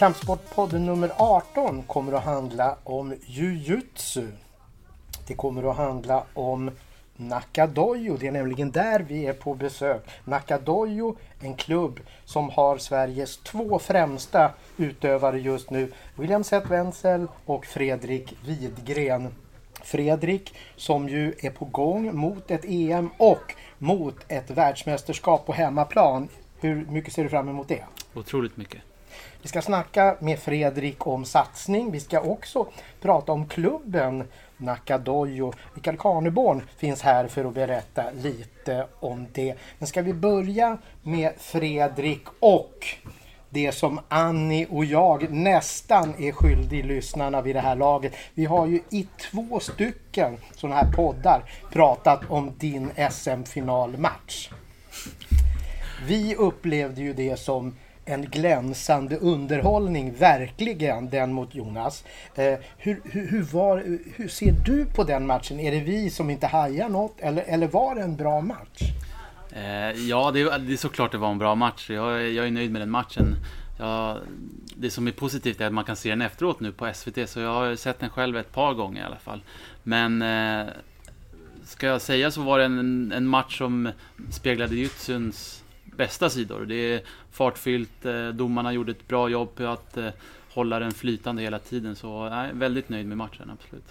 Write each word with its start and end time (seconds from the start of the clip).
Kampsportpodden 0.00 0.86
nummer 0.86 1.12
18 1.16 1.82
kommer 1.82 2.12
att 2.12 2.24
handla 2.24 2.76
om 2.84 3.14
jujutsu. 3.26 4.26
Det 5.26 5.34
kommer 5.34 5.70
att 5.70 5.76
handla 5.76 6.24
om 6.34 6.70
Nakadojo. 7.16 8.16
Det 8.16 8.26
är 8.26 8.32
nämligen 8.32 8.70
där 8.70 9.00
vi 9.00 9.26
är 9.26 9.32
på 9.32 9.54
besök. 9.54 10.08
Nakadojo, 10.24 11.16
en 11.40 11.54
klubb 11.54 12.00
som 12.24 12.50
har 12.50 12.78
Sveriges 12.78 13.36
två 13.36 13.78
främsta 13.78 14.50
utövare 14.76 15.40
just 15.40 15.70
nu. 15.70 15.92
William 16.16 16.44
Seth 16.44 16.70
Wenzel 16.70 17.26
och 17.46 17.66
Fredrik 17.66 18.36
Widgren. 18.46 19.28
Fredrik 19.82 20.54
som 20.76 21.08
ju 21.08 21.34
är 21.38 21.50
på 21.50 21.64
gång 21.64 22.16
mot 22.16 22.50
ett 22.50 22.64
EM 22.64 23.10
och 23.16 23.54
mot 23.78 24.16
ett 24.28 24.50
världsmästerskap 24.50 25.46
på 25.46 25.52
hemmaplan. 25.52 26.28
Hur 26.60 26.86
mycket 26.86 27.12
ser 27.12 27.22
du 27.22 27.28
fram 27.28 27.48
emot 27.48 27.68
det? 27.68 27.84
Otroligt 28.14 28.56
mycket. 28.56 28.80
Vi 29.42 29.48
ska 29.48 29.62
snacka 29.62 30.16
med 30.20 30.38
Fredrik 30.38 31.06
om 31.06 31.24
satsning. 31.24 31.90
Vi 31.90 32.00
ska 32.00 32.20
också 32.20 32.66
prata 33.00 33.32
om 33.32 33.48
klubben 33.48 34.24
Nakadojo. 34.56 35.52
Mikael 35.74 35.96
Karneborn 35.96 36.62
finns 36.76 37.02
här 37.02 37.26
för 37.28 37.44
att 37.44 37.54
berätta 37.54 38.04
lite 38.10 38.86
om 39.00 39.26
det. 39.32 39.54
Men 39.78 39.86
ska 39.86 40.02
vi 40.02 40.12
börja 40.12 40.78
med 41.02 41.32
Fredrik 41.38 42.24
och 42.40 42.86
det 43.50 43.72
som 43.72 44.00
Annie 44.08 44.66
och 44.70 44.84
jag 44.84 45.30
nästan 45.30 46.14
är 46.18 46.32
skyldig 46.32 46.84
lyssnarna 46.84 47.40
vid 47.40 47.56
det 47.56 47.60
här 47.60 47.76
laget. 47.76 48.12
Vi 48.34 48.44
har 48.44 48.66
ju 48.66 48.80
i 48.90 49.06
två 49.20 49.60
stycken 49.60 50.36
sådana 50.56 50.76
här 50.76 50.92
poddar 50.92 51.42
pratat 51.72 52.20
om 52.28 52.52
din 52.58 52.90
SM-finalmatch. 53.10 54.50
Vi 56.06 56.34
upplevde 56.34 57.00
ju 57.00 57.12
det 57.12 57.36
som 57.38 57.76
en 58.10 58.22
glänsande 58.22 59.16
underhållning, 59.16 60.14
verkligen, 60.14 61.10
den 61.10 61.32
mot 61.32 61.54
Jonas. 61.54 62.04
Eh, 62.34 62.54
hur, 62.78 63.00
hur, 63.04 63.26
hur, 63.26 63.42
var, 63.42 63.98
hur 64.16 64.28
ser 64.28 64.52
du 64.52 64.84
på 64.84 65.04
den 65.04 65.26
matchen? 65.26 65.60
Är 65.60 65.70
det 65.70 65.80
vi 65.80 66.10
som 66.10 66.30
inte 66.30 66.46
hajar 66.46 66.88
något 66.88 67.20
eller, 67.20 67.42
eller 67.42 67.66
var 67.66 67.94
det 67.94 68.02
en 68.02 68.16
bra 68.16 68.40
match? 68.40 68.80
Eh, 69.52 70.08
ja, 70.08 70.30
det, 70.30 70.58
det 70.58 70.72
är 70.72 70.76
såklart 70.76 71.12
det 71.12 71.18
var 71.18 71.30
en 71.30 71.38
bra 71.38 71.54
match. 71.54 71.90
Jag, 71.90 72.30
jag 72.30 72.46
är 72.46 72.50
nöjd 72.50 72.72
med 72.72 72.82
den 72.82 72.90
matchen. 72.90 73.36
Jag, 73.78 74.18
det 74.76 74.90
som 74.90 75.06
är 75.06 75.12
positivt 75.12 75.60
är 75.60 75.66
att 75.66 75.72
man 75.72 75.84
kan 75.84 75.96
se 75.96 76.10
den 76.10 76.22
efteråt 76.22 76.60
nu 76.60 76.72
på 76.72 76.92
SVT, 76.94 77.30
så 77.30 77.40
jag 77.40 77.54
har 77.54 77.76
sett 77.76 77.98
den 77.98 78.10
själv 78.10 78.36
ett 78.36 78.52
par 78.52 78.74
gånger 78.74 79.02
i 79.02 79.04
alla 79.04 79.18
fall. 79.18 79.42
Men 79.82 80.22
eh, 80.22 80.66
ska 81.64 81.86
jag 81.86 82.00
säga 82.00 82.30
så 82.30 82.42
var 82.42 82.58
det 82.58 82.64
en, 82.64 83.12
en 83.12 83.26
match 83.26 83.58
som 83.58 83.90
speglade 84.30 84.76
jutsuns 84.76 85.59
bästa 86.00 86.30
sidor. 86.30 86.66
Det 86.66 86.74
är 86.74 87.02
fartfyllt, 87.32 88.04
eh, 88.04 88.28
domarna 88.28 88.72
gjorde 88.72 88.92
ett 88.92 89.08
bra 89.08 89.28
jobb 89.28 89.54
på 89.54 89.66
att 89.66 89.96
eh, 89.96 90.08
hålla 90.54 90.78
den 90.78 90.92
flytande 90.92 91.42
hela 91.42 91.58
tiden. 91.58 91.96
Så 91.96 92.06
jag 92.06 92.32
är 92.32 92.52
väldigt 92.52 92.88
nöjd 92.88 93.06
med 93.06 93.16
matchen, 93.16 93.50
absolut. 93.50 93.88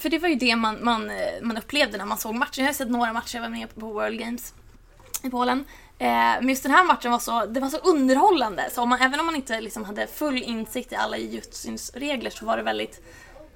För 0.00 0.08
det 0.08 0.18
var 0.18 0.28
ju 0.28 0.34
det 0.34 0.56
man, 0.56 0.84
man, 0.84 1.10
eh, 1.10 1.16
man 1.42 1.56
upplevde 1.56 1.98
när 1.98 2.04
man 2.04 2.18
såg 2.18 2.34
matchen. 2.34 2.64
Jag 2.64 2.68
har 2.68 2.74
sett 2.74 2.90
några 2.90 3.12
matcher, 3.12 3.36
jag 3.36 3.42
var 3.42 3.48
med 3.48 3.74
på 3.74 3.86
World 3.86 4.18
Games 4.18 4.54
i 5.22 5.30
Polen. 5.30 5.64
men 5.98 6.48
just 6.48 6.62
den 6.62 6.72
här 6.72 6.84
matchen 6.84 7.10
var 7.10 7.18
så, 7.18 7.46
det 7.46 7.60
var 7.60 7.68
så 7.68 7.78
underhållande. 7.78 8.70
Så 8.72 8.82
om 8.82 8.88
man, 8.88 9.00
även 9.00 9.20
om 9.20 9.26
man 9.26 9.36
inte 9.36 9.60
liksom 9.60 9.84
hade 9.84 10.06
full 10.06 10.42
insikt 10.42 10.92
i 10.92 10.94
alla 10.94 11.16
jutsuns 11.16 11.92
regler 11.94 12.30
så 12.30 12.46
var 12.46 12.56
det 12.56 12.62
väldigt 12.62 13.02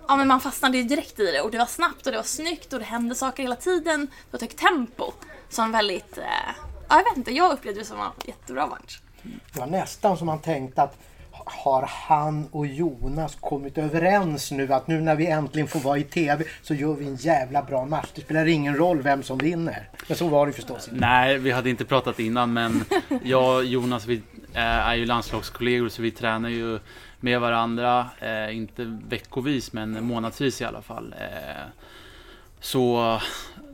Ja 0.09 0.17
men 0.17 0.29
man 0.29 0.41
fastnade 0.41 0.79
ju 0.79 0.85
direkt 0.85 1.21
i 1.21 1.33
det 1.33 1.41
och 1.41 1.51
det 1.51 1.59
var 1.59 1.67
snabbt 1.67 2.07
och 2.07 2.13
det 2.13 2.19
var 2.19 2.25
snyggt 2.25 2.73
och 2.73 2.79
det 2.79 2.85
hände 2.85 3.15
saker 3.15 3.43
hela 3.43 3.57
tiden. 3.57 4.01
Det 4.07 4.33
var 4.33 4.39
ett 4.39 4.43
högt 4.43 4.59
tempo. 4.59 5.13
Som 5.49 5.73
väldigt, 5.73 6.19
eh, 6.19 6.70
ja, 6.91 6.97
jag 6.97 7.05
vet 7.05 7.17
inte, 7.17 7.31
jag 7.31 7.53
upplevde 7.53 7.81
det 7.81 7.85
som 7.85 8.01
en 8.01 8.11
jättebra 8.25 8.67
match. 8.67 9.01
Det 9.23 9.61
var 9.61 9.67
nästan 9.67 10.17
som 10.17 10.27
man 10.27 10.41
tänkte 10.41 10.83
att 10.83 10.97
har 11.45 11.87
han 11.87 12.49
och 12.51 12.67
Jonas 12.67 13.37
kommit 13.41 13.79
överens 13.79 14.51
nu 14.51 14.73
att 14.73 14.87
nu 14.87 15.01
när 15.01 15.17
vi 15.17 15.27
äntligen 15.27 15.69
får 15.69 15.81
vara 15.81 15.99
i 15.99 16.05
TV 16.05 16.45
så 16.63 16.75
gör 16.75 16.95
vi 16.95 17.07
en 17.07 17.17
jävla 17.17 17.63
bra 17.63 17.85
match. 17.85 18.09
Det 18.15 18.21
spelar 18.21 18.47
ingen 18.47 18.77
roll 18.77 19.03
vem 19.03 19.23
som 19.23 19.39
vinner. 19.39 19.89
Men 20.09 20.17
så 20.17 20.29
var 20.29 20.47
det 20.47 20.53
förstås 20.53 20.89
inte. 20.89 21.01
Nej, 21.01 21.39
vi 21.39 21.51
hade 21.51 21.71
inte 21.71 21.85
pratat 21.85 22.19
innan 22.19 22.53
men 22.53 22.85
jag 23.23 23.57
och 23.57 23.65
Jonas 23.65 24.07
vi 24.07 24.23
är 24.55 24.95
ju 24.95 25.07
landslagskollegor 25.07 25.89
så 25.89 26.03
vi 26.03 26.11
tränar 26.11 26.49
ju 26.49 26.79
med 27.21 27.41
varandra. 27.41 28.07
Eh, 28.19 28.57
inte 28.57 28.99
veckovis 29.09 29.73
men 29.73 30.05
månadsvis 30.05 30.61
i 30.61 30.65
alla 30.65 30.83
fall. 30.83 31.15
Eh, 31.21 31.65
så 32.61 33.21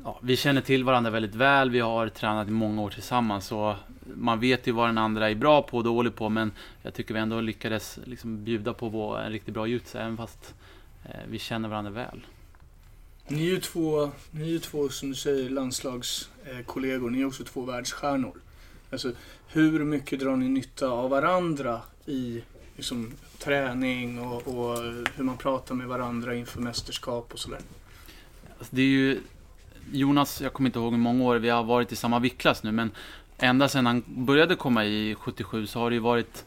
ja, 0.06 0.18
vi 0.22 0.36
känner 0.36 0.60
till 0.60 0.84
varandra 0.84 1.10
väldigt 1.10 1.34
väl. 1.34 1.70
Vi 1.70 1.80
har 1.80 2.08
tränat 2.08 2.48
i 2.48 2.50
många 2.50 2.82
år 2.82 2.90
tillsammans. 2.90 3.46
Så 3.46 3.76
man 4.14 4.40
vet 4.40 4.66
ju 4.66 4.72
vad 4.72 4.88
den 4.88 4.98
andra 4.98 5.30
är 5.30 5.34
bra 5.34 5.62
på 5.62 5.76
och 5.76 5.84
dålig 5.84 6.14
på. 6.14 6.28
Men 6.28 6.52
jag 6.82 6.94
tycker 6.94 7.14
vi 7.14 7.20
ändå 7.20 7.40
lyckades 7.40 7.98
liksom 8.04 8.44
bjuda 8.44 8.72
på 8.72 8.88
vår, 8.88 9.20
en 9.20 9.32
riktigt 9.32 9.54
bra 9.54 9.66
jutsu. 9.66 9.98
Även 9.98 10.16
fast 10.16 10.54
eh, 11.04 11.10
vi 11.28 11.38
känner 11.38 11.68
varandra 11.68 11.90
väl. 11.90 12.26
Ni 13.28 13.40
är 13.46 13.50
ju 13.50 13.60
två, 13.60 14.10
ni 14.30 14.42
är 14.42 14.48
ju 14.48 14.58
två 14.58 14.88
som 14.88 15.08
du 15.08 15.14
säger, 15.14 15.50
landslagskollegor. 15.50 17.10
Ni 17.10 17.20
är 17.20 17.26
också 17.26 17.44
två 17.44 17.62
världsstjärnor. 17.62 18.40
Alltså, 18.90 19.12
hur 19.48 19.84
mycket 19.84 20.20
drar 20.20 20.36
ni 20.36 20.48
nytta 20.48 20.88
av 20.88 21.10
varandra 21.10 21.80
i 22.06 22.42
liksom, 22.76 23.12
träning 23.38 24.20
och, 24.20 24.48
och 24.48 24.78
hur 25.14 25.24
man 25.24 25.36
pratar 25.36 25.74
med 25.74 25.88
varandra 25.88 26.34
inför 26.34 26.60
mästerskap 26.60 27.32
och 27.32 27.38
sådär? 27.38 27.60
Alltså, 28.58 28.76
det 28.76 28.82
är 28.82 28.86
ju 28.86 29.20
Jonas, 29.92 30.40
jag 30.40 30.52
kommer 30.52 30.68
inte 30.68 30.78
ihåg 30.78 30.92
hur 30.92 30.98
många 30.98 31.24
år 31.24 31.36
vi 31.36 31.48
har 31.48 31.64
varit 31.64 31.92
i 31.92 31.96
samma 31.96 32.18
viktklass 32.18 32.62
nu, 32.62 32.72
men 32.72 32.90
ända 33.38 33.68
sedan 33.68 33.86
han 33.86 34.02
började 34.06 34.54
komma 34.54 34.84
i 34.84 35.14
77 35.14 35.66
så 35.66 35.78
har 35.78 35.90
det 35.90 35.94
ju 35.94 36.00
varit 36.00 36.44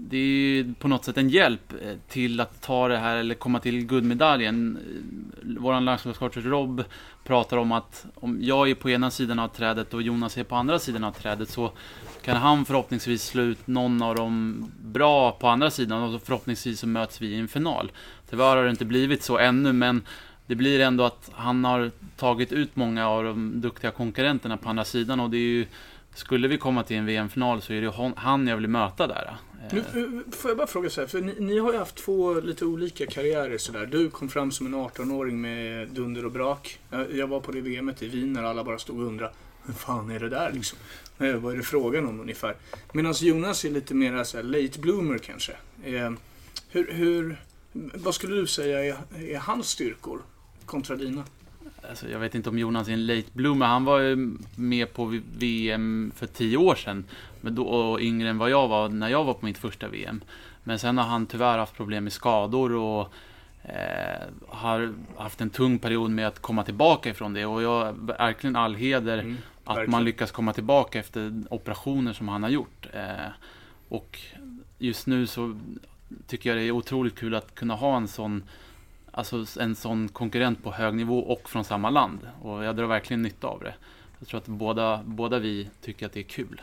det 0.00 0.16
är 0.16 0.20
ju 0.20 0.74
på 0.74 0.88
något 0.88 1.04
sätt 1.04 1.16
en 1.16 1.28
hjälp 1.28 1.72
eh, 1.82 1.96
till 2.08 2.40
att 2.40 2.62
ta 2.62 2.88
det 2.88 2.98
här 2.98 3.16
eller 3.16 3.34
komma 3.34 3.60
till 3.60 3.86
guldmedaljen. 3.86 4.76
Eh, 4.76 5.56
Vår 5.58 5.80
landslagscoach 5.80 6.36
Rob 6.36 6.84
pratar 7.24 7.56
om 7.56 7.72
att 7.72 8.06
om 8.14 8.38
jag 8.42 8.70
är 8.70 8.74
på 8.74 8.90
ena 8.90 9.10
sidan 9.10 9.38
av 9.38 9.48
trädet 9.48 9.94
och 9.94 10.02
Jonas 10.02 10.38
är 10.38 10.44
på 10.44 10.56
andra 10.56 10.78
sidan 10.78 11.04
av 11.04 11.12
trädet 11.12 11.48
så 11.48 11.72
kan 12.22 12.36
han 12.36 12.64
förhoppningsvis 12.64 13.24
slå 13.24 13.42
ut 13.42 13.66
någon 13.66 14.02
av 14.02 14.14
dem 14.14 14.64
bra 14.82 15.32
på 15.32 15.48
andra 15.48 15.70
sidan 15.70 16.02
och 16.02 16.22
förhoppningsvis 16.22 16.80
så 16.80 16.86
möts 16.86 17.20
vi 17.20 17.26
i 17.26 17.38
en 17.38 17.48
final. 17.48 17.92
Tyvärr 18.30 18.56
har 18.56 18.64
det 18.64 18.70
inte 18.70 18.84
blivit 18.84 19.22
så 19.22 19.38
ännu 19.38 19.72
men 19.72 20.02
det 20.48 20.54
blir 20.54 20.80
ändå 20.80 21.04
att 21.04 21.30
han 21.32 21.64
har 21.64 21.90
tagit 22.16 22.52
ut 22.52 22.76
många 22.76 23.08
av 23.08 23.24
de 23.24 23.60
duktiga 23.60 23.90
konkurrenterna 23.90 24.56
på 24.56 24.68
andra 24.68 24.84
sidan 24.84 25.20
och 25.20 25.30
det 25.30 25.36
är 25.36 25.40
ju 25.40 25.66
skulle 26.14 26.48
vi 26.48 26.58
komma 26.58 26.82
till 26.82 26.96
en 26.96 27.06
VM-final 27.06 27.62
så 27.62 27.72
är 27.72 27.80
det 27.80 28.12
han 28.16 28.46
jag 28.46 28.56
vill 28.56 28.68
möta 28.68 29.06
där. 29.06 29.36
Eh. 29.70 29.74
Nu, 29.74 29.80
eh, 29.80 30.32
får 30.32 30.50
jag 30.50 30.58
bara 30.58 30.66
fråga 30.66 30.90
så 30.90 31.00
här, 31.00 31.08
för 31.08 31.20
ni, 31.20 31.34
ni, 31.38 31.58
har 31.58 31.72
ju 31.72 31.78
haft 31.78 31.96
två 31.96 32.40
lite 32.40 32.64
olika 32.64 33.06
karriärer 33.06 33.58
sådär. 33.58 33.86
Du 33.86 34.10
kom 34.10 34.28
fram 34.28 34.52
som 34.52 34.66
en 34.66 34.74
18-åring 34.74 35.40
med 35.40 35.88
dunder 35.88 36.24
och 36.24 36.32
brak. 36.32 36.78
Jag, 37.12 37.26
var 37.26 37.40
på 37.40 37.52
det 37.52 37.60
VMet 37.60 38.02
i 38.02 38.08
Wien 38.08 38.32
när 38.32 38.42
alla 38.42 38.64
bara 38.64 38.78
stod 38.78 39.00
och 39.00 39.06
undrade 39.06 39.32
hur 39.66 39.74
fan 39.74 40.10
är 40.10 40.20
det 40.20 40.28
där 40.28 40.52
liksom? 40.52 40.78
Eh, 41.18 41.34
vad 41.36 41.52
är 41.52 41.56
det 41.56 41.62
frågan 41.62 42.06
om 42.06 42.20
ungefär? 42.20 42.56
Medan 42.92 43.14
Jonas 43.20 43.64
är 43.64 43.70
lite 43.70 43.94
mer 43.94 44.24
så 44.24 44.36
här, 44.36 44.44
late 44.44 44.78
bloomer 44.78 45.18
kanske. 45.18 45.52
Hur, 46.70 46.92
hur, 46.92 47.42
vad 47.72 48.14
skulle 48.14 48.36
du 48.36 48.46
säga 48.46 48.84
är, 48.84 48.96
är 49.18 49.38
hans 49.38 49.68
styrkor? 49.68 50.22
Kontra 50.68 50.96
dina? 50.96 51.24
Alltså, 51.88 52.08
jag 52.08 52.18
vet 52.18 52.34
inte 52.34 52.48
om 52.48 52.58
Jonas 52.58 52.88
är 52.88 52.92
en 52.92 53.06
late 53.06 53.28
bloomer. 53.32 53.66
Han 53.66 53.84
var 53.84 53.98
ju 53.98 54.36
med 54.54 54.92
på 54.94 55.20
VM 55.38 56.12
för 56.16 56.26
tio 56.26 56.56
år 56.56 56.74
sedan. 56.74 57.04
Men 57.40 57.54
då, 57.54 57.62
och 57.62 58.00
yngre 58.00 58.28
än 58.28 58.38
vad 58.38 58.50
jag 58.50 58.68
var 58.68 58.88
när 58.88 59.08
jag 59.08 59.24
var 59.24 59.34
på 59.34 59.46
mitt 59.46 59.58
första 59.58 59.88
VM. 59.88 60.20
Men 60.64 60.78
sen 60.78 60.98
har 60.98 61.04
han 61.04 61.26
tyvärr 61.26 61.58
haft 61.58 61.74
problem 61.74 62.04
med 62.04 62.12
skador 62.12 62.72
och 62.72 63.12
eh, 63.62 64.22
har 64.48 64.94
haft 65.16 65.40
en 65.40 65.50
tung 65.50 65.78
period 65.78 66.10
med 66.10 66.26
att 66.26 66.38
komma 66.38 66.64
tillbaka 66.64 67.10
ifrån 67.10 67.32
det. 67.32 67.46
Och 67.46 67.62
jag 67.62 67.94
verkligen 68.06 68.56
all 68.56 68.74
heder 68.74 69.18
mm, 69.18 69.36
att 69.64 69.76
verkligen. 69.76 69.90
man 69.90 70.04
lyckas 70.04 70.30
komma 70.30 70.52
tillbaka 70.52 70.98
efter 70.98 71.42
operationer 71.50 72.12
som 72.12 72.28
han 72.28 72.42
har 72.42 72.50
gjort. 72.50 72.86
Eh, 72.92 73.30
och 73.88 74.18
just 74.78 75.06
nu 75.06 75.26
så 75.26 75.58
tycker 76.26 76.50
jag 76.50 76.58
det 76.58 76.62
är 76.62 76.70
otroligt 76.70 77.14
kul 77.14 77.34
att 77.34 77.54
kunna 77.54 77.74
ha 77.74 77.96
en 77.96 78.08
sån 78.08 78.42
alltså 79.10 79.46
en 79.60 79.76
sån 79.76 80.08
konkurrent 80.08 80.62
på 80.62 80.72
hög 80.72 80.94
nivå 80.94 81.18
och 81.18 81.50
från 81.50 81.64
samma 81.64 81.90
land. 81.90 82.20
Och 82.42 82.64
jag 82.64 82.76
drar 82.76 82.86
verkligen 82.86 83.22
nytta 83.22 83.46
av 83.46 83.60
det. 83.60 83.74
Jag 84.18 84.28
tror 84.28 84.38
att 84.38 84.46
båda, 84.46 85.00
båda 85.04 85.38
vi 85.38 85.70
tycker 85.80 86.06
att 86.06 86.12
det 86.12 86.20
är 86.20 86.24
kul. 86.24 86.62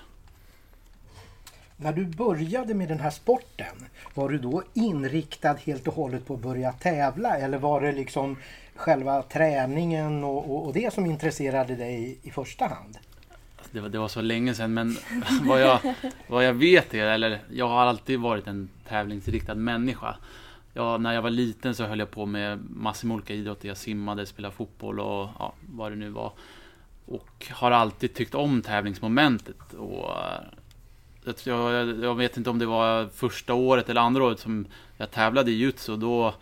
När 1.78 1.94
du 1.94 2.06
började 2.06 2.74
med 2.74 2.88
den 2.88 3.00
här 3.00 3.10
sporten, 3.10 3.76
var 4.14 4.30
du 4.30 4.38
då 4.38 4.64
inriktad 4.74 5.54
helt 5.54 5.88
och 5.88 5.94
hållet 5.94 6.28
på 6.28 6.34
att 6.34 6.40
börja 6.40 6.72
tävla 6.72 7.38
eller 7.38 7.58
var 7.58 7.82
det 7.82 7.92
liksom 7.92 8.38
själva 8.76 9.22
träningen 9.22 10.24
och, 10.24 10.52
och, 10.52 10.66
och 10.68 10.74
det 10.74 10.94
som 10.94 11.06
intresserade 11.06 11.76
dig 11.76 12.18
i 12.24 12.32
första 12.32 12.68
hand? 12.68 12.98
Det 13.72 13.82
var, 13.82 13.90
det 13.90 14.00
var 14.00 14.08
så 14.08 14.22
länge 14.22 14.54
sedan 14.54 14.74
men 14.74 14.98
vad 15.48 15.62
jag, 15.62 15.80
vad 16.28 16.46
jag 16.46 16.54
vet 16.54 16.94
är, 16.94 17.06
eller 17.06 17.40
jag 17.52 17.68
har 17.68 17.86
alltid 17.86 18.20
varit 18.20 18.48
en 18.48 18.70
tävlingsriktad 18.88 19.56
människa 19.56 20.16
ja, 20.75 20.98
när 20.98 21.13
jag 21.13 21.22
var 21.22 21.30
liten 21.30 21.75
så 21.75 21.83
höll 21.83 22.00
jag 22.00 22.12
på 22.12 22.25
med 22.25 22.60
massor 22.69 23.07
med 23.07 23.16
olika 23.16 23.33
idrotter. 23.33 23.68
Jag 23.68 23.77
simmade, 23.77 24.25
spelade 24.25 24.56
fotboll 24.56 25.00
och 25.00 25.30
ja, 25.39 25.54
vad 25.69 25.92
det 25.92 25.95
nu 25.95 26.10
var. 26.10 26.31
Och 27.06 27.48
har 27.51 27.72
alltid 27.72 28.13
tyckt 28.13 28.36
om 28.36 28.62
tävlingsmomentet. 28.62 29.74
Och, 29.74 30.10
eh, 31.25 31.33
jag, 31.44 32.04
jag 32.04 32.16
vet 32.16 32.38
inte 32.38 32.50
om 32.50 32.60
det 32.60 32.66
var 32.66 33.07
första 33.07 33.54
året 33.54 33.89
eller 33.89 34.01
andra 34.01 34.24
året 34.24 34.39
som 34.39 34.66
jag 34.98 35.12
tävlade 35.12 35.51
i 35.51 35.54
jutsu. 35.54 35.98
Då, 35.98 36.33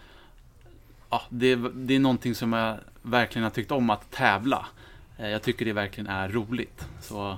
ja, 1.09 1.21
det, 1.29 1.55
det 1.55 1.95
är 1.95 1.99
någonting 1.99 2.35
som 2.35 2.53
jag 2.53 2.77
verkligen 3.01 3.43
har 3.43 3.51
tyckt 3.51 3.71
om 3.71 3.89
att 3.89 4.11
tävla. 4.11 4.65
Eh, 5.17 5.29
jag 5.29 5.41
tycker 5.41 5.65
det 5.65 5.73
verkligen 5.73 6.07
är 6.07 6.29
roligt. 6.29 6.87
Så, 7.01 7.37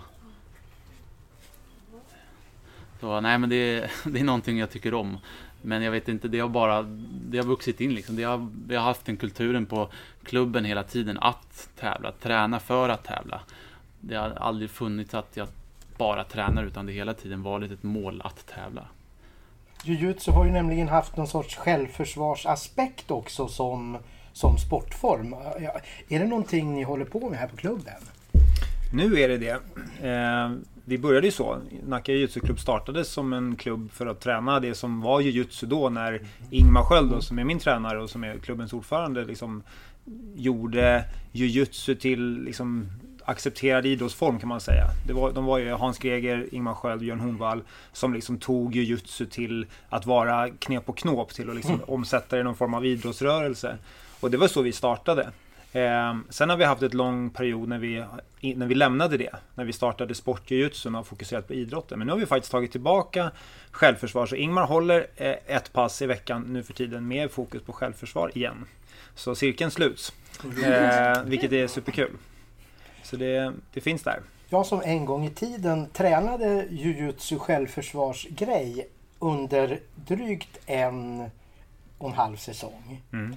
så 3.00 3.22
nej 3.22 3.38
men 3.38 3.50
det, 3.50 3.90
det 4.04 4.20
är 4.20 4.24
någonting 4.24 4.58
jag 4.58 4.72
tycker 4.72 4.94
om. 4.94 5.18
Men 5.66 5.82
jag 5.82 5.92
vet 5.92 6.08
inte, 6.08 6.28
det 6.28 6.40
har 6.40 6.50
bara 6.50 6.82
det 7.30 7.38
har 7.38 7.46
vuxit 7.46 7.82
in 7.82 7.96
liksom. 7.96 8.16
Det 8.16 8.24
har, 8.24 8.50
vi 8.68 8.76
har 8.76 8.84
haft 8.84 9.06
den 9.06 9.18
kulturen 9.18 9.66
på 9.66 9.90
klubben 10.24 10.66
hela 10.66 10.84
tiden 10.84 11.18
att 11.20 11.70
tävla, 11.80 12.12
träna 12.12 12.60
för 12.60 12.90
att 12.90 13.04
tävla. 13.04 13.42
Det 14.00 14.16
har 14.16 14.30
aldrig 14.30 14.70
funnits 14.70 15.14
att 15.14 15.38
jag 15.38 15.48
bara 15.98 16.24
tränar 16.24 16.64
utan 16.64 16.86
det 16.86 16.92
hela 16.92 17.14
tiden 17.14 17.44
varit 17.44 17.72
ett 17.72 17.84
mål 17.84 18.22
att 18.26 18.48
tävla. 18.48 18.88
Jujutsu 19.84 20.32
har 20.32 20.46
ju 20.46 20.52
nämligen 20.52 20.88
haft 20.88 21.18
någon 21.18 21.28
sorts 21.28 21.56
självförsvarsaspekt 21.56 23.12
också 23.12 23.48
som, 23.48 23.98
som 24.34 24.58
sportform. 24.58 25.34
Är 26.10 26.20
det 26.20 26.26
någonting 26.26 26.74
ni 26.74 26.84
håller 26.84 27.06
på 27.06 27.30
med 27.30 27.40
här 27.40 27.48
på 27.48 27.58
klubben? 27.58 28.02
Nu 28.94 29.20
är 29.20 29.30
det 29.30 29.38
det. 29.38 29.60
Eh, 30.10 30.52
vi 30.86 30.98
började 30.98 31.28
ju 31.28 31.32
så. 31.32 31.58
Nacka 31.88 32.12
jujutsu-klubb 32.12 32.60
startades 32.60 33.10
som 33.10 33.34
en 33.34 33.56
klubb 33.56 33.92
för 33.92 34.06
att 34.06 34.20
träna 34.20 34.60
det 34.60 34.76
som 34.76 35.02
var 35.02 35.22
jujutsu 35.22 35.68
då 35.68 35.90
när 35.90 36.22
Ingmar 36.52 36.84
Sköld 36.84 37.12
då, 37.12 37.22
som 37.22 37.40
är 37.40 37.44
min 37.44 37.60
tränare 37.60 38.04
och 38.04 38.10
som 38.10 38.24
är 38.24 38.38
klubbens 38.38 38.74
ordförande 38.74 39.26
liksom 39.26 39.64
gjorde 40.36 41.06
jujutsu 41.32 41.96
till 41.96 42.44
liksom 42.44 42.90
accepterad 43.26 43.86
idrottsform 43.86 44.40
kan 44.40 44.50
man 44.50 44.62
säga. 44.62 44.88
Det 45.08 45.14
var, 45.14 45.32
de 45.32 45.46
var 45.46 45.58
ju 45.58 45.72
Hans 45.72 45.98
Greger, 45.98 46.48
Ingmar 46.52 46.74
Sköld, 46.74 47.02
Björn 47.02 47.20
Hornvall 47.20 47.62
som 47.92 48.14
liksom 48.14 48.38
tog 48.38 48.76
jujutsu 48.76 49.26
till 49.26 49.66
att 49.90 50.06
vara 50.06 50.50
knep 50.50 50.90
och 50.90 50.98
knåp 50.98 51.34
till 51.34 51.50
att 51.50 51.56
liksom 51.56 51.76
mm. 51.76 51.86
omsätta 51.88 52.36
det 52.36 52.40
i 52.40 52.44
någon 52.44 52.56
form 52.56 52.74
av 52.74 52.86
idrottsrörelse. 52.86 53.78
Och 54.20 54.32
det 54.32 54.38
var 54.38 54.48
så 54.48 54.62
vi 54.62 54.72
startade. 54.72 55.30
Eh, 55.76 56.16
sen 56.30 56.50
har 56.50 56.58
vi 56.58 56.64
haft 56.64 56.82
en 56.82 56.92
lång 56.92 57.30
period 57.30 57.70
när 57.70 57.78
vi, 57.78 58.04
när 58.56 58.68
vi 58.68 58.76
lämnade 58.76 59.18
det. 59.18 59.36
När 59.56 59.66
vi 59.66 59.74
startade 59.74 60.16
sportjujutsu 60.16 60.90
och 60.90 61.08
fokuserat 61.08 61.48
på 61.48 61.54
idrotten. 61.54 62.00
Men 62.00 62.08
nu 62.08 62.14
har 62.14 62.20
vi 62.20 62.26
faktiskt 62.26 62.52
tagit 62.52 62.72
tillbaka 62.72 63.32
självförsvar. 63.72 64.26
Så 64.26 64.36
Ingmar 64.36 64.66
håller 64.66 65.08
eh, 65.16 65.36
ett 65.46 65.74
pass 65.74 66.02
i 66.02 66.06
veckan 66.06 66.42
nu 66.48 66.64
för 66.64 66.74
tiden 66.74 67.08
med 67.08 67.32
fokus 67.32 67.62
på 67.64 67.74
självförsvar 67.74 68.32
igen. 68.38 68.66
Så 69.16 69.36
cirkeln 69.36 69.72
sluts. 69.72 70.14
Eh, 70.64 71.24
vilket 71.24 71.52
är 71.52 71.68
superkul. 71.68 72.12
Så 73.04 73.16
det, 73.16 73.54
det 73.74 73.82
finns 73.82 74.04
där. 74.04 74.20
Jag 74.50 74.66
som 74.66 74.82
en 74.82 75.06
gång 75.06 75.26
i 75.26 75.30
tiden 75.30 75.90
tränade 75.94 76.68
jujutsu 76.70 77.40
självförsvarsgrej 77.40 78.88
under 79.20 79.80
drygt 79.96 80.58
en 80.66 81.30
och 81.98 82.10
en 82.10 82.16
halv 82.16 82.38
säsong. 82.38 83.02
Mm. 83.14 83.36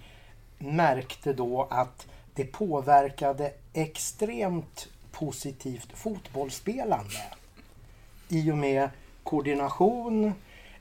Märkte 0.59 1.33
då 1.33 1.69
att 1.71 2.07
det 2.39 2.45
påverkade 2.45 3.53
extremt 3.73 4.89
positivt 5.13 5.89
fotbollsspelande. 5.95 7.23
I 8.29 8.51
och 8.51 8.59
med 8.59 8.91
koordination. 9.23 10.33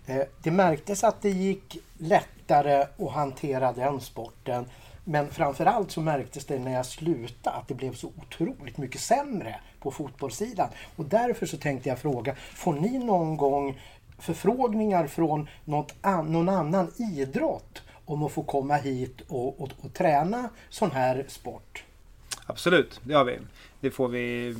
Eh, 0.06 0.22
det 0.44 0.52
märktes 0.52 1.04
att 1.04 1.22
det 1.22 1.30
gick 1.30 1.78
lättare 1.98 2.86
att 2.98 3.12
hantera 3.12 3.74
den 3.74 4.02
sporten. 4.02 4.66
Men 5.04 5.30
framförallt 5.30 5.92
så 5.92 6.02
märktes 6.02 6.46
det 6.46 6.60
när 6.60 6.74
jag 6.74 6.86
slutade 6.86 7.56
att 7.56 7.68
det 7.68 7.74
blev 7.74 7.94
så 7.94 8.12
otroligt 8.18 8.78
mycket 8.78 9.02
sämre 9.02 9.60
på 9.80 9.92
fotbollssidan. 9.92 10.70
Och 10.96 11.06
därför 11.06 11.46
så 11.46 11.58
tänkte 11.58 11.90
jag 11.90 12.00
fråga, 12.00 12.36
får 12.36 12.74
ni 12.74 12.98
någon 12.98 13.38
gång 13.38 13.80
förfrågningar 14.20 15.08
från 15.08 15.50
något 15.66 15.94
an 16.02 16.32
någon 16.32 16.50
annan 16.50 16.92
idrott 16.98 17.82
om 18.08 18.24
att 18.24 18.32
få 18.32 18.44
komma 18.44 18.76
hit 18.76 19.22
och, 19.28 19.62
och, 19.62 19.70
och 19.82 19.94
träna 19.94 20.50
sån 20.70 20.92
här 20.92 21.26
sport? 21.28 21.84
Absolut, 22.46 23.02
det 23.04 23.14
har 23.14 23.24
vi. 23.24 23.40
Det 23.80 23.92
får 23.92 24.08
vi 24.08 24.56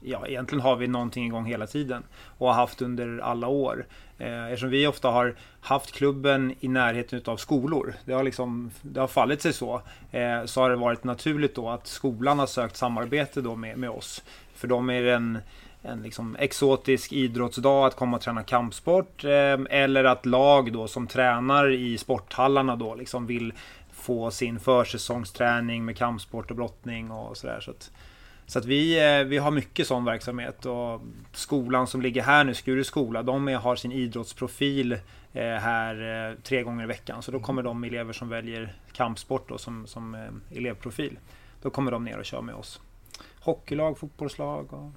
ja, 0.00 0.26
egentligen 0.26 0.62
har 0.62 0.76
vi 0.76 0.86
någonting 0.86 1.26
igång 1.26 1.44
hela 1.44 1.66
tiden 1.66 2.02
och 2.38 2.46
har 2.46 2.54
haft 2.54 2.82
under 2.82 3.18
alla 3.18 3.48
år. 3.48 3.86
Eh, 4.18 4.44
eftersom 4.44 4.70
vi 4.70 4.86
ofta 4.86 5.08
har 5.08 5.34
haft 5.60 5.92
klubben 5.92 6.54
i 6.60 6.68
närheten 6.68 7.22
av 7.24 7.36
skolor, 7.36 7.94
det 8.04 8.12
har, 8.12 8.24
liksom, 8.24 8.70
det 8.82 9.00
har 9.00 9.08
fallit 9.08 9.42
sig 9.42 9.52
så, 9.52 9.82
eh, 10.10 10.44
så 10.44 10.60
har 10.60 10.70
det 10.70 10.76
varit 10.76 11.04
naturligt 11.04 11.54
då 11.54 11.68
att 11.68 11.86
skolan 11.86 12.38
har 12.38 12.46
sökt 12.46 12.76
samarbete 12.76 13.40
då 13.40 13.56
med, 13.56 13.78
med 13.78 13.90
oss. 13.90 14.22
För 14.54 14.68
dem 14.68 14.90
är 14.90 15.02
det 15.02 15.14
en, 15.14 15.38
en 15.82 16.02
liksom 16.02 16.36
exotisk 16.38 17.12
idrottsdag 17.12 17.86
att 17.86 17.96
komma 17.96 18.16
och 18.16 18.22
träna 18.22 18.42
kampsport 18.42 19.24
ehm, 19.24 19.66
eller 19.70 20.04
att 20.04 20.26
lag 20.26 20.72
då 20.72 20.88
som 20.88 21.06
tränar 21.06 21.70
i 21.70 21.98
sporthallarna 21.98 22.76
då 22.76 22.94
liksom 22.94 23.26
vill 23.26 23.52
få 23.92 24.30
sin 24.30 24.60
försäsongsträning 24.60 25.84
med 25.84 25.96
kampsport 25.96 26.50
och 26.50 26.56
brottning 26.56 27.10
och 27.10 27.36
sådär. 27.36 27.60
Så 27.60 27.70
att, 27.70 27.90
så 28.46 28.58
att 28.58 28.64
vi, 28.64 28.98
eh, 29.18 29.24
vi 29.24 29.38
har 29.38 29.50
mycket 29.50 29.86
sån 29.86 30.04
verksamhet 30.04 30.66
och 30.66 31.00
skolan 31.32 31.86
som 31.86 32.02
ligger 32.02 32.22
här 32.22 32.44
nu, 32.44 32.54
Skuru 32.54 32.84
skola, 32.84 33.22
de 33.22 33.48
har 33.48 33.76
sin 33.76 33.92
idrottsprofil 33.92 34.92
eh, 34.92 35.42
här 35.42 36.28
eh, 36.30 36.38
tre 36.42 36.62
gånger 36.62 36.84
i 36.84 36.86
veckan. 36.86 37.22
Så 37.22 37.30
då 37.30 37.40
kommer 37.40 37.62
de 37.62 37.84
elever 37.84 38.12
som 38.12 38.28
väljer 38.28 38.72
kampsport 38.92 39.48
då, 39.48 39.58
som, 39.58 39.86
som 39.86 40.16
elevprofil. 40.50 41.18
Då 41.62 41.70
kommer 41.70 41.90
de 41.90 42.04
ner 42.04 42.18
och 42.18 42.24
kör 42.24 42.42
med 42.42 42.54
oss. 42.54 42.80
Hockeylag, 43.40 43.98
fotbollslag 43.98 44.72
och... 44.72 44.90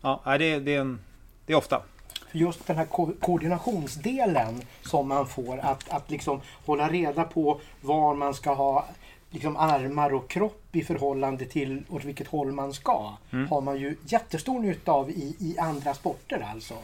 Ja, 0.00 0.20
det, 0.24 0.58
det, 0.58 0.74
är, 0.74 0.80
en, 0.80 0.98
det 1.46 1.52
är 1.52 1.56
ofta. 1.56 1.82
För 2.30 2.38
just 2.38 2.66
den 2.66 2.76
här 2.76 2.84
ko 2.84 3.12
koordinationsdelen 3.20 4.62
som 4.82 5.08
man 5.08 5.26
får, 5.26 5.58
att, 5.58 5.88
att 5.88 6.10
liksom 6.10 6.40
hålla 6.66 6.88
reda 6.88 7.24
på 7.24 7.60
var 7.80 8.14
man 8.14 8.34
ska 8.34 8.54
ha 8.54 8.88
liksom 9.30 9.56
armar 9.56 10.14
och 10.14 10.30
kropp 10.30 10.76
i 10.76 10.82
förhållande 10.82 11.44
till 11.44 11.82
åt 11.88 12.04
vilket 12.04 12.28
håll 12.28 12.52
man 12.52 12.72
ska. 12.72 13.16
Mm. 13.30 13.48
Har 13.48 13.60
man 13.60 13.80
ju 13.80 13.96
jättestor 14.06 14.60
nytta 14.60 14.92
av 14.92 15.10
i, 15.10 15.36
i 15.38 15.58
andra 15.58 15.94
sporter 15.94 16.46
alltså. 16.52 16.74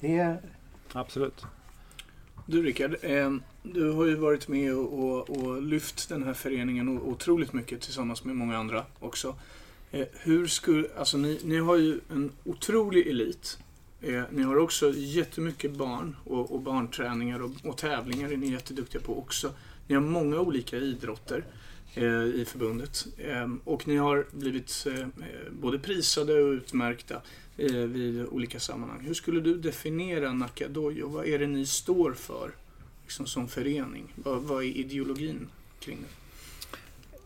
Det 0.00 0.18
är... 0.18 0.36
Absolut. 0.92 1.44
Du 2.46 2.62
Rickard, 2.62 2.96
eh, 3.02 3.30
du 3.62 3.92
har 3.92 4.04
ju 4.04 4.14
varit 4.14 4.48
med 4.48 4.74
och, 4.74 4.92
och, 4.92 5.30
och, 5.30 5.62
lyft 5.62 6.08
den 6.08 6.22
här 6.22 6.34
föreningen 6.34 6.98
otroligt 6.98 7.52
mycket 7.52 7.80
tillsammans 7.80 8.24
med 8.24 8.36
många 8.36 8.58
andra 8.58 8.84
också. 9.00 9.34
Eh, 9.92 10.06
hur 10.12 10.46
skulle, 10.46 10.88
alltså 10.96 11.16
ni, 11.16 11.40
ni 11.44 11.58
har 11.58 11.76
ju 11.76 12.00
en 12.10 12.30
otrolig 12.44 13.06
elit. 13.06 13.58
Eh, 14.00 14.22
ni 14.30 14.42
har 14.42 14.56
också 14.56 14.92
jättemycket 14.96 15.72
barn 15.72 16.16
och, 16.24 16.54
och 16.54 16.60
barnträningar 16.60 17.42
och, 17.42 17.50
och 17.64 17.78
tävlingar 17.78 18.32
är 18.32 18.36
ni 18.36 18.52
jätteduktiga 18.52 19.00
på 19.00 19.18
också. 19.18 19.52
Ni 19.86 19.94
har 19.94 20.02
många 20.02 20.40
olika 20.40 20.76
idrotter 20.76 21.44
eh, 21.94 22.24
i 22.24 22.44
förbundet 22.48 23.06
eh, 23.18 23.54
och 23.64 23.88
ni 23.88 23.96
har 23.96 24.26
blivit 24.30 24.86
eh, 24.86 25.00
eh, 25.00 25.06
både 25.50 25.78
prisade 25.78 26.42
och 26.42 26.50
utmärkta 26.50 27.20
vid 27.56 28.26
olika 28.26 28.60
sammanhang. 28.60 29.00
Hur 29.00 29.14
skulle 29.14 29.40
du 29.40 29.54
definiera 29.54 30.32
Nacka 30.32 30.68
Dojo? 30.68 31.08
Vad 31.08 31.26
är 31.26 31.38
det 31.38 31.46
ni 31.46 31.66
står 31.66 32.12
för 32.12 32.50
liksom 33.02 33.26
som 33.26 33.48
förening? 33.48 34.12
Vad, 34.14 34.42
vad 34.42 34.64
är 34.64 34.68
ideologin 34.68 35.48
kring 35.80 35.98
det? 36.00 36.21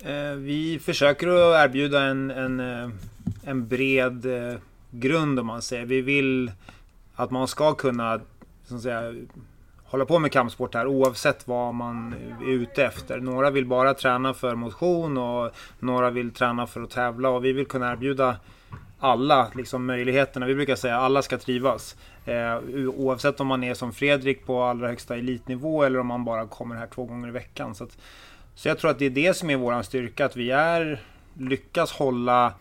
Eh, 0.07 0.35
vi 0.37 0.79
försöker 0.79 1.29
att 1.29 1.65
erbjuda 1.65 2.03
en, 2.03 2.31
en, 2.31 2.61
eh, 2.61 2.91
en 3.45 3.69
bred 3.69 4.27
eh, 4.27 4.59
grund 4.91 5.41
om 5.41 5.47
man 5.47 5.63
säger. 5.63 5.87
Vi 5.87 6.01
vill 6.01 6.53
att 7.15 7.31
man 7.31 7.49
ska 7.49 7.75
kunna 7.75 8.21
så 8.65 8.75
att 8.75 8.83
säga, 8.83 9.15
hålla 9.85 10.05
på 10.05 10.19
med 10.19 10.33
kampsport 10.33 10.75
här 10.75 10.87
oavsett 10.87 11.49
vad 11.49 11.75
man 11.75 12.15
är 12.41 12.51
ute 12.51 12.85
efter. 12.85 13.21
Några 13.21 13.51
vill 13.51 13.67
bara 13.67 13.95
träna 13.95 14.35
för 14.35 14.55
motion 14.55 15.19
och 15.19 15.53
några 15.79 16.11
vill 16.11 16.31
träna 16.31 16.67
för 16.67 16.83
att 16.83 16.91
tävla 16.91 17.29
och 17.29 17.45
vi 17.45 17.53
vill 17.53 17.67
kunna 17.67 17.93
erbjuda 17.93 18.37
alla 18.99 19.49
liksom, 19.55 19.87
möjligheterna. 19.87 20.47
Vi 20.47 20.55
brukar 20.55 20.77
säga 20.77 20.97
att 20.97 21.03
alla 21.03 21.23
ska 21.23 21.39
trivas. 21.39 21.97
Eh, 22.25 22.59
oavsett 22.97 23.41
om 23.41 23.47
man 23.47 23.65
är 23.65 23.75
som 23.75 23.93
Fredrik 23.93 24.47
på 24.47 24.63
allra 24.63 24.89
högsta 24.89 25.17
elitnivå 25.17 25.83
eller 25.83 25.99
om 25.99 26.07
man 26.07 26.25
bara 26.25 26.47
kommer 26.47 26.77
här 26.77 26.87
två 26.87 27.05
gånger 27.05 27.29
i 27.29 27.31
veckan. 27.31 27.75
Så, 27.75 27.85
att, 27.85 27.99
så 28.57 28.69
jag 28.69 28.79
tror 28.79 28.91
att 28.91 28.99
det 28.99 29.07
är 29.07 29.11
det 29.11 29.35
som 29.37 29.51
är 29.51 29.57
våran 29.57 29.85
styrka, 29.85 30.27
att 30.27 30.37
vi 30.37 30.51
är, 30.51 31.01
lyckas 31.39 31.93
hålla 31.93 32.55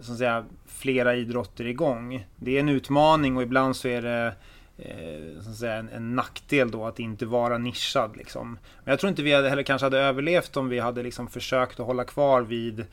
så 0.00 0.12
att 0.12 0.18
säga, 0.18 0.44
flera 0.66 1.14
idrotter 1.14 1.66
igång. 1.66 2.26
Det 2.36 2.56
är 2.56 2.60
en 2.60 2.68
utmaning 2.68 3.36
och 3.36 3.42
ibland 3.42 3.76
så 3.76 3.88
är 3.88 4.02
det 4.02 4.34
eh, 4.78 5.42
så 5.42 5.50
att 5.50 5.56
säga, 5.56 5.74
en, 5.74 5.88
en, 5.88 6.16
nackdel 6.16 6.70
då 6.70 6.86
att 6.86 6.98
inte 6.98 7.26
vara 7.26 7.58
nischad. 7.58 8.16
Liksom. 8.16 8.58
Men 8.84 8.92
jag 8.92 9.00
tror 9.00 9.10
inte 9.10 9.22
vi 9.22 9.32
hade, 9.32 9.48
heller 9.48 9.62
kanske 9.62 9.86
hade 9.86 9.98
överlevt 9.98 10.56
om 10.56 10.68
vi 10.68 10.78
hade 10.78 11.02
liksom 11.02 11.28
försökt 11.28 11.80
att 11.80 11.86
hålla 11.86 12.04
kvar 12.04 12.42
vid 12.42 12.84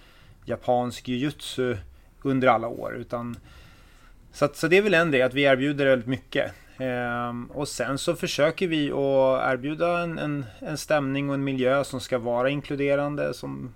japansk 0.46 1.08
jujutsu 1.08 1.78
under 2.22 2.48
alla 2.48 2.68
år. 2.68 2.96
Utan, 2.96 3.38
så, 4.32 4.46
att, 4.46 4.56
så 4.56 4.68
det 4.68 4.78
är 4.78 4.82
väl 4.82 4.94
en 4.94 5.12
del, 5.12 5.22
att 5.22 5.34
vi 5.34 5.42
erbjuder 5.42 5.86
väldigt 5.86 6.08
mycket. 6.08 6.52
Ehm, 6.80 7.46
och 7.46 7.68
sen 7.68 7.98
så 7.98 8.16
försöker 8.16 8.68
vi 8.68 8.92
att 8.92 9.54
erbjuda 9.54 10.00
en, 10.00 10.18
en, 10.18 10.46
en, 10.60 10.78
stämning 10.78 11.30
och 11.30 11.36
en 11.36 11.44
miljö 11.44 11.84
som 11.84 12.00
ska 12.00 12.18
vara 12.18 12.50
inkluderande. 12.50 13.34
Som, 13.34 13.74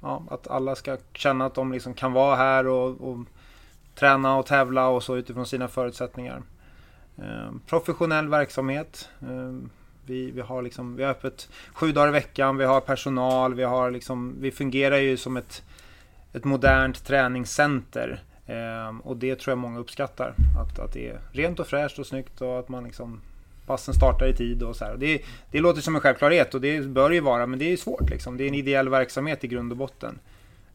ja, 0.00 0.24
att 0.30 0.48
alla 0.48 0.74
ska 0.74 0.96
känna 1.12 1.46
att 1.46 1.54
de 1.54 1.72
liksom 1.72 1.94
kan 1.94 2.12
vara 2.12 2.36
här 2.36 2.66
och, 2.66 3.00
och 3.00 3.18
träna 3.94 4.36
och 4.36 4.46
tävla 4.46 4.88
och 4.88 5.02
så 5.02 5.16
utifrån 5.16 5.46
sina 5.46 5.68
förutsättningar. 5.68 6.42
Ehm, 7.18 7.60
professionell 7.66 8.28
verksamhet. 8.28 9.08
Ehm, 9.22 9.70
vi, 10.06 10.30
vi, 10.30 10.40
har 10.40 10.62
liksom, 10.62 10.96
vi 10.96 11.02
har 11.02 11.10
öppet 11.10 11.48
sju 11.72 11.92
dagar 11.92 12.08
i 12.08 12.12
veckan, 12.12 12.56
vi 12.56 12.64
har 12.64 12.80
personal, 12.80 13.54
vi, 13.54 13.62
har 13.62 13.90
liksom, 13.90 14.36
vi 14.40 14.50
fungerar 14.50 14.96
ju 14.96 15.16
som 15.16 15.36
ett, 15.36 15.62
ett 16.32 16.44
modernt 16.44 17.04
träningscenter. 17.04 18.20
Eh, 18.50 18.98
och 19.02 19.16
det 19.16 19.36
tror 19.36 19.52
jag 19.52 19.58
många 19.58 19.78
uppskattar. 19.78 20.34
Att, 20.58 20.78
att 20.78 20.92
det 20.92 21.08
är 21.08 21.20
rent 21.32 21.60
och 21.60 21.66
fräscht 21.66 21.98
och 21.98 22.06
snyggt 22.06 22.40
och 22.40 22.58
att 22.58 22.68
man 22.68 22.84
liksom 22.84 23.20
passen 23.66 23.94
startar 23.94 24.26
i 24.26 24.34
tid 24.34 24.62
och 24.62 24.76
så 24.76 24.84
här. 24.84 24.96
Det, 24.96 25.22
det 25.50 25.60
låter 25.60 25.80
som 25.80 25.94
en 25.94 26.00
självklarhet 26.00 26.54
och 26.54 26.60
det 26.60 26.80
bör 26.80 27.10
ju 27.10 27.20
vara, 27.20 27.46
men 27.46 27.58
det 27.58 27.72
är 27.72 27.76
svårt 27.76 28.10
liksom. 28.10 28.36
Det 28.36 28.44
är 28.44 28.48
en 28.48 28.54
ideell 28.54 28.88
verksamhet 28.88 29.44
i 29.44 29.48
grund 29.48 29.72
och 29.72 29.78
botten. 29.78 30.18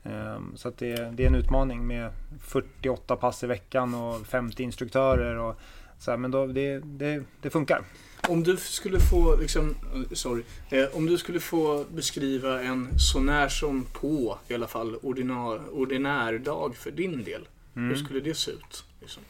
Ehm, 0.03 0.51
så 0.55 0.67
att 0.67 0.77
det, 0.77 0.96
det, 0.96 1.24
är 1.24 1.27
en 1.27 1.36
utmaning 1.36 1.88
med 1.88 2.12
48 2.41 3.15
pass 3.15 3.44
i 3.44 3.48
veckan 3.48 3.94
och 3.94 4.27
50 4.27 4.63
instruktörer 4.63 5.36
och 5.36 5.55
så 6.00 6.12
här, 6.12 6.17
men 6.17 6.32
då, 6.32 6.48
det, 6.48 6.79
det, 6.79 7.24
det 7.41 7.50
funkar. 7.50 7.82
Om 8.29 8.44
du 8.44 8.58
skulle 8.58 9.00
få, 9.00 9.36
liksom, 9.36 9.75
sorry, 10.12 10.44
eh, 10.70 10.86
om 10.94 11.05
du 11.05 11.17
skulle 11.17 11.39
få 11.39 11.86
beskriva 11.89 12.62
en 12.62 13.00
sånär 13.00 13.50
som 13.50 13.86
på, 13.94 14.38
i 14.48 14.53
alla 14.53 14.67
fall, 14.67 14.96
ordinär, 14.96 15.60
ordinär 15.72 16.38
dag 16.38 16.75
för 16.75 16.91
din 16.91 17.24
del. 17.24 17.48
Mm. 17.75 17.89
Hur 17.89 17.96
skulle 17.96 18.20
det 18.20 18.34
se 18.34 18.51
ut? 18.51 18.86
Liksom, 19.01 19.24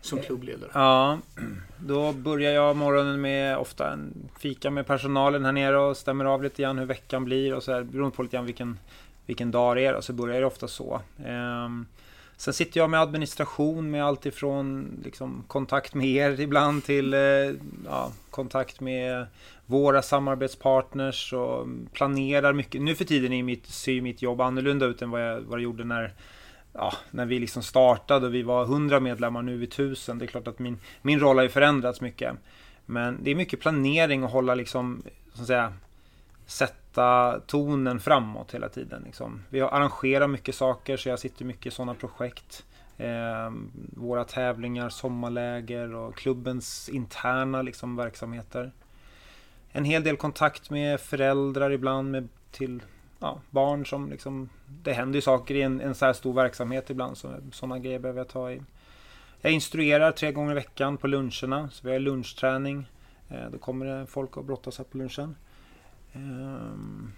som 0.00 0.20
klubbledare? 0.20 0.70
Ja, 0.74 1.18
då 1.78 2.12
börjar 2.12 2.52
jag 2.52 2.76
morgonen 2.76 3.20
med 3.20 3.56
ofta 3.58 3.92
en 3.92 4.28
fika 4.38 4.70
med 4.70 4.86
personalen 4.86 5.44
här 5.44 5.52
nere 5.52 5.78
och 5.78 5.96
stämmer 5.96 6.24
av 6.24 6.42
lite 6.42 6.62
grann 6.62 6.78
hur 6.78 6.86
veckan 6.86 7.24
blir 7.24 7.54
och 7.54 7.62
så 7.62 7.72
här, 7.72 7.82
beroende 7.82 8.16
på 8.16 8.22
lite 8.22 8.36
grann 8.36 8.46
vilken, 8.46 8.78
vilken 9.26 9.50
dag 9.50 9.76
det 9.76 9.86
är 9.86 9.94
och 9.94 10.04
så 10.04 10.12
börjar 10.12 10.40
det 10.40 10.46
ofta 10.46 10.68
så. 10.68 11.00
Um, 11.26 11.86
Sen 12.40 12.54
sitter 12.54 12.80
jag 12.80 12.90
med 12.90 13.00
administration 13.00 13.90
med 13.90 14.04
allt 14.04 14.26
ifrån 14.26 15.00
liksom, 15.04 15.44
kontakt 15.46 15.94
med 15.94 16.06
er 16.06 16.40
ibland 16.40 16.84
till 16.84 17.14
eh, 17.14 17.20
ja, 17.86 18.12
kontakt 18.30 18.80
med 18.80 19.26
våra 19.66 20.02
samarbetspartners 20.02 21.32
och 21.32 21.66
planerar 21.92 22.52
mycket. 22.52 22.82
Nu 22.82 22.94
för 22.94 23.04
tiden 23.04 23.32
är 23.32 23.42
mitt, 23.42 23.66
ser 23.66 24.00
mitt 24.00 24.22
jobb 24.22 24.40
annorlunda 24.40 24.86
ut 24.86 25.02
än 25.02 25.10
vad 25.10 25.28
jag, 25.28 25.40
vad 25.40 25.58
jag 25.58 25.62
gjorde 25.62 25.84
när, 25.84 26.12
ja, 26.72 26.92
när 27.10 27.26
vi 27.26 27.38
liksom 27.38 27.62
startade 27.62 28.26
och 28.26 28.34
vi 28.34 28.42
var 28.42 28.64
100 28.64 29.00
medlemmar, 29.00 29.42
nu 29.42 29.54
är 29.54 29.58
vi 29.58 29.66
1000. 29.66 30.18
Det 30.18 30.24
är 30.24 30.26
klart 30.26 30.48
att 30.48 30.58
min, 30.58 30.78
min 31.02 31.20
roll 31.20 31.36
har 31.36 31.42
ju 31.42 31.48
förändrats 31.48 32.00
mycket. 32.00 32.36
Men 32.86 33.18
det 33.22 33.30
är 33.30 33.34
mycket 33.34 33.60
planering 33.60 34.24
och 34.24 34.30
hålla 34.30 34.54
liksom, 34.54 35.02
så 35.34 35.40
att 35.40 35.46
säga, 35.46 35.72
sätta 36.46 37.40
tonen 37.46 38.00
framåt 38.00 38.54
hela 38.54 38.68
tiden. 38.68 39.02
Liksom. 39.06 39.42
Vi 39.48 39.60
har 39.60 39.68
arrangerat 39.68 40.30
mycket 40.30 40.54
saker 40.54 40.96
så 40.96 41.08
jag 41.08 41.18
sitter 41.18 41.44
mycket 41.44 41.66
i 41.66 41.70
sådana 41.70 41.94
projekt. 41.94 42.64
Eh, 42.98 43.52
våra 43.96 44.24
tävlingar, 44.24 44.88
sommarläger 44.88 45.94
och 45.94 46.16
klubbens 46.16 46.88
interna 46.88 47.62
liksom, 47.62 47.96
verksamheter. 47.96 48.72
En 49.72 49.84
hel 49.84 50.02
del 50.02 50.16
kontakt 50.16 50.70
med 50.70 51.00
föräldrar 51.00 51.70
ibland 51.70 52.10
med, 52.10 52.28
till 52.50 52.82
ja, 53.20 53.40
barn 53.50 53.86
som 53.86 54.10
liksom, 54.10 54.48
det 54.66 54.92
händer 54.92 55.16
ju 55.16 55.20
saker 55.20 55.54
i 55.54 55.62
en, 55.62 55.80
en 55.80 55.94
så 55.94 56.06
här 56.06 56.12
stor 56.12 56.32
verksamhet 56.32 56.90
ibland. 56.90 57.18
Så, 57.18 57.34
sådana 57.52 57.78
grejer 57.78 57.98
behöver 57.98 58.20
jag 58.20 58.28
ta 58.28 58.50
i. 58.50 58.62
Jag 59.40 59.52
instruerar 59.52 60.12
tre 60.12 60.32
gånger 60.32 60.52
i 60.52 60.54
veckan 60.54 60.96
på 60.96 61.06
luncherna. 61.06 61.70
Så 61.72 61.86
vi 61.86 61.92
har 61.92 61.98
lunchträning. 61.98 62.86
Eh, 63.28 63.50
då 63.52 63.58
kommer 63.58 63.86
det 63.86 64.06
folk 64.06 64.36
och 64.36 64.44
brottas 64.44 64.78
här 64.78 64.84
på 64.84 64.98
lunchen. 64.98 65.36
Um, 66.12 67.12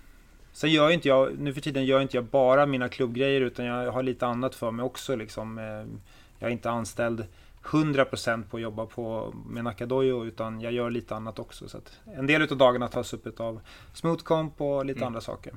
sen 0.53 0.71
gör 0.71 0.91
inte 0.91 1.09
jag, 1.09 1.39
nu 1.39 1.55
för 1.55 1.61
tiden 1.61 1.85
gör 1.85 2.01
inte 2.01 2.17
jag 2.17 2.25
bara 2.25 2.67
mina 2.67 2.89
klubbgrejer 2.89 3.41
utan 3.41 3.65
jag 3.65 3.93
har 3.93 4.03
lite 4.03 4.27
annat 4.27 4.55
för 4.55 4.71
mig 4.71 4.85
också. 4.85 5.17
Liksom. 5.17 5.59
Ehm, 5.59 6.01
jag 6.39 6.49
är 6.49 6.53
inte 6.53 6.71
anställd 6.71 7.27
100% 7.63 8.45
på 8.51 8.57
att 8.57 8.63
jobba 8.63 8.87
på 8.87 9.35
med 9.47 9.65
Nakadojo 9.65 10.25
utan 10.25 10.61
jag 10.61 10.73
gör 10.73 10.91
lite 10.91 11.15
annat 11.15 11.39
också. 11.39 11.69
Så 11.69 11.79
en 12.05 12.27
del 12.27 12.43
av 12.43 12.57
dagarna 12.57 12.89
tas 12.89 13.13
upp 13.13 13.41
av 13.41 13.61
Smoothcomp 13.93 14.61
och 14.61 14.85
lite 14.85 14.99
mm. 14.99 15.07
andra 15.07 15.21
saker. 15.21 15.53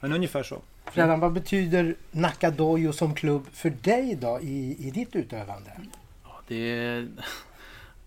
Men 0.00 0.12
ungefär 0.12 0.42
så. 0.42 0.62
Fredan, 0.84 1.20
vad 1.20 1.32
betyder 1.32 1.94
Nakadojo 2.10 2.92
som 2.92 3.14
klubb 3.14 3.46
för 3.52 3.70
dig 3.70 4.18
då 4.20 4.40
i, 4.40 4.76
i 4.86 4.90
ditt 4.90 5.16
utövande? 5.16 5.70
det, 6.48 6.56
är, 6.56 7.08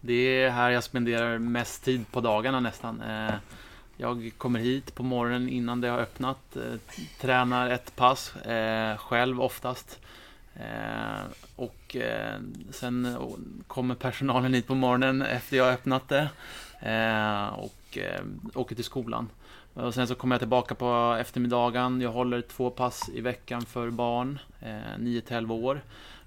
det 0.01 0.13
är 0.13 0.49
här 0.49 0.69
jag 0.69 0.83
spenderar 0.83 1.37
mest 1.37 1.83
tid 1.83 2.05
på 2.11 2.21
dagarna 2.21 2.59
nästan. 2.59 3.01
Eh, 3.01 3.33
jag 3.97 4.31
kommer 4.37 4.59
hit 4.59 4.95
på 4.95 5.03
morgonen 5.03 5.49
innan 5.49 5.81
det 5.81 5.87
har 5.87 5.99
öppnat, 5.99 6.55
eh, 6.55 6.95
tränar 7.19 7.69
ett 7.69 7.95
pass 7.95 8.35
eh, 8.35 8.97
själv 8.97 9.41
oftast. 9.41 9.99
Och 11.55 11.95
sen 12.71 13.17
kommer 13.67 13.95
personalen 13.95 14.53
hit 14.53 14.67
på 14.67 14.75
morgonen 14.75 15.21
efter 15.21 15.57
jag 15.57 15.63
har 15.63 15.71
öppnat 15.71 16.09
det 16.09 16.29
och 17.55 17.97
åker 18.53 18.75
till 18.75 18.83
skolan. 18.83 19.29
Och 19.73 19.93
sen 19.93 20.07
så 20.07 20.15
kommer 20.15 20.35
jag 20.35 20.41
tillbaka 20.41 20.75
på 20.75 21.17
eftermiddagen. 21.19 22.01
Jag 22.01 22.11
håller 22.11 22.41
två 22.41 22.69
pass 22.69 23.09
i 23.13 23.21
veckan 23.21 23.61
för 23.61 23.89
barn, 23.89 24.39
eh, 24.59 24.97
9 24.99 25.21
11 25.27 25.55
år. 25.55 25.81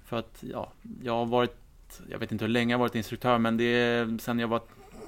För 0.05 0.19
att 0.19 0.43
ja, 0.51 0.71
jag 1.03 1.13
har 1.13 1.25
varit, 1.25 1.57
jag 2.09 2.19
vet 2.19 2.31
inte 2.31 2.45
hur 2.45 2.49
länge 2.49 2.73
jag 2.73 2.77
har 2.77 2.85
varit 2.85 2.95
instruktör, 2.95 3.37
men 3.37 3.57
det 3.57 3.63
är 3.63 4.17
sen 4.17 4.39
jag 4.39 4.47
var 4.47 4.61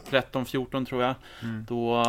13-14 0.10 0.86
tror 0.86 1.03
jag. 1.03 1.15
Mm. 1.44 1.65
Då, 1.67 2.03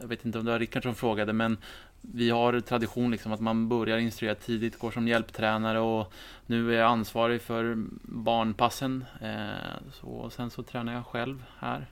jag 0.00 0.08
vet 0.08 0.24
inte 0.24 0.38
om 0.38 0.44
det 0.44 0.50
var 0.50 0.58
Rickard 0.58 0.82
som 0.82 0.94
frågade, 0.94 1.32
men 1.32 1.58
vi 2.00 2.30
har 2.30 2.60
tradition 2.60 3.10
liksom 3.10 3.32
att 3.32 3.40
man 3.40 3.68
börjar 3.68 3.98
instruera 3.98 4.34
tidigt, 4.34 4.78
går 4.78 4.90
som 4.90 5.08
hjälptränare 5.08 5.80
och 5.80 6.12
nu 6.46 6.74
är 6.74 6.78
jag 6.78 6.90
ansvarig 6.90 7.42
för 7.42 7.74
barnpassen. 8.02 9.04
Eh, 9.20 9.48
så, 9.92 10.30
sen 10.30 10.50
så 10.50 10.62
tränar 10.62 10.92
jag 10.92 11.06
själv 11.06 11.44
här 11.58 11.86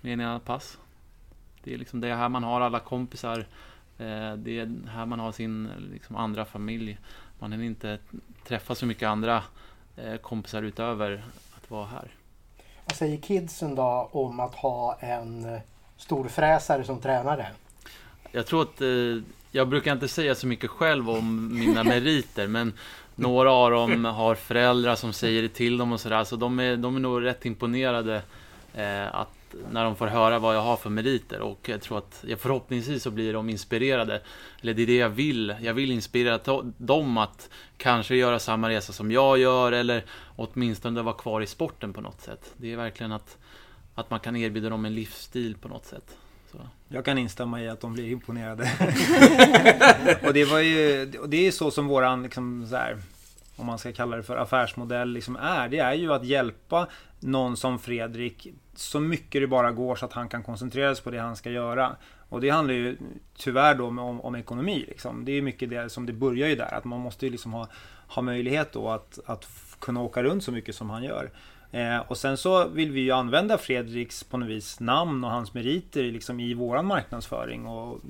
med 0.00 0.12
ena 0.12 0.38
pass. 0.38 0.78
Det 1.64 1.74
är 1.74 1.78
liksom 1.78 2.00
det 2.00 2.14
här 2.14 2.28
man 2.28 2.44
har 2.44 2.60
alla 2.60 2.80
kompisar. 2.80 3.38
Eh, 3.98 4.32
det 4.36 4.58
är 4.58 4.88
här 4.88 5.06
man 5.06 5.20
har 5.20 5.32
sin 5.32 5.70
liksom, 5.92 6.16
andra 6.16 6.44
familj. 6.44 6.98
Man 7.38 7.52
hinner 7.52 7.64
inte 7.64 7.98
träffa 8.46 8.74
så 8.74 8.86
mycket 8.86 9.08
andra 9.08 9.42
eh, 9.96 10.16
kompisar 10.16 10.62
utöver 10.62 11.24
att 11.56 11.70
vara 11.70 11.86
här. 11.86 12.08
Vad 12.84 12.96
säger 12.96 13.16
kidsen 13.16 13.74
då 13.74 14.08
om 14.12 14.40
att 14.40 14.54
ha 14.54 14.98
en 15.00 15.58
storfräsare 15.96 16.84
som 16.84 17.00
tränare? 17.00 17.46
Jag 18.32 18.46
tror 18.46 18.62
att, 18.62 18.80
eh, 18.80 19.22
jag 19.50 19.68
brukar 19.68 19.92
inte 19.92 20.08
säga 20.08 20.34
så 20.34 20.46
mycket 20.46 20.70
själv 20.70 21.10
om 21.10 21.58
mina 21.58 21.84
meriter, 21.84 22.46
men 22.46 22.72
några 23.14 23.52
av 23.52 23.70
dem 23.70 24.04
har 24.04 24.34
föräldrar 24.34 24.96
som 24.96 25.12
säger 25.12 25.42
det 25.42 25.48
till 25.48 25.78
dem 25.78 25.92
och 25.92 26.00
sådär, 26.00 26.24
så 26.24 26.36
de 26.36 26.60
är, 26.60 26.76
de 26.76 26.96
är 26.96 27.00
nog 27.00 27.24
rätt 27.24 27.46
imponerade 27.46 28.22
eh, 28.74 29.14
att 29.14 29.30
när 29.70 29.84
de 29.84 29.96
får 29.96 30.06
höra 30.06 30.38
vad 30.38 30.56
jag 30.56 30.60
har 30.60 30.76
för 30.76 30.90
meriter 30.90 31.40
och 31.40 31.68
jag 31.68 31.80
tror 31.80 31.98
att 31.98 32.24
jag 32.28 32.40
förhoppningsvis 32.40 33.02
så 33.02 33.10
blir 33.10 33.32
de 33.32 33.50
inspirerade. 33.50 34.20
Eller 34.62 34.74
det 34.74 34.82
är 34.82 34.86
det 34.86 34.96
jag 34.96 35.08
vill. 35.08 35.54
Jag 35.60 35.74
vill 35.74 35.90
inspirera 35.90 36.62
dem 36.76 37.18
att 37.18 37.48
kanske 37.76 38.16
göra 38.16 38.38
samma 38.38 38.68
resa 38.68 38.92
som 38.92 39.10
jag 39.10 39.38
gör 39.38 39.72
eller 39.72 40.04
åtminstone 40.36 41.02
vara 41.02 41.14
kvar 41.14 41.40
i 41.40 41.46
sporten 41.46 41.92
på 41.92 42.00
något 42.00 42.20
sätt. 42.20 42.52
Det 42.56 42.72
är 42.72 42.76
verkligen 42.76 43.12
att, 43.12 43.38
att 43.94 44.10
man 44.10 44.20
kan 44.20 44.36
erbjuda 44.36 44.68
dem 44.68 44.84
en 44.84 44.94
livsstil 44.94 45.56
på 45.60 45.68
något 45.68 45.84
sätt. 45.84 46.16
Så. 46.52 46.58
Jag 46.88 47.04
kan 47.04 47.18
instämma 47.18 47.62
i 47.62 47.68
att 47.68 47.80
de 47.80 47.92
blir 47.92 48.10
imponerade. 48.10 48.70
och 50.26 50.34
det 50.34 50.44
var 50.44 50.58
ju, 50.58 51.12
och 51.18 51.28
det 51.28 51.46
är 51.46 51.50
så 51.50 51.70
som 51.70 51.86
våran, 51.86 52.22
liksom, 52.22 52.66
så 52.66 52.76
här, 52.76 52.98
om 53.56 53.66
man 53.66 53.78
ska 53.78 53.92
kalla 53.92 54.16
det 54.16 54.22
för 54.22 54.36
affärsmodell, 54.36 55.10
liksom 55.10 55.36
är. 55.36 55.68
Det 55.68 55.78
är 55.78 55.94
ju 55.94 56.12
att 56.12 56.24
hjälpa 56.24 56.88
någon 57.20 57.56
som 57.56 57.78
Fredrik 57.78 58.48
så 58.78 59.00
mycket 59.00 59.42
det 59.42 59.46
bara 59.46 59.72
går 59.72 59.96
så 59.96 60.04
att 60.04 60.12
han 60.12 60.28
kan 60.28 60.42
koncentrera 60.42 60.94
sig 60.94 61.04
på 61.04 61.10
det 61.10 61.18
han 61.18 61.36
ska 61.36 61.50
göra. 61.50 61.96
Och 62.28 62.40
det 62.40 62.50
handlar 62.50 62.74
ju 62.74 62.96
tyvärr 63.36 63.74
då 63.74 63.86
om, 63.86 64.20
om 64.20 64.34
ekonomi. 64.34 64.84
Liksom. 64.88 65.24
Det 65.24 65.32
är 65.32 65.42
mycket 65.42 65.70
det 65.70 65.90
som 65.90 66.06
det 66.06 66.12
börjar 66.12 66.48
ju 66.48 66.56
där. 66.56 66.74
Att 66.74 66.84
man 66.84 67.00
måste 67.00 67.26
ju 67.26 67.32
liksom 67.32 67.52
ha, 67.52 67.68
ha 68.08 68.22
möjlighet 68.22 68.72
då 68.72 68.88
att, 68.88 69.18
att 69.26 69.48
kunna 69.78 70.02
åka 70.02 70.22
runt 70.22 70.44
så 70.44 70.52
mycket 70.52 70.74
som 70.74 70.90
han 70.90 71.04
gör. 71.04 71.30
Eh, 71.70 71.98
och 71.98 72.16
sen 72.16 72.36
så 72.36 72.68
vill 72.68 72.92
vi 72.92 73.00
ju 73.00 73.10
använda 73.10 73.58
Fredriks 73.58 74.24
på 74.24 74.36
något 74.36 74.48
vis 74.48 74.80
namn 74.80 75.24
och 75.24 75.30
hans 75.30 75.54
meriter 75.54 76.02
liksom 76.02 76.40
i 76.40 76.54
våran 76.54 76.86
marknadsföring. 76.86 77.66
Och 77.66 78.00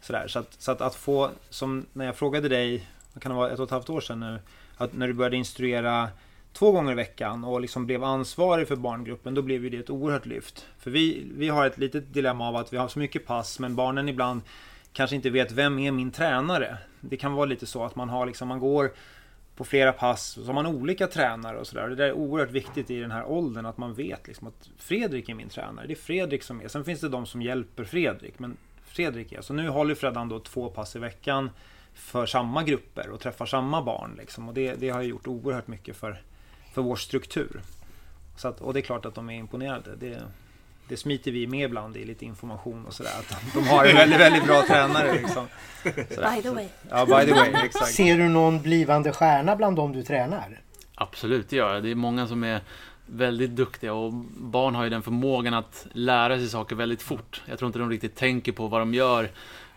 sådär. 0.00 0.28
Så, 0.28 0.38
att, 0.38 0.54
så 0.58 0.72
att, 0.72 0.80
att 0.80 0.94
få, 0.94 1.30
som 1.50 1.86
när 1.92 2.04
jag 2.04 2.16
frågade 2.16 2.48
dig, 2.48 2.86
kan 3.20 3.32
det 3.32 3.36
vara, 3.36 3.50
ett 3.50 3.58
och 3.58 3.64
ett 3.64 3.70
halvt 3.70 3.90
år 3.90 4.00
sedan 4.00 4.20
nu, 4.20 4.38
att 4.76 4.92
när 4.92 5.06
du 5.06 5.12
började 5.12 5.36
instruera 5.36 6.08
två 6.52 6.72
gånger 6.72 6.92
i 6.92 6.94
veckan 6.94 7.44
och 7.44 7.60
liksom 7.60 7.86
blev 7.86 8.04
ansvarig 8.04 8.68
för 8.68 8.76
barngruppen, 8.76 9.34
då 9.34 9.42
blev 9.42 9.70
det 9.70 9.76
ett 9.76 9.90
oerhört 9.90 10.26
lyft. 10.26 10.66
För 10.78 10.90
vi, 10.90 11.26
vi 11.34 11.48
har 11.48 11.66
ett 11.66 11.78
litet 11.78 12.14
dilemma 12.14 12.48
av 12.48 12.56
att 12.56 12.72
vi 12.72 12.76
har 12.76 12.88
så 12.88 12.98
mycket 12.98 13.26
pass, 13.26 13.58
men 13.58 13.76
barnen 13.76 14.08
ibland 14.08 14.40
kanske 14.92 15.16
inte 15.16 15.30
vet 15.30 15.52
vem 15.52 15.78
är 15.78 15.92
min 15.92 16.10
tränare. 16.10 16.78
Det 17.00 17.16
kan 17.16 17.32
vara 17.32 17.46
lite 17.46 17.66
så 17.66 17.84
att 17.84 17.96
man 17.96 18.08
har 18.08 18.26
liksom, 18.26 18.48
man 18.48 18.58
går 18.58 18.90
på 19.56 19.64
flera 19.64 19.92
pass 19.92 20.36
och 20.36 20.42
så 20.42 20.48
har 20.48 20.54
man 20.54 20.66
olika 20.66 21.06
tränare 21.06 21.58
och 21.58 21.66
sådär. 21.66 21.88
Det 21.88 21.94
där 21.94 22.06
är 22.06 22.12
oerhört 22.12 22.50
viktigt 22.50 22.90
i 22.90 23.00
den 23.00 23.10
här 23.10 23.24
åldern 23.24 23.66
att 23.66 23.78
man 23.78 23.94
vet 23.94 24.26
liksom 24.26 24.48
att 24.48 24.68
Fredrik 24.78 25.28
är 25.28 25.34
min 25.34 25.48
tränare. 25.48 25.86
Det 25.86 25.92
är 25.92 25.96
Fredrik 25.96 26.42
som 26.42 26.60
är. 26.60 26.68
Sen 26.68 26.84
finns 26.84 27.00
det 27.00 27.08
de 27.08 27.26
som 27.26 27.42
hjälper 27.42 27.84
Fredrik, 27.84 28.38
men 28.38 28.56
Fredrik 28.84 29.32
är. 29.32 29.40
Så 29.40 29.54
nu 29.54 29.68
håller 29.68 29.94
Freddan 29.94 30.28
då 30.28 30.38
två 30.38 30.68
pass 30.68 30.96
i 30.96 30.98
veckan 30.98 31.50
för 31.94 32.26
samma 32.26 32.62
grupper 32.62 33.10
och 33.10 33.20
träffar 33.20 33.46
samma 33.46 33.82
barn 33.82 34.14
liksom. 34.18 34.48
Och 34.48 34.54
det, 34.54 34.74
det 34.74 34.88
har 34.88 35.02
gjort 35.02 35.26
oerhört 35.26 35.68
mycket 35.68 35.96
för, 35.96 36.22
för 36.72 36.82
vår 36.82 36.96
struktur. 36.96 37.60
Så 38.36 38.48
att, 38.48 38.60
och 38.60 38.74
det 38.74 38.80
är 38.80 38.82
klart 38.82 39.06
att 39.06 39.14
de 39.14 39.30
är 39.30 39.34
imponerade. 39.34 39.96
Det, 39.96 40.22
det 40.88 40.96
smiter 40.96 41.32
vi 41.32 41.46
med 41.46 41.64
ibland 41.64 41.96
i 41.96 42.04
lite 42.04 42.24
information 42.24 42.86
och 42.86 42.94
sådär. 42.94 43.12
Att 43.18 43.54
de, 43.54 43.68
har 43.68 43.84
en 43.84 43.96
väldigt, 43.96 44.20
väldigt 44.20 44.44
bra 44.44 44.62
tränare. 44.66 45.12
Liksom. 45.12 45.46
Sådär. 45.84 46.36
By 46.36 46.42
the 46.42 46.50
way. 46.50 46.66
Ja, 46.90 47.06
by 47.06 47.26
the 47.26 47.34
way. 47.34 47.52
Exakt. 47.64 47.92
Ser 47.94 48.18
du 48.18 48.28
någon 48.28 48.62
blivande 48.62 49.12
stjärna 49.12 49.56
bland 49.56 49.76
dem 49.76 49.92
du 49.92 50.02
tränar? 50.02 50.60
Absolut, 50.94 51.48
det 51.48 51.56
gör 51.56 51.74
jag. 51.74 51.82
Det 51.82 51.90
är 51.90 51.94
många 51.94 52.26
som 52.26 52.44
är 52.44 52.60
väldigt 53.06 53.50
duktiga 53.50 53.94
och 53.94 54.12
barn 54.36 54.74
har 54.74 54.84
ju 54.84 54.90
den 54.90 55.02
förmågan 55.02 55.54
att 55.54 55.86
lära 55.92 56.38
sig 56.38 56.48
saker 56.48 56.76
väldigt 56.76 57.02
fort. 57.02 57.42
Jag 57.46 57.58
tror 57.58 57.66
inte 57.66 57.78
de 57.78 57.90
riktigt 57.90 58.16
tänker 58.16 58.52
på 58.52 58.68
vad 58.68 58.80
de 58.80 58.94
gör. 58.94 59.30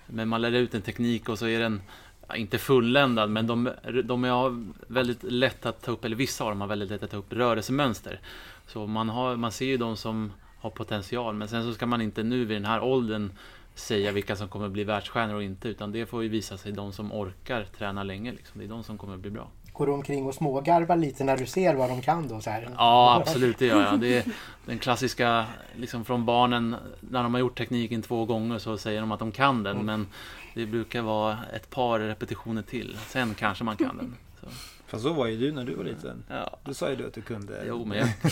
Men 0.07 0.27
man 0.27 0.41
lär 0.41 0.51
ut 0.51 0.73
en 0.73 0.81
teknik 0.81 1.29
och 1.29 1.39
så 1.39 1.47
är 1.47 1.59
den 1.59 1.81
ja, 2.27 2.35
inte 2.35 2.57
fulländad, 2.57 3.29
men 3.29 3.47
de, 3.47 3.69
de 4.03 4.23
har 4.23 4.63
väldigt 4.87 5.23
lätt 5.23 5.65
att 5.65 5.81
ta 5.81 5.91
upp, 5.91 6.05
eller 6.05 6.15
vissa 6.15 6.43
av 6.43 6.49
dem 6.49 6.61
har 6.61 6.67
väldigt 6.67 6.89
lätt 6.89 7.03
att 7.03 7.11
ta 7.11 7.17
upp 7.17 7.33
rörelsemönster. 7.33 8.19
Så 8.67 8.87
man, 8.87 9.09
har, 9.09 9.35
man 9.35 9.51
ser 9.51 9.65
ju 9.65 9.77
de 9.77 9.97
som 9.97 10.31
har 10.59 10.69
potential, 10.69 11.35
men 11.35 11.47
sen 11.47 11.63
så 11.63 11.73
ska 11.73 11.85
man 11.85 12.01
inte 12.01 12.23
nu 12.23 12.45
vid 12.45 12.57
den 12.57 12.65
här 12.65 12.83
åldern 12.83 13.31
säga 13.75 14.11
vilka 14.11 14.35
som 14.35 14.47
kommer 14.47 14.69
bli 14.69 14.83
världsstjärnor 14.83 15.35
och 15.35 15.43
inte, 15.43 15.67
utan 15.67 15.91
det 15.91 16.05
får 16.05 16.23
ju 16.23 16.29
visa 16.29 16.57
sig 16.57 16.71
de 16.71 16.93
som 16.93 17.13
orkar 17.13 17.65
träna 17.77 18.03
länge. 18.03 18.31
Liksom. 18.31 18.59
Det 18.59 18.65
är 18.65 18.69
de 18.69 18.83
som 18.83 18.97
kommer 18.97 19.17
bli 19.17 19.29
bra. 19.31 19.47
Går 19.73 19.85
du 19.85 19.91
omkring 19.91 20.25
och 20.25 20.35
smågarvar 20.35 20.97
lite 20.97 21.23
när 21.23 21.37
du 21.37 21.45
ser 21.45 21.75
vad 21.75 21.89
de 21.89 22.01
kan 22.01 22.27
då? 22.27 22.41
Så 22.41 22.49
här? 22.49 22.69
Ja, 22.77 23.15
absolut, 23.21 23.57
det 23.59 23.65
gör 23.65 23.81
jag. 23.81 23.99
Det 23.99 24.17
är 24.17 24.23
den 24.65 24.79
klassiska, 24.79 25.45
liksom 25.75 26.05
från 26.05 26.25
barnen, 26.25 26.75
när 26.99 27.23
de 27.23 27.33
har 27.33 27.39
gjort 27.41 27.57
tekniken 27.57 28.01
två 28.01 28.25
gånger 28.25 28.57
så 28.57 28.77
säger 28.77 29.01
de 29.01 29.11
att 29.11 29.19
de 29.19 29.31
kan 29.31 29.63
den, 29.63 29.73
Mm. 29.73 29.85
men 29.85 30.07
det 30.55 30.65
brukar 30.65 31.01
vara 31.01 31.37
ett 31.53 31.69
par 31.69 31.99
repetitioner 31.99 32.61
till. 32.61 32.97
Sen 33.07 33.33
kanske 33.33 33.63
man 33.63 33.77
kan 33.77 33.97
den. 33.97 34.15
Så, 34.41 34.47
Fast 34.87 35.03
så 35.03 35.13
var 35.13 35.27
ju 35.27 35.37
du 35.37 35.51
när 35.51 35.65
du 35.65 35.75
var 35.75 35.83
liten. 35.83 36.23
ja. 36.29 36.57
Du 36.63 36.73
sa 36.73 36.89
ju 36.89 36.95
du 36.95 37.07
att 37.07 37.13
du 37.13 37.21
kunde. 37.21 37.63
Jo, 37.67 37.85
men 37.85 37.97
jag, 37.97 38.07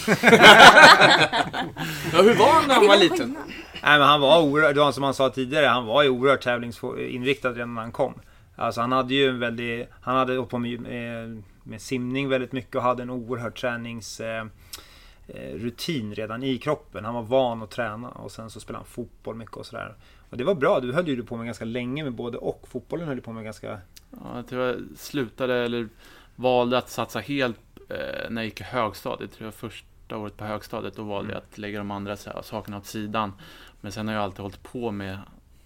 Ja, 2.14 2.22
hur 2.22 2.36
var 2.36 2.54
han 2.54 2.68
när 2.68 2.76
han 2.76 2.88
var 2.88 2.98
liten? 2.98 3.38
Nej 3.84 4.00
men 4.00 4.02
han 4.02 4.22
var 4.22 4.42
oerhört, 4.42 4.76
det 4.76 4.82
var 4.82 4.92
som 4.92 5.04
han 5.04 5.14
sa 5.14 5.30
tidigare, 5.30 5.66
han 5.66 5.86
var 5.86 6.04
ju 6.04 6.10
oerhört 6.10 6.42
tävlingsinriktad 6.44 7.52
redan 7.52 7.76
när 7.76 7.82
han 7.82 7.92
kom. 7.92 8.14
Alltså 8.56 8.82
han 8.82 8.92
hade 8.92 9.14
ju 9.14 9.30
en 9.30 9.40
väldigt, 9.40 9.90
han 10.02 10.16
hade 10.16 10.36
hållit 10.36 10.50
på 10.50 10.58
med, 10.58 10.82
med, 11.64 11.82
simning 11.82 12.30
väldigt 12.30 12.52
mycket 12.52 12.76
och 12.76 12.82
hade 12.82 13.04
en 13.04 13.10
oerhörd 13.10 13.56
träningsrutin 13.60 14.52
eh, 15.28 15.56
rutin 15.56 16.16
redan 16.16 16.44
i 16.44 16.58
kroppen. 16.58 17.06
Han 17.06 17.14
var 17.16 17.22
van 17.22 17.64
att 17.64 17.72
träna 17.72 18.10
och 18.10 18.32
sen 18.32 18.50
så 18.50 18.60
spelade 18.60 18.80
han 18.80 18.88
fotboll 18.88 19.36
mycket 19.36 19.58
och 19.58 19.66
sådär. 19.66 19.96
Och 20.34 20.38
det 20.38 20.44
var 20.44 20.56
bra, 20.56 20.80
du 20.80 20.94
höll 20.94 21.08
ju 21.08 21.24
på 21.24 21.38
med 21.38 21.46
ganska 21.46 21.66
länge 21.66 22.04
med 22.04 22.14
både 22.14 22.38
och. 22.38 22.68
Fotbollen 22.68 23.08
höll 23.08 23.16
du 23.16 23.22
på 23.22 23.32
med 23.32 23.44
ganska... 23.44 23.80
ja, 24.12 24.36
jag 24.36 24.48
tror 24.48 24.64
jag 24.64 24.82
slutade, 24.96 25.56
eller 25.56 25.90
valde 26.36 26.78
att 26.78 26.90
satsa 26.90 27.20
helt 27.20 27.60
eh, 27.90 28.30
när 28.30 28.42
jag 28.42 28.46
gick 28.46 28.62
i 28.62 28.64
högstadiet. 28.64 29.32
Tror 29.32 29.48
jag 29.48 29.54
första 29.54 30.18
året 30.18 30.38
på 30.38 30.46
högstadiet, 30.46 30.96
då 30.96 31.04
valde 31.04 31.34
jag 31.34 31.38
att 31.38 31.58
lägga 31.58 31.78
de 31.78 31.92
andra 31.92 32.16
sakerna 32.44 32.78
åt 32.78 32.86
sidan. 32.86 33.34
Men 33.82 33.92
sen 33.92 34.08
har 34.08 34.16
jag 34.16 34.24
alltid 34.24 34.40
hållit 34.40 34.64
på 34.64 34.92
med 34.92 35.20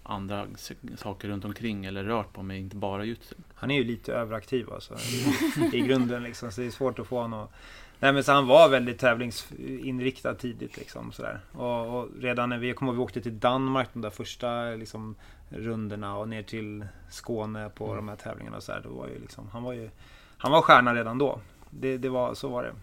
andra 0.03 0.47
saker 0.95 1.27
runt 1.27 1.45
omkring 1.45 1.85
eller 1.85 2.03
rört 2.03 2.33
på 2.33 2.43
mig, 2.43 2.59
inte 2.59 2.75
bara 2.75 3.05
jutsu. 3.05 3.35
Han 3.55 3.71
är 3.71 3.75
ju 3.75 3.83
lite 3.83 4.13
överaktiv 4.13 4.73
alltså, 4.73 4.93
i, 4.95 5.77
i 5.77 5.81
grunden 5.81 6.23
liksom, 6.23 6.51
så 6.51 6.61
det 6.61 6.67
är 6.67 6.71
svårt 6.71 6.99
att 6.99 7.07
få 7.07 7.21
honom 7.21 7.39
att... 7.39 7.51
Nej 7.99 8.13
men 8.13 8.23
så 8.23 8.31
han 8.31 8.47
var 8.47 8.69
väldigt 8.69 8.99
tävlingsinriktad 8.99 10.33
tidigt 10.33 10.77
liksom 10.77 11.11
sådär. 11.11 11.39
Och, 11.51 11.99
och 11.99 12.09
redan 12.19 12.49
när 12.49 12.57
vi 12.57 12.73
kom 12.73 12.87
ihåg, 12.87 12.95
vi 12.95 13.01
åkte 13.01 13.21
till 13.21 13.39
Danmark 13.39 13.89
de 13.93 14.01
där 14.01 14.09
första 14.09 14.63
liksom 14.63 15.15
rundorna 15.49 16.17
och 16.17 16.29
ner 16.29 16.43
till 16.43 16.87
Skåne 17.09 17.69
på 17.69 17.95
de 17.95 18.07
här 18.09 18.15
tävlingarna 18.15 18.57
och 18.57 18.63
så 18.63 18.71
här, 18.71 18.81
då 18.83 18.89
var 18.89 19.07
ju 19.07 19.19
liksom, 19.19 19.49
han 19.53 19.63
var 19.63 19.73
ju... 19.73 19.89
Han 20.37 20.51
var 20.51 20.61
stjärna 20.61 20.95
redan 20.95 21.17
då. 21.17 21.39
Det, 21.69 21.97
det 21.97 22.09
var, 22.09 22.33
så 22.33 22.47
var 22.47 22.63
det. 22.63 22.73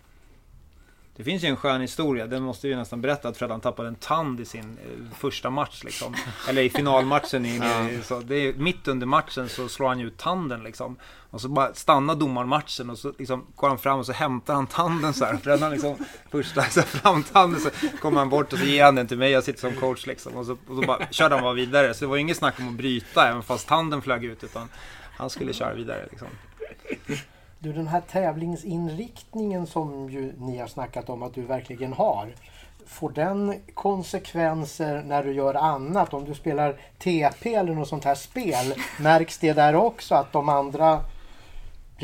Det 1.16 1.24
finns 1.24 1.44
ju 1.44 1.48
en 1.48 1.57
skön 1.57 1.81
historia, 1.81 2.27
den 2.27 2.42
måste 2.42 2.68
vi 2.68 2.77
nästan 2.77 3.00
berätta 3.00 3.29
att 3.29 3.37
Freddan 3.37 3.61
tappade 3.61 3.88
en 3.88 3.94
tand 3.94 4.40
i 4.40 4.44
sin 4.44 4.79
eh, 4.83 5.16
första 5.18 5.50
match 5.50 5.85
liksom. 5.85 6.14
Eller 6.48 6.62
i 6.62 6.70
finalmatchen. 6.70 7.46
I, 7.46 7.61
så 8.05 8.20
det 8.20 8.37
är, 8.37 8.53
mitt 8.53 8.88
under 8.88 9.07
matchen 9.07 9.48
så 9.48 9.68
slår 9.68 9.88
han 9.88 10.00
ju 10.00 10.07
ut 10.07 10.18
tanden 10.18 10.62
liksom. 10.62 10.96
Och 11.31 11.40
så 11.40 11.48
bara 11.48 11.74
stannar 11.74 12.14
domaren 12.14 12.48
matchen 12.48 12.90
och 12.90 12.98
så 12.98 13.12
liksom 13.18 13.46
går 13.55 13.68
han 13.68 13.79
fram 13.79 13.98
och 13.98 14.07
så 14.07 14.12
hämtar 14.12 14.55
han 14.55 14.66
tanden 14.66 15.14
så 15.14 15.24
här. 15.24 15.37
Freddan 15.37 15.70
liksom 15.70 15.96
första 16.31 16.62
så 16.62 16.81
här, 16.81 16.87
framtanden 16.87 17.61
så 17.61 17.70
kommer 18.00 18.18
han 18.18 18.29
bort 18.29 18.53
och 18.53 18.59
så 18.59 18.64
ger 18.64 18.85
han 18.85 18.94
den 18.94 19.07
till 19.07 19.18
mig. 19.18 19.31
Jag 19.31 19.44
sitter 19.44 19.61
som 19.61 19.81
coach 19.81 20.07
liksom. 20.07 20.37
Och 20.37 20.46
så, 20.46 20.53
och 20.53 20.77
så 20.77 20.83
bara 20.83 21.07
körde 21.11 21.35
han 21.35 21.44
bara 21.44 21.55
vidare. 21.55 21.94
Så 21.94 22.05
det 22.05 22.09
var 22.09 22.16
inget 22.16 22.37
snack 22.37 22.59
om 22.59 22.68
att 22.68 22.74
bryta 22.74 23.29
även 23.29 23.42
fast 23.42 23.68
tanden 23.68 24.03
flög 24.03 24.24
ut. 24.24 24.44
Utan 24.44 24.68
han 25.16 25.31
skulle 25.31 25.53
köra 25.53 25.74
vidare 25.74 26.07
liksom. 26.11 26.29
Du, 27.64 27.72
den 27.72 27.88
här 27.88 28.00
tävlingsinriktningen 28.00 29.66
som 29.66 30.11
ju 30.11 30.33
ni 30.38 30.59
har 30.59 30.66
snackat 30.66 31.09
om 31.09 31.22
att 31.22 31.35
du 31.35 31.42
verkligen 31.42 31.92
har. 31.92 32.35
Får 32.87 33.11
den 33.11 33.55
konsekvenser 33.74 35.03
när 35.03 35.24
du 35.24 35.33
gör 35.33 35.55
annat? 35.55 36.14
Om 36.14 36.24
du 36.24 36.35
spelar 36.35 36.77
TP 36.98 37.55
eller 37.55 37.74
något 37.74 37.88
sånt 37.88 38.05
här 38.05 38.14
spel, 38.14 38.74
märks 39.00 39.38
det 39.38 39.53
där 39.53 39.74
också 39.74 40.14
att 40.14 40.33
de 40.33 40.48
andra 40.48 41.00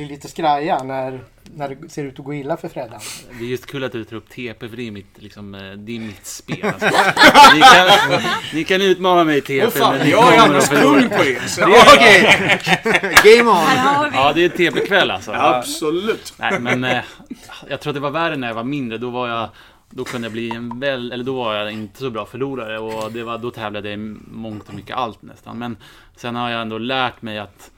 blir 0.01 0.09
lite 0.09 0.29
skraja 0.29 0.83
när, 0.83 1.21
när 1.55 1.69
det 1.69 1.89
ser 1.89 2.05
ut 2.05 2.19
att 2.19 2.25
gå 2.25 2.35
illa 2.35 2.57
för 2.57 2.69
Freddan? 2.69 3.01
Det 3.39 3.45
är 3.45 3.49
just 3.49 3.67
kul 3.67 3.85
att 3.85 3.93
du 3.93 4.05
tar 4.05 4.17
upp 4.17 4.29
TP, 4.29 4.69
för 4.69 4.77
det 4.77 4.87
är 4.87 4.91
mitt, 4.91 5.23
liksom, 5.23 5.55
eh, 5.55 5.73
det 5.73 5.97
är 5.97 6.01
mitt 6.01 6.27
spel. 6.27 6.65
Alltså. 6.65 6.87
ni, 7.55 7.61
kan, 7.61 8.21
ni 8.55 8.65
kan 8.65 8.83
utmana 8.83 9.25
mig 9.25 9.39
i 9.39 9.41
TP, 9.41 9.67
Åh 9.67 9.71
fan, 9.71 9.99
men 9.99 10.11
jag 10.11 10.35
är 10.35 10.39
annars 10.39 10.69
kung 10.69 11.09
på 11.09 11.23
det. 11.23 11.49
Så 11.49 11.63
Okej! 11.63 12.61
Game 13.39 13.51
on! 13.51 14.13
Ja, 14.15 14.33
det 14.35 14.45
är 14.45 14.49
TP-kväll 14.49 15.11
alltså. 15.11 15.33
absolut. 15.33 16.35
Nej, 16.37 16.61
men 16.61 16.85
eh, 16.85 17.05
jag 17.69 17.81
tror 17.81 17.91
att 17.91 17.95
det 17.95 18.01
var 18.01 18.11
värre 18.11 18.37
när 18.37 18.49
jag 18.49 18.55
var 18.55 18.65
mindre. 18.65 18.99
Då 18.99 19.11
var 19.11 19.29
jag 19.29 19.49
då 19.91 20.05
kunde 20.05 20.27
jag 20.27 20.33
bli 20.33 20.51
en 20.51 20.81
väl, 20.81 21.13
eller 21.13 21.25
då 21.25 21.35
var 21.35 21.55
jag 21.55 21.73
inte 21.73 21.99
så 21.99 22.11
bra 22.11 22.27
förlorare 22.27 22.79
och 22.79 23.13
det 23.13 23.23
var, 23.23 23.39
då 23.39 23.51
tävlade 23.51 23.91
jag 23.91 23.99
i 23.99 24.17
mångt 24.31 24.69
och 24.69 24.75
mycket 24.75 24.97
allt 24.97 25.23
nästan. 25.23 25.59
Men 25.59 25.77
sen 26.17 26.37
har 26.37 26.51
jag 26.51 26.63
ändå 26.63 26.79
lärt 26.79 27.23
mig 27.23 27.39
att 27.39 27.71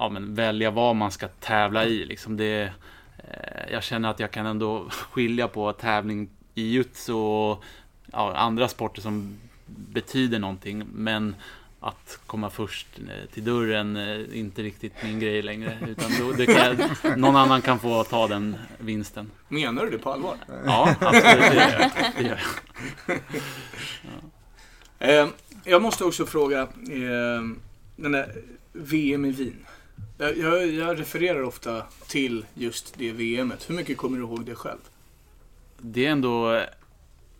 ja, 0.00 0.08
men 0.08 0.34
välja 0.34 0.70
vad 0.70 0.96
man 0.96 1.10
ska 1.10 1.28
tävla 1.28 1.84
i. 1.84 2.04
Liksom 2.04 2.36
det, 2.36 2.72
eh, 3.18 3.72
jag 3.72 3.82
känner 3.82 4.10
att 4.10 4.20
jag 4.20 4.30
kan 4.30 4.46
ändå 4.46 4.86
skilja 4.90 5.48
på 5.48 5.72
tävling 5.72 6.28
i 6.54 6.62
jutsu 6.62 7.12
och 7.12 7.64
ja, 8.12 8.34
andra 8.36 8.68
sporter 8.68 9.02
som 9.02 9.38
betyder 9.66 10.38
någonting. 10.38 10.84
Men 10.92 11.34
att 11.80 12.20
komma 12.26 12.50
först 12.50 12.86
eh, 12.98 13.30
till 13.32 13.44
dörren 13.44 13.96
är 13.96 14.34
inte 14.34 14.62
riktigt 14.62 14.92
min 15.02 15.20
grej 15.20 15.42
längre. 15.42 15.78
Utan 15.88 16.10
då, 16.18 16.46
kan, 16.46 16.76
någon 17.20 17.36
annan 17.36 17.62
kan 17.62 17.78
få 17.78 18.04
ta 18.04 18.28
den 18.28 18.56
vinsten. 18.78 19.30
Menar 19.48 19.84
du 19.84 19.90
det 19.90 19.98
på 19.98 20.12
allvar? 20.12 20.36
Ja, 20.64 20.94
absolut. 21.00 21.50
Det 21.50 21.54
gör 21.54 21.80
jag. 21.80 21.90
Det 22.16 22.22
gör 22.22 22.40
jag. 23.06 23.18
Eh, 25.02 25.28
jag 25.64 25.82
måste 25.82 26.04
också 26.04 26.26
fråga, 26.26 26.62
eh, 26.62 27.42
den 27.96 28.12
där 28.12 28.32
VM 28.72 29.24
i 29.24 29.30
Wien. 29.30 29.66
Jag, 30.20 30.38
jag, 30.38 30.66
jag 30.66 31.00
refererar 31.00 31.42
ofta 31.42 31.82
till 32.08 32.44
just 32.54 32.94
det 32.98 33.12
VMet. 33.12 33.70
Hur 33.70 33.74
mycket 33.74 33.96
kommer 33.96 34.18
du 34.18 34.24
ihåg 34.24 34.44
det 34.44 34.54
själv? 34.54 34.78
Det 35.78 36.06
är 36.06 36.10
ändå 36.10 36.62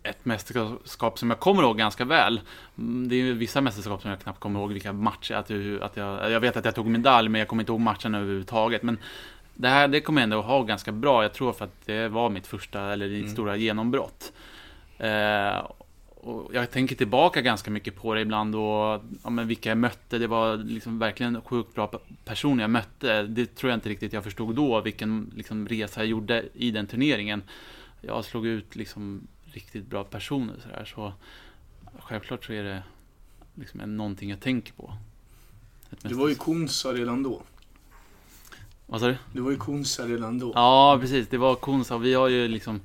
ett 0.03 0.25
mästerskap 0.25 1.19
som 1.19 1.29
jag 1.29 1.39
kommer 1.39 1.63
ihåg 1.63 1.77
ganska 1.77 2.05
väl. 2.05 2.41
Mm, 2.77 3.09
Det 3.09 3.15
är 3.15 3.33
vissa 3.33 3.61
mästerskap 3.61 4.01
som 4.01 4.09
jag 4.11 4.19
knappt 4.19 4.39
kommer 4.39 4.59
ihåg 4.59 4.71
vilka 4.73 4.93
matcher. 4.93 5.33
Att 5.33 5.49
jag, 5.49 5.81
att 5.81 5.97
jag, 5.97 6.31
jag 6.31 6.39
vet 6.39 6.57
att 6.57 6.65
jag 6.65 6.75
tog 6.75 6.85
medalj, 6.87 7.29
men 7.29 7.39
jag 7.39 7.47
kommer 7.47 7.63
inte 7.63 7.71
ihåg 7.71 7.79
matcherna 7.79 8.17
överhuvudtaget. 8.17 8.83
Men 8.83 8.97
det 9.53 9.67
här 9.67 9.87
det 9.87 10.01
kommer 10.01 10.21
jag 10.21 10.23
ändå 10.23 10.39
ihåg 10.39 10.67
ganska 10.67 10.91
bra. 10.91 11.21
Jag 11.23 11.33
tror 11.33 11.53
för 11.53 11.65
att 11.65 11.85
det 11.85 12.07
var 12.07 12.29
mitt 12.29 12.47
första, 12.47 12.81
eller 12.93 13.09
mitt 13.09 13.21
Mm. 13.21 13.33
stora 13.33 13.55
genombrott. 13.55 14.31
Eh, 14.97 15.65
och 16.23 16.55
jag 16.55 16.71
tänker 16.71 16.95
tillbaka 16.95 17.41
ganska 17.41 17.71
mycket 17.71 17.95
på 17.95 18.13
det 18.13 18.21
ibland 18.21 18.55
och 18.55 19.01
ja, 19.23 19.29
men 19.29 19.47
vilka 19.47 19.69
jag 19.69 19.77
mötte. 19.77 20.17
Det 20.17 20.27
var 20.27 20.57
liksom 20.57 20.99
verkligen 20.99 21.41
sjukt 21.41 21.75
bra 21.75 21.87
pe- 21.87 22.15
personer 22.25 22.63
jag 22.63 22.69
mötte. 22.69 23.23
Det 23.23 23.55
tror 23.55 23.69
jag 23.69 23.77
inte 23.77 23.89
riktigt 23.89 24.13
jag 24.13 24.23
förstod 24.23 24.55
då, 24.55 24.81
vilken 24.81 25.31
liksom, 25.35 25.67
resa 25.67 25.99
jag 25.99 26.07
gjorde 26.07 26.45
i 26.53 26.71
den 26.71 26.87
turneringen. 26.87 27.43
Jag 28.01 28.25
slog 28.25 28.45
ut 28.45 28.75
liksom 28.75 29.27
riktigt 29.45 29.85
bra 29.87 30.03
personer 30.03 30.53
så 30.63 30.69
där, 30.69 30.85
så 30.85 31.13
självklart 31.99 32.45
så 32.45 32.53
är 32.53 32.63
det 32.63 32.83
liksom 33.55 33.97
någonting 33.97 34.29
jag 34.29 34.39
tänker 34.39 34.73
på. 34.73 34.93
Du 36.01 36.13
var 36.13 36.29
ju. 36.29 36.35
Konsa 36.35 36.93
redan 36.93 37.23
då. 37.23 37.41
Vad 38.85 38.99
sa 39.01 39.07
du? 39.07 39.17
Du 39.33 39.41
var 39.41 39.51
ju 39.51 39.57
Konsa 39.57 40.05
redan 40.05 40.39
då. 40.39 40.51
Ja, 40.55 40.97
precis. 41.01 41.27
Det 41.27 41.37
var 41.37 41.55
Konsa 41.55 41.97
vi 41.97 42.13
har 42.13 42.27
ju 42.27 42.47
liksom 42.47 42.81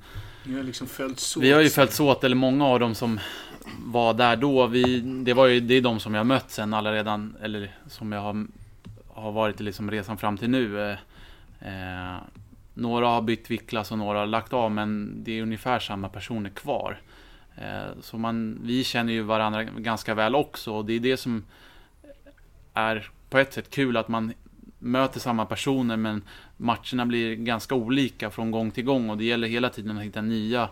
ni 0.47 0.55
har 0.55 0.63
liksom 0.63 0.87
följts 0.87 1.37
åt. 1.37 1.43
Vi 1.43 1.51
har 1.51 1.61
ju 1.61 1.69
följts 1.69 1.99
åt, 1.99 2.23
eller 2.23 2.35
många 2.35 2.65
av 2.65 2.79
dem 2.79 2.95
som 2.95 3.19
var 3.85 4.13
där 4.13 4.35
då. 4.35 4.67
Vi, 4.67 4.99
det, 4.99 5.33
var 5.33 5.45
ju, 5.45 5.59
det 5.59 5.73
är 5.73 5.81
de 5.81 5.99
som 5.99 6.13
jag 6.13 6.19
har 6.19 6.25
mött 6.25 6.51
sen 6.51 6.73
alla 6.73 6.93
redan, 6.93 7.37
eller 7.41 7.75
som 7.87 8.11
jag 8.11 8.21
har, 8.21 8.47
har 9.07 9.31
varit 9.31 9.61
i 9.61 9.63
liksom 9.63 9.91
resan 9.91 10.17
fram 10.17 10.37
till 10.37 10.49
nu. 10.49 10.81
Eh, 10.81 10.97
eh, 11.61 12.17
några 12.73 13.07
har 13.07 13.21
bytt 13.21 13.51
viktklass 13.51 13.91
och 13.91 13.97
några 13.97 14.19
har 14.19 14.25
lagt 14.25 14.53
av, 14.53 14.71
men 14.71 15.13
det 15.23 15.31
är 15.31 15.41
ungefär 15.41 15.79
samma 15.79 16.09
personer 16.09 16.49
kvar. 16.49 17.01
Eh, 17.55 18.01
så 18.01 18.17
man, 18.17 18.59
vi 18.63 18.83
känner 18.83 19.13
ju 19.13 19.21
varandra 19.21 19.63
ganska 19.63 20.13
väl 20.13 20.35
också 20.35 20.73
och 20.73 20.85
det 20.85 20.93
är 20.93 20.99
det 20.99 21.17
som 21.17 21.45
är 22.73 23.09
på 23.29 23.37
ett 23.37 23.53
sätt 23.53 23.69
kul 23.69 23.97
att 23.97 24.07
man 24.07 24.33
möter 24.79 25.19
samma 25.19 25.45
personer 25.45 25.97
men 25.97 26.21
matcherna 26.57 27.05
blir 27.05 27.35
ganska 27.35 27.75
olika 27.75 28.29
från 28.29 28.51
gång 28.51 28.71
till 28.71 28.83
gång 28.83 29.09
och 29.09 29.17
det 29.17 29.25
gäller 29.25 29.47
hela 29.47 29.69
tiden 29.69 29.97
att 29.97 30.03
hitta 30.03 30.21
nya 30.21 30.69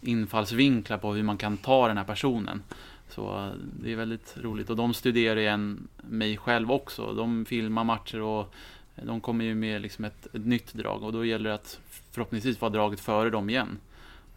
infallsvinklar 0.00 0.98
på 0.98 1.14
hur 1.14 1.22
man 1.22 1.36
kan 1.36 1.56
ta 1.56 1.88
den 1.88 1.96
här 1.96 2.04
personen. 2.04 2.62
Så 3.08 3.38
eh, 3.38 3.52
det 3.82 3.92
är 3.92 3.96
väldigt 3.96 4.34
roligt 4.36 4.70
och 4.70 4.76
de 4.76 4.94
studerar 4.94 5.36
igen 5.36 5.88
mig 5.96 6.36
själv 6.36 6.72
också. 6.72 7.12
De 7.12 7.44
filmar 7.44 7.84
matcher 7.84 8.20
och 8.20 8.54
de 8.94 9.20
kommer 9.20 9.44
ju 9.44 9.54
med 9.54 9.82
liksom 9.82 10.04
ett, 10.04 10.26
ett 10.34 10.46
nytt 10.46 10.74
drag 10.74 11.02
och 11.02 11.12
då 11.12 11.24
gäller 11.24 11.50
det 11.50 11.54
att 11.54 11.80
förhoppningsvis 12.10 12.60
vara 12.60 12.70
draget 12.70 13.00
före 13.00 13.30
dem 13.30 13.50
igen. 13.50 13.78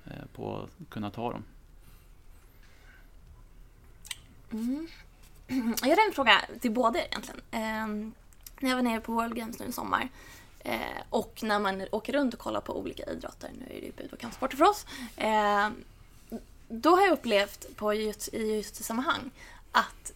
Eh, 0.06 0.26
på 0.36 0.58
att 0.58 0.90
kunna 0.90 1.10
ta 1.10 1.32
dem. 1.32 1.44
Mm. 4.52 4.88
Jag 5.82 5.90
har 5.90 6.08
en 6.08 6.14
fråga 6.14 6.42
till 6.62 6.72
båda 6.72 7.00
egentligen. 7.00 7.42
Ehm, 7.52 8.14
när 8.60 8.70
jag 8.70 8.78
var 8.78 8.84
nere 8.84 9.02
på 9.02 9.14
World 9.14 9.36
Games 9.36 9.60
nu 9.60 9.66
i 9.66 9.72
sommar 9.72 10.10
eh, 10.60 10.80
och 11.10 11.40
när 11.44 11.60
man 11.60 11.86
åker 11.92 12.14
runt 12.14 12.34
och 12.34 12.40
kollar 12.40 12.62
på 12.62 12.80
olika 12.80 13.04
idrotter, 13.04 13.50
nu 13.60 13.66
är 13.66 13.82
det 13.82 13.86
ju 13.86 13.92
bud 13.92 14.14
och 14.14 14.20
kampsporter 14.20 14.58
för 14.58 14.70
oss, 14.70 14.86
eh, 15.18 15.70
då 16.68 16.96
har 16.96 17.02
jag 17.02 17.12
upplevt 17.12 17.76
på 17.76 17.94
just, 17.94 18.34
i 18.34 18.56
just 18.56 18.84
sammanhang 18.84 19.32
att 19.72 20.14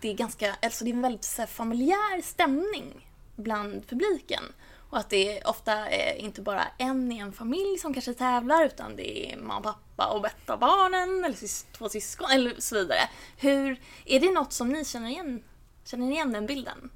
det 0.00 0.08
är 0.08 0.14
ganska, 0.14 0.56
alltså 0.62 0.84
det 0.84 0.90
är 0.90 0.94
en 0.94 1.02
väldigt 1.02 1.24
så 1.24 1.42
här, 1.42 1.46
familjär 1.46 2.22
stämning 2.22 3.08
bland 3.36 3.88
publiken. 3.88 4.42
Och 4.90 4.98
att 4.98 5.10
det 5.10 5.38
är 5.38 5.48
ofta 5.48 5.72
är 5.88 6.16
inte 6.16 6.42
bara 6.42 6.66
en 6.78 7.12
i 7.12 7.18
en 7.18 7.32
familj 7.32 7.78
som 7.78 7.94
kanske 7.94 8.14
tävlar 8.14 8.64
utan 8.64 8.96
det 8.96 9.32
är 9.32 9.36
mamma, 9.36 9.60
pappa 9.60 10.06
och 10.12 10.22
bästa 10.22 10.56
barnen 10.56 11.24
eller 11.24 11.72
två 11.72 11.88
syskon 11.88 12.30
eller 12.30 12.54
så 12.58 12.74
vidare. 12.74 13.00
Hur, 13.36 13.80
är 14.04 14.20
det 14.20 14.30
något 14.30 14.52
som 14.52 14.68
ni 14.68 14.84
känner 14.84 15.08
igen? 15.08 15.42
Känner 15.84 16.06
ni 16.06 16.12
igen 16.12 16.32
den 16.32 16.46
bilden? 16.46 16.90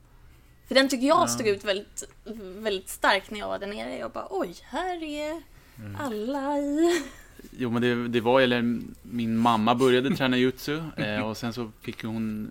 För 0.69 0.75
den 0.75 0.89
tycker 0.89 1.07
jag 1.07 1.23
ja. 1.23 1.27
stod 1.27 1.47
ut 1.47 1.65
väldigt, 1.65 2.05
väldigt 2.59 2.89
starkt 2.89 3.31
när 3.31 3.39
jag 3.39 3.49
var 3.49 3.59
där 3.59 3.67
nere. 3.67 3.99
Jag 3.99 4.11
bara 4.11 4.27
oj, 4.31 4.55
här 4.63 5.03
är 5.03 5.43
mm. 5.79 5.97
alla 6.01 6.59
i... 6.59 7.03
Jo 7.59 7.71
men 7.71 7.83
det, 7.83 8.09
det 8.09 8.21
var, 8.21 8.41
eller 8.41 8.81
min 9.03 9.37
mamma 9.37 9.75
började 9.75 10.11
träna 10.17 10.37
jutsu 10.37 10.81
eh, 10.97 11.21
och 11.21 11.37
sen 11.37 11.53
så 11.53 11.71
fick 11.81 12.05
hon 12.05 12.43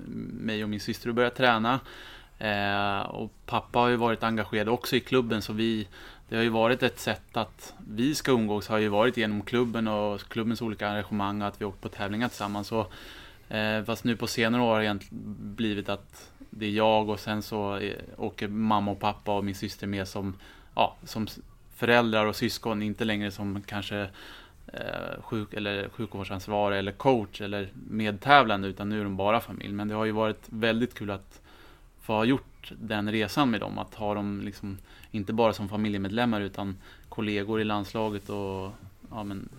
mig 0.41 0.63
och 0.63 0.69
min 0.69 0.79
syster 0.79 1.09
att 1.09 1.15
börja 1.15 1.29
träna. 1.29 1.79
Eh, 2.39 2.99
och 2.99 3.31
pappa 3.45 3.79
har 3.79 3.87
ju 3.87 3.95
varit 3.95 4.23
engagerad 4.23 4.69
också 4.69 4.95
i 4.95 4.99
klubben 4.99 5.41
så 5.41 5.53
vi 5.53 5.87
det 6.29 6.35
har 6.35 6.43
ju 6.43 6.49
varit 6.49 6.83
ett 6.83 6.99
sätt 6.99 7.37
att 7.37 7.73
vi 7.87 8.15
ska 8.15 8.31
umgås 8.31 8.67
har 8.67 8.77
ju 8.77 8.87
varit 8.87 9.17
genom 9.17 9.41
klubben 9.41 9.87
och 9.87 10.21
klubbens 10.21 10.61
olika 10.61 10.89
arrangemang 10.89 11.41
och 11.41 11.47
att 11.47 11.61
vi 11.61 11.65
åkt 11.65 11.81
på 11.81 11.89
tävlingar 11.89 12.27
tillsammans. 12.27 12.67
Så, 12.67 12.87
eh, 13.49 13.83
fast 13.83 14.03
nu 14.03 14.15
på 14.15 14.27
senare 14.27 14.61
år 14.61 14.75
har 14.75 14.83
det 14.83 14.99
blivit 15.55 15.89
att 15.89 16.31
det 16.57 16.65
är 16.65 16.71
jag 16.71 17.09
och 17.09 17.19
sen 17.19 17.41
så 17.41 17.75
eh, 17.75 17.95
åker 18.17 18.47
mamma 18.47 18.91
och 18.91 18.99
pappa 18.99 19.37
och 19.37 19.45
min 19.45 19.55
syster 19.55 19.87
med 19.87 20.07
som, 20.07 20.33
ja, 20.75 20.95
som 21.03 21.27
föräldrar 21.75 22.25
och 22.25 22.35
syskon, 22.35 22.81
inte 22.83 23.05
längre 23.05 23.31
som 23.31 23.61
kanske 23.61 24.07
eh, 24.67 25.21
sjuk, 25.21 25.53
eller 25.53 25.89
sjukvårdsansvarig 25.89 26.79
eller 26.79 26.91
coach 26.91 27.41
eller 27.41 27.69
medtävlande 27.73 28.67
utan 28.67 28.89
nu 28.89 28.99
är 28.99 29.03
de 29.03 29.17
bara 29.17 29.39
familj. 29.39 29.73
Men 29.73 29.87
det 29.87 29.95
har 29.95 30.05
ju 30.05 30.11
varit 30.11 30.45
väldigt 30.49 30.93
kul 30.93 31.11
att 31.11 31.41
få 32.01 32.13
ha 32.13 32.25
gjort 32.25 32.71
den 32.79 33.11
resan 33.11 33.51
med 33.51 33.59
dem. 33.59 33.77
Att 33.77 33.95
ha 33.95 34.13
dem 34.13 34.41
liksom, 34.41 34.77
inte 35.11 35.33
bara 35.33 35.53
som 35.53 35.69
familjemedlemmar 35.69 36.41
utan 36.41 36.77
kollegor 37.09 37.61
i 37.61 37.63
landslaget 37.63 38.29
och 38.29 38.71
ja, 39.11 39.23
men, 39.23 39.49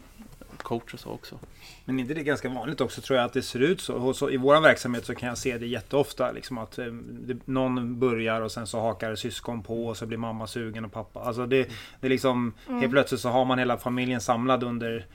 coach 0.65 0.95
och 0.95 1.01
så 1.01 1.11
också. 1.11 1.39
Men 1.85 1.99
inte 2.01 2.15
det 2.15 2.21
är 2.21 2.25
ganska 2.25 2.49
vanligt 2.49 2.81
också 2.81 3.01
tror 3.01 3.19
jag 3.19 3.27
att 3.27 3.33
det 3.33 3.43
ser 3.43 3.61
ut 3.61 3.81
så. 3.81 4.15
Så 4.15 4.31
I 4.31 4.37
vår 4.37 4.61
verksamhet 4.61 5.05
så 5.05 5.15
kan 5.15 5.29
jag 5.29 5.39
se 5.39 5.59
det 5.59 5.67
jätteofta. 5.67 6.33
Liksom 6.33 6.59
att 6.59 6.79
eh, 6.79 6.87
det, 6.87 7.47
någon 7.47 7.99
börjar 7.99 8.41
och 8.41 8.53
sen 8.53 8.67
så 8.67 8.81
hakar 8.81 9.15
syskon 9.15 9.63
på 9.63 9.87
och 9.87 9.97
så 9.97 10.07
blir 10.07 10.19
mamma 10.19 10.47
sugen 10.47 10.85
och 10.85 10.93
pappa. 10.93 11.21
Alltså 11.21 11.47
det, 11.47 11.69
det 12.01 12.07
är 12.07 12.11
liksom 12.11 12.55
mm. 12.69 12.81
Helt 12.81 12.93
plötsligt 12.93 13.21
så 13.21 13.29
har 13.29 13.45
man 13.45 13.59
hela 13.59 13.79
familjen 13.79 14.21
samlad 14.21 14.63
under 14.63 15.07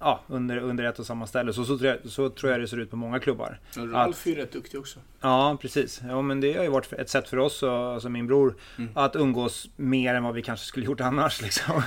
ja, 0.00 0.20
under, 0.26 0.56
under 0.56 0.84
ett 0.84 0.98
och 0.98 1.06
samma 1.06 1.26
ställe. 1.26 1.52
Så, 1.52 1.64
så, 1.64 1.78
tror 1.78 1.90
jag, 1.90 2.10
så 2.10 2.28
tror 2.28 2.52
jag 2.52 2.60
det 2.60 2.68
ser 2.68 2.76
ut 2.76 2.90
på 2.90 2.96
många 2.96 3.18
klubbar. 3.18 3.58
Och 3.78 3.92
Ralf 3.92 4.26
är 4.26 4.30
ju 4.30 4.36
rätt 4.36 4.52
duktig 4.52 4.80
också. 4.80 4.98
Ja, 5.20 5.58
precis. 5.60 6.00
Ja, 6.08 6.22
men 6.22 6.40
det 6.40 6.56
har 6.56 6.64
ju 6.64 6.70
varit 6.70 6.92
ett 6.92 7.08
sätt 7.08 7.28
för 7.28 7.36
oss, 7.36 7.62
och, 7.62 7.70
alltså 7.70 8.08
min 8.08 8.26
bror, 8.26 8.54
mm. 8.78 8.90
att 8.94 9.16
umgås 9.16 9.68
mer 9.76 10.14
än 10.14 10.24
vad 10.24 10.34
vi 10.34 10.42
kanske 10.42 10.66
skulle 10.66 10.86
gjort 10.86 11.00
annars. 11.00 11.42
Liksom. 11.42 11.82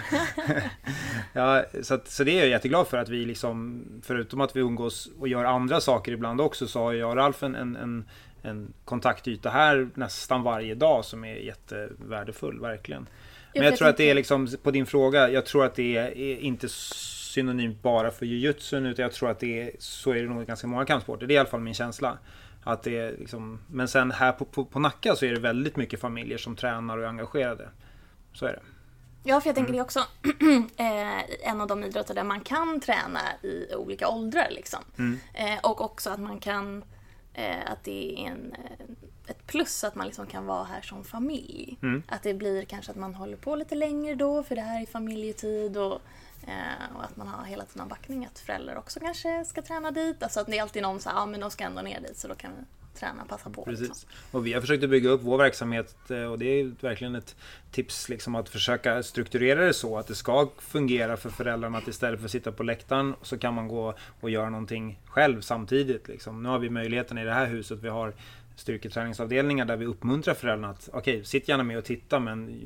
ja, 1.34 1.64
så, 1.82 1.94
att, 1.94 2.08
så 2.08 2.24
det 2.24 2.32
är 2.32 2.40
jag 2.40 2.48
jätteglad 2.48 2.88
för 2.88 2.98
att 2.98 3.10
vi 3.10 3.26
liksom, 3.26 3.86
förutom 4.04 4.42
att 4.42 4.56
vi 4.56 4.60
umgås 4.60 5.10
och 5.20 5.28
gör 5.28 5.46
andra 5.46 5.82
saker 5.82 6.12
ibland 6.12 6.42
också, 6.42 6.68
så 6.68 6.80
har 6.80 6.94
jag 6.94 7.10
och 7.10 7.16
Ralf 7.16 7.44
en, 7.44 7.56
en, 7.56 7.76
en 7.76 8.06
en 8.44 8.74
kontaktyta 8.86 9.50
här 9.50 9.90
nästan 9.94 10.44
varje 10.44 10.76
dag 10.76 11.06
som 11.06 11.26
är 11.26 11.36
jättevärdefull, 11.36 12.60
verkligen. 12.60 13.08
Men 13.54 13.64
jag 13.64 13.78
tror 13.78 13.88
att 13.88 13.98
det 13.98 14.10
är 14.10 14.14
liksom, 14.14 14.48
på 14.64 14.72
din 14.72 14.86
fråga, 14.86 15.30
jag 15.30 15.46
tror 15.46 15.66
att 15.66 15.76
det 15.76 15.98
är 15.98 16.38
inte 16.40 16.70
synonymt 17.34 17.82
bara 17.82 18.12
för 18.12 18.26
jujutsun 18.26 18.86
utan 18.86 19.04
jag 19.04 19.12
tror 19.12 19.30
att 19.30 19.40
det 19.40 19.62
är, 19.62 19.72
så 19.80 20.12
är 20.12 20.16
det 20.16 20.30
nog 20.30 20.46
ganska 20.46 20.68
många 20.68 20.86
kampsporter. 20.86 21.28
Det 21.28 21.34
är 21.34 21.36
i 21.36 21.40
alla 21.40 21.50
fall 21.50 21.60
min 21.60 21.74
känsla. 21.74 22.18
Att 22.64 22.84
det 22.84 22.98
är 22.98 23.18
liksom, 23.18 23.60
men 23.68 23.88
sen 23.88 24.12
här 24.12 24.32
på, 24.32 24.46
på, 24.46 24.66
på 24.66 24.80
Nacka 24.80 25.16
så 25.16 25.26
är 25.26 25.34
det 25.34 25.40
väldigt 25.40 25.76
mycket 25.76 26.00
familjer 26.00 26.38
som 26.38 26.56
tränar 26.56 26.98
och 26.98 27.04
är 27.04 27.08
engagerade. 27.08 27.70
Så 28.34 28.46
är 28.46 28.52
det. 28.54 28.62
Ja, 29.24 29.42
för 29.42 29.50
jag 29.50 29.56
tänker 29.56 29.74
mm. 29.74 29.78
det 29.78 29.80
är 29.80 29.84
också 29.84 30.00
eh, 30.78 31.50
en 31.50 31.62
av 31.62 31.68
de 31.68 31.84
idrotter 31.84 32.14
där 32.14 32.24
man 32.24 32.42
kan 32.42 32.80
träna 32.80 33.20
i 33.42 33.76
olika 33.76 34.10
åldrar. 34.10 34.48
Liksom. 34.52 34.80
Mm. 34.98 35.20
Eh, 35.34 35.60
och 35.64 35.82
också 35.82 36.10
att 36.10 36.20
man 36.20 36.40
kan, 36.40 36.84
eh, 37.34 37.72
att 37.72 37.84
det 37.84 38.14
är 38.14 38.28
en, 38.28 38.54
eh, 38.54 38.86
ett 39.28 39.48
plus 39.48 39.84
att 39.84 39.96
man 39.96 40.06
liksom 40.06 40.26
kan 40.28 40.46
vara 40.46 40.64
här 40.64 40.82
som 40.82 41.04
familj. 41.04 41.78
Mm. 41.82 42.04
Att 42.08 42.24
det 42.24 42.34
blir 42.34 42.66
kanske 42.66 42.92
att 42.92 42.98
man 42.98 43.16
håller 43.16 43.38
på 43.38 43.56
lite 43.56 43.76
längre 43.76 44.16
då 44.16 44.44
för 44.44 44.56
det 44.56 44.62
här 44.62 44.82
är 44.82 44.86
familjetid 44.86 45.78
och 45.78 46.02
Eh, 46.48 46.96
och 46.96 47.04
att 47.04 47.18
man 47.18 47.28
har 47.28 47.46
hela 47.46 47.66
tiden 47.66 47.88
backning 47.88 48.26
att 48.26 48.40
föräldrar 48.40 48.76
också 48.76 49.00
kanske 49.00 49.46
ska 49.46 49.62
träna 49.62 49.92
dit. 49.92 50.24
Alltså 50.24 50.40
att 50.40 50.48
det 50.48 50.58
är 50.58 50.62
alltid 50.62 50.82
någon 50.82 51.00
som 51.00 51.00
säger, 51.00 51.18
ja 51.18 51.26
men 51.26 51.40
de 51.40 51.52
ska 51.52 51.64
ändå 51.64 51.82
ner 51.82 52.02
dit 52.02 52.18
så 52.18 52.28
då 52.28 52.36
kan 52.36 52.52
vi 52.52 52.66
träna, 53.00 53.26
passa 53.26 53.50
på. 53.50 53.66
Liksom. 53.68 53.88
Precis. 53.88 53.90
Liksom. 53.90 54.10
Och 54.32 54.48
vi 54.48 54.54
har 54.54 54.62
försökt 54.62 54.84
att 54.84 54.90
bygga 54.90 55.10
upp 55.10 55.22
vår 55.24 55.38
verksamhet 55.38 55.96
eh, 56.10 56.24
och 56.24 56.40
det 56.40 56.46
är 56.46 56.72
verkligen 56.82 57.16
ett 57.16 57.36
tips 57.72 58.10
liksom 58.10 58.36
att 58.36 58.50
försöka 58.50 59.04
strukturera 59.04 59.66
det 59.66 59.74
så 59.74 59.98
att 59.98 60.08
det 60.08 60.16
ska 60.16 60.50
fungera 60.58 61.18
för 61.18 61.30
föräldrarna 61.30 61.78
att 61.78 61.88
istället 61.88 62.20
för 62.20 62.26
att 62.26 62.32
sitta 62.32 62.52
på 62.52 62.64
läktaren 62.64 63.16
så 63.22 63.38
kan 63.38 63.54
man 63.54 63.68
gå 63.68 63.94
och 64.22 64.30
göra 64.30 64.50
någonting 64.50 65.00
själv 65.06 65.42
samtidigt. 65.42 66.08
Liksom. 66.08 66.44
Nu 66.44 66.50
har 66.50 66.60
vi 66.60 66.70
möjligheten 66.70 67.18
i 67.18 67.26
det 67.26 67.34
här 67.34 67.46
huset, 67.46 67.80
vi 67.82 67.90
har 67.90 68.14
styrketräningsavdelningar 68.56 69.66
där 69.66 69.78
vi 69.78 69.86
uppmuntrar 69.86 70.34
föräldrarna 70.34 70.70
att 70.70 70.90
okej, 70.94 71.14
okay, 71.14 71.24
sitt 71.24 71.48
gärna 71.48 71.64
med 71.64 71.78
och 71.78 71.86
titta 71.86 72.20
men 72.20 72.62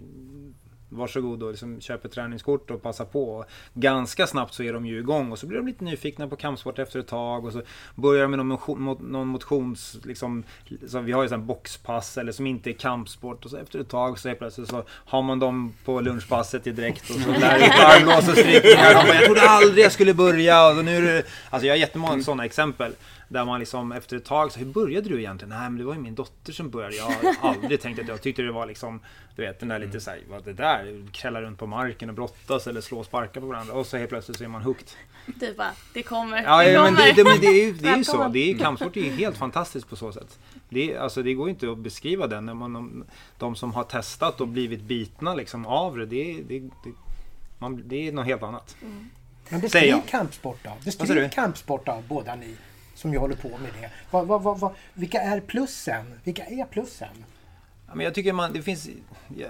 varsågod 0.90 1.44
och 1.44 1.52
liksom 1.52 1.82
köp 1.82 2.06
ett 2.06 2.12
träningskort 2.12 2.72
och 2.72 2.82
passa 2.82 3.06
på. 3.06 3.46
Ganska 3.74 4.28
snabbt 4.28 4.54
så 4.54 4.64
är 4.64 4.74
de 4.74 4.86
ju 4.86 5.00
igång 5.00 5.32
och 5.32 5.40
så 5.40 5.48
blir 5.48 5.58
de 5.58 5.68
lite 5.68 5.84
nyfikna 5.84 6.28
på 6.28 6.36
kampsport 6.36 6.80
efter 6.80 7.00
ett 7.00 7.08
tag 7.08 7.46
och 7.46 7.54
så 7.54 7.62
börjar 7.96 8.22
de 8.22 8.32
med 8.32 8.38
någon, 8.38 8.48
motion, 8.48 8.98
någon 9.00 9.28
motions... 9.28 9.98
Liksom, 10.04 10.44
så 10.88 11.00
vi 11.00 11.12
har 11.12 11.24
ju 11.24 11.30
sån 11.30 11.46
boxpass 11.46 12.18
eller 12.18 12.32
som 12.32 12.48
inte 12.48 12.70
är 12.70 12.74
kampsport 12.74 13.46
och 13.46 13.52
så 13.52 13.58
efter 13.58 13.80
ett 13.80 13.90
tag 13.90 14.20
så 14.20 14.36
plötsligt 14.36 14.70
så 14.70 14.84
har 14.90 15.22
man 15.22 15.40
dem 15.40 15.74
på 15.86 16.02
lunchpasset 16.02 16.68
i 16.68 16.72
direkt 16.72 17.10
och 17.10 17.16
så 17.16 17.32
lär 17.32 17.58
ut 17.58 17.64
armlås 17.64 18.30
och 18.30 18.38
strykningar. 18.38 19.06
Jag 19.14 19.26
trodde 19.26 19.42
aldrig 19.42 19.86
jag 19.86 19.92
skulle 19.92 20.14
börja 20.14 20.68
och 20.68 20.86
nu 20.86 20.98
är 20.98 21.02
det... 21.02 21.24
Alltså 21.50 21.68
jag 21.68 21.74
har 21.74 21.80
jättemånga 21.80 22.24
sådana 22.24 22.46
exempel. 22.46 22.94
Där 23.28 23.46
man 23.46 23.60
liksom 23.60 23.92
efter 23.92 24.18
ett 24.18 24.26
tag 24.26 24.52
så 24.52 24.60
hur 24.60 24.66
började 24.66 25.10
du 25.10 25.20
egentligen? 25.20 25.50
Nej 25.50 25.70
men 25.70 25.78
det 25.78 25.84
var 25.84 25.94
ju 25.94 26.00
min 26.00 26.16
dotter 26.16 26.54
som 26.54 26.70
började. 26.70 26.96
Jag 26.96 27.04
har 27.04 27.36
aldrig 27.42 27.82
tänkt 27.82 28.00
att 28.00 28.08
jag 28.08 28.22
tyckte 28.22 28.42
det 28.42 28.52
var 28.52 28.66
liksom 28.66 29.00
Du 29.36 29.42
vet 29.42 29.60
den 29.60 29.70
där 29.70 29.80
lite 29.80 30.00
såhär, 30.02 30.20
vad 30.30 30.44
det 30.44 30.54
där? 30.54 31.08
Krälla 31.12 31.42
runt 31.42 31.60
på 31.60 31.68
marken 31.68 32.10
och 32.10 32.16
brottas 32.16 32.68
eller 32.68 32.82
slå 32.82 33.00
och 33.00 33.06
sparka 33.06 33.40
på 33.40 33.46
varandra. 33.46 33.74
Och 33.74 33.86
så 33.86 33.98
helt 33.98 34.10
plötsligt 34.10 34.38
så 34.38 34.44
är 34.44 34.48
man 34.48 34.62
hooked. 34.62 34.88
Du 35.26 35.54
bara, 35.54 35.72
det 35.94 36.04
kommer. 36.04 36.44
Ja, 36.44 36.64
det 36.64 36.76
kommer. 36.76 36.92
Men 36.92 36.96
det, 36.96 37.14
det, 37.16 37.24
men 37.24 37.40
det 37.40 37.48
är 37.48 37.66
ju 37.66 37.74
det 37.74 37.90
är 37.90 38.04
så. 38.04 38.28
Det 38.34 38.52
är, 38.52 38.58
kampsport 38.58 38.98
är 38.98 39.02
ju 39.02 39.12
helt 39.12 39.38
fantastiskt 39.38 39.90
på 39.90 39.96
så 39.96 40.12
sätt. 40.12 40.40
Det, 40.70 40.94
är, 40.94 41.00
alltså, 41.00 41.24
det 41.24 41.34
går 41.34 41.50
inte 41.50 41.72
att 41.72 41.78
beskriva 41.78 42.28
den. 42.28 42.46
När 42.46 42.54
man, 42.54 42.74
de, 42.74 43.06
de 43.38 43.56
som 43.56 43.74
har 43.74 43.84
testat 43.84 44.42
och 44.42 44.48
blivit 44.48 44.82
bitna 44.82 45.36
liksom, 45.36 45.66
av 45.66 45.98
det. 45.98 46.06
Det, 46.06 46.42
det, 46.48 46.60
det, 46.60 46.92
man, 47.60 47.84
det 47.86 48.08
är 48.08 48.12
något 48.12 48.26
helt 48.26 48.44
annat. 48.44 48.76
Mm. 48.82 49.10
Men 49.50 49.62
beskriv 49.62 50.02
kampsport 50.08 50.60
då. 50.64 50.72
Beskriv 50.86 51.30
kampsport 51.30 51.86
då, 51.86 52.04
båda 52.08 52.36
ni 52.36 52.56
som 52.98 53.14
ju 53.14 53.20
håller 53.20 53.36
på 53.36 53.48
med 53.50 53.72
det. 53.82 53.90
Va, 54.12 54.24
va, 54.24 54.54
va, 54.54 54.74
vilka 54.94 55.22
är 55.22 55.40
plussen? 55.40 56.20
Vilka 56.24 56.46
är 56.46 56.66
plussen? 56.66 57.26
Ja, 57.88 57.96
men 57.96 58.04
jag 58.04 58.14
tycker 58.14 58.34
man, 58.34 58.54
det 58.54 58.62
finns, 58.62 58.90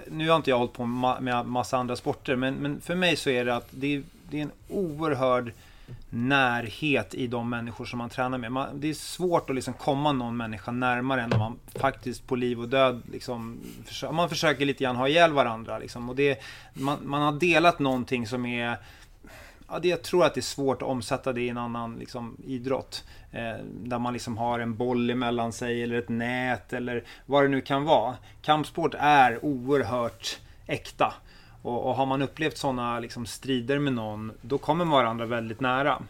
nu 0.06 0.28
har 0.28 0.36
inte 0.36 0.50
jag 0.50 0.58
hållit 0.58 0.72
på 0.72 0.86
med 0.86 1.46
massa 1.46 1.76
andra 1.76 1.96
sporter, 1.96 2.36
men, 2.36 2.54
men 2.54 2.80
för 2.80 2.94
mig 2.94 3.16
så 3.16 3.30
är 3.30 3.44
det 3.44 3.56
att 3.56 3.68
det 3.70 3.94
är, 3.94 4.02
det 4.30 4.38
är 4.38 4.42
en 4.42 4.52
oerhörd 4.68 5.52
närhet 6.10 7.14
i 7.14 7.26
de 7.26 7.50
människor 7.50 7.84
som 7.84 7.98
man 7.98 8.10
tränar 8.10 8.38
med. 8.38 8.52
Man, 8.52 8.80
det 8.80 8.90
är 8.90 8.94
svårt 8.94 9.50
att 9.50 9.56
liksom 9.56 9.74
komma 9.74 10.12
någon 10.12 10.36
människa 10.36 10.70
närmare 10.70 11.22
än 11.22 11.30
när 11.30 11.38
man 11.38 11.58
faktiskt 11.74 12.26
på 12.26 12.36
liv 12.36 12.60
och 12.60 12.68
död 12.68 13.02
liksom, 13.12 13.60
man 14.12 14.28
försöker 14.28 14.66
lite 14.66 14.84
grann 14.84 14.96
ha 14.96 15.08
ihjäl 15.08 15.32
varandra. 15.32 15.78
Liksom. 15.78 16.08
Och 16.08 16.16
det, 16.16 16.38
man, 16.72 16.98
man 17.04 17.22
har 17.22 17.32
delat 17.32 17.78
någonting 17.78 18.26
som 18.26 18.46
är 18.46 18.76
ja, 19.68 19.78
det, 19.78 19.88
jag 19.88 20.02
tror 20.02 20.24
att 20.24 20.34
det 20.34 20.40
är 20.40 20.42
svårt 20.42 20.82
att 20.82 20.88
omsätta 20.88 21.32
det 21.32 21.40
i 21.40 21.48
en 21.48 21.58
annan 21.58 21.98
liksom, 21.98 22.36
idrott. 22.46 23.04
Eh, 23.32 23.64
där 23.64 23.98
man 23.98 24.12
liksom 24.12 24.36
har 24.36 24.60
en 24.60 24.76
boll 24.76 25.10
emellan 25.10 25.52
sig 25.52 25.82
eller 25.82 25.98
ett 25.98 26.08
nät 26.08 26.72
eller 26.72 27.04
vad 27.26 27.44
det 27.44 27.48
nu 27.48 27.60
kan 27.60 27.84
vara. 27.84 28.16
Kampsport 28.42 28.94
är 28.98 29.44
oerhört 29.44 30.40
äkta. 30.66 31.14
Och, 31.62 31.86
och 31.86 31.94
har 31.94 32.06
man 32.06 32.22
upplevt 32.22 32.56
sådana 32.56 33.00
liksom, 33.00 33.26
strider 33.26 33.78
med 33.78 33.92
någon, 33.92 34.32
då 34.40 34.58
kommer 34.58 34.84
man 34.84 34.98
varandra 34.98 35.26
väldigt 35.26 35.60
nära. 35.60 36.02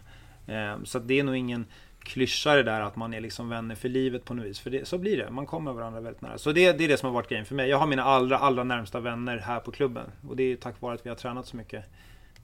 Eh, 0.46 0.82
så 0.84 0.98
att 0.98 1.08
det 1.08 1.18
är 1.18 1.24
nog 1.24 1.36
ingen 1.36 1.66
klyscha 1.98 2.54
det 2.54 2.62
där 2.62 2.80
att 2.80 2.96
man 2.96 3.14
är 3.14 3.20
liksom 3.20 3.48
vänner 3.48 3.74
för 3.74 3.88
livet 3.88 4.24
på 4.24 4.34
något 4.34 4.46
vis. 4.46 4.60
För 4.60 4.70
det, 4.70 4.88
så 4.88 4.98
blir 4.98 5.16
det. 5.16 5.30
Man 5.30 5.46
kommer 5.46 5.72
varandra 5.72 6.00
väldigt 6.00 6.22
nära. 6.22 6.38
Så 6.38 6.52
det, 6.52 6.72
det 6.72 6.84
är 6.84 6.88
det 6.88 6.96
som 6.96 7.06
har 7.06 7.14
varit 7.14 7.28
grejen 7.28 7.46
för 7.46 7.54
mig. 7.54 7.68
Jag 7.68 7.78
har 7.78 7.86
mina 7.86 8.04
allra, 8.04 8.38
allra 8.38 8.64
närmsta 8.64 9.00
vänner 9.00 9.38
här 9.38 9.60
på 9.60 9.70
klubben. 9.70 10.10
Och 10.28 10.36
det 10.36 10.42
är 10.42 10.56
tack 10.56 10.80
vare 10.80 10.94
att 10.94 11.06
vi 11.06 11.08
har 11.08 11.16
tränat 11.16 11.46
så 11.46 11.56
mycket 11.56 11.84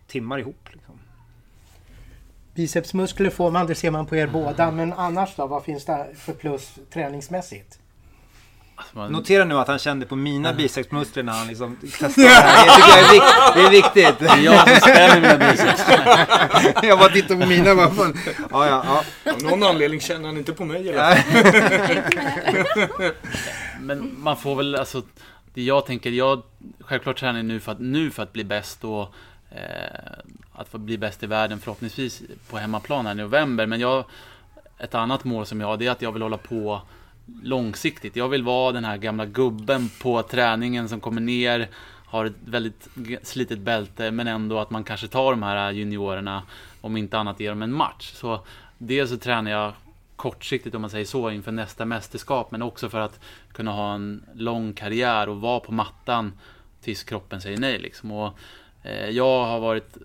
timmar 0.07 0.39
ihop. 0.39 0.69
Liksom. 0.73 0.99
Bicepsmuskler 2.55 3.31
får 3.31 3.51
man, 3.51 3.67
det 3.67 3.75
ser 3.75 3.91
man 3.91 4.07
på 4.07 4.17
er 4.17 4.27
båda. 4.27 4.71
Men 4.71 4.93
annars 4.93 5.37
då, 5.37 5.47
vad 5.47 5.65
finns 5.65 5.85
det 5.85 6.07
för 6.19 6.33
plus 6.33 6.75
träningsmässigt? 6.93 7.79
Alltså, 8.77 8.97
man, 8.97 9.13
Notera 9.13 9.45
nu 9.45 9.55
att 9.59 9.69
han 9.69 9.79
kände 9.79 10.07
på 10.07 10.17
mina 10.17 10.53
bicepsmuskler 10.53 11.23
när 11.23 11.33
han 11.33 11.47
liksom 11.47 11.77
testade 11.77 12.13
det 12.17 12.29
här. 12.29 12.65
Det 12.67 12.73
tycker 12.75 12.89
jag 12.89 12.99
är, 12.99 13.13
vik- 13.15 13.55
det 13.55 13.61
är 13.61 13.71
viktigt. 13.71 14.19
det 14.19 14.27
är 14.29 14.39
jag 14.39 14.69
som 14.69 14.77
spänner 14.81 15.21
mina 15.21 15.39
biceps. 15.51 15.83
jag 16.83 16.99
bara 16.99 17.09
tittar 17.09 17.41
på 17.41 17.47
mina. 17.47 17.75
Bara, 17.75 17.91
fan. 17.91 18.19
ja, 18.51 18.67
ja, 18.67 19.05
ja. 19.25 19.33
Av 19.33 19.43
någon 19.43 19.63
anledning 19.63 20.01
känner 20.01 20.27
han 20.27 20.37
inte 20.37 20.53
på 20.53 20.65
mig 20.65 20.95
fall. 20.95 21.17
Men 23.81 24.17
man 24.19 24.37
får 24.37 24.57
väl, 24.57 24.75
alltså, 24.75 25.03
det 25.55 25.63
jag 25.63 25.87
tänker, 25.87 26.11
jag 26.11 26.43
självklart 26.81 27.19
tränar 27.19 27.39
jag 27.39 27.47
nu 27.47 27.61
för 27.61 27.73
att, 27.73 27.81
nu 27.81 28.11
för 28.11 28.23
att 28.23 28.33
bli 28.33 28.45
bäst 28.45 28.85
och 28.85 29.15
Eh, 29.55 30.19
att 30.53 30.69
få 30.69 30.79
bli 30.79 30.99
bäst 30.99 31.23
i 31.23 31.27
världen 31.27 31.61
förhoppningsvis 31.61 32.23
på 32.51 32.59
hemmaplan 32.59 33.07
här 33.07 33.13
i 33.13 33.17
november. 33.17 33.67
Men 33.67 33.81
jag, 33.81 34.05
ett 34.79 34.95
annat 34.95 35.25
mål 35.25 35.47
som 35.47 35.61
jag 35.61 35.67
har, 35.67 35.77
det 35.77 35.87
är 35.87 35.91
att 35.91 36.03
jag 36.03 36.13
vill 36.13 36.23
hålla 36.23 36.39
på 36.39 36.83
långsiktigt. 37.43 38.17
Jag 38.17 38.29
vill 38.29 38.43
vara 38.43 38.73
den 38.73 38.85
här 38.85 38.97
gamla 38.97 39.27
gubben 39.27 39.91
på 40.03 40.23
träningen 40.23 40.89
som 40.89 41.01
kommer 41.01 41.21
ner, 41.21 41.69
har 42.07 42.25
ett 42.25 42.37
väldigt 42.45 42.89
slitet 43.23 43.59
bälte, 43.59 44.11
men 44.11 44.27
ändå 44.27 44.59
att 44.59 44.71
man 44.71 44.85
kanske 44.85 45.09
tar 45.09 45.31
de 45.31 45.43
här 45.43 45.73
juniorerna, 45.73 46.43
om 46.81 46.97
inte 46.97 47.19
annat 47.19 47.41
ger 47.41 47.51
dem 47.51 47.63
en 47.63 47.73
match. 47.73 48.13
Så 48.15 48.41
dels 48.79 49.11
så 49.11 49.17
tränar 49.17 49.51
jag 49.51 49.73
kortsiktigt 50.17 50.75
om 50.75 50.81
man 50.81 50.91
säger 50.91 51.05
så 51.05 51.31
inför 51.31 51.53
nästa 51.53 51.85
mästerskap 51.85 52.51
men 52.51 52.63
också 52.63 52.89
för 52.89 53.01
att 53.01 53.21
kunna 53.53 53.73
ha 53.73 53.95
en 53.95 54.25
lång 54.35 54.73
karriär 54.73 55.29
och 55.29 55.41
vara 55.41 55.61
på 55.61 55.73
mattan 55.73 56.33
tills 56.81 57.05
kroppen 57.05 57.41
säger 57.41 57.59
nej 57.59 57.79
liksom. 57.79 58.11
Och, 58.13 58.39
Eh, 58.85 59.11
jag 59.11 59.45
har 59.45 59.61
varit 59.61 59.97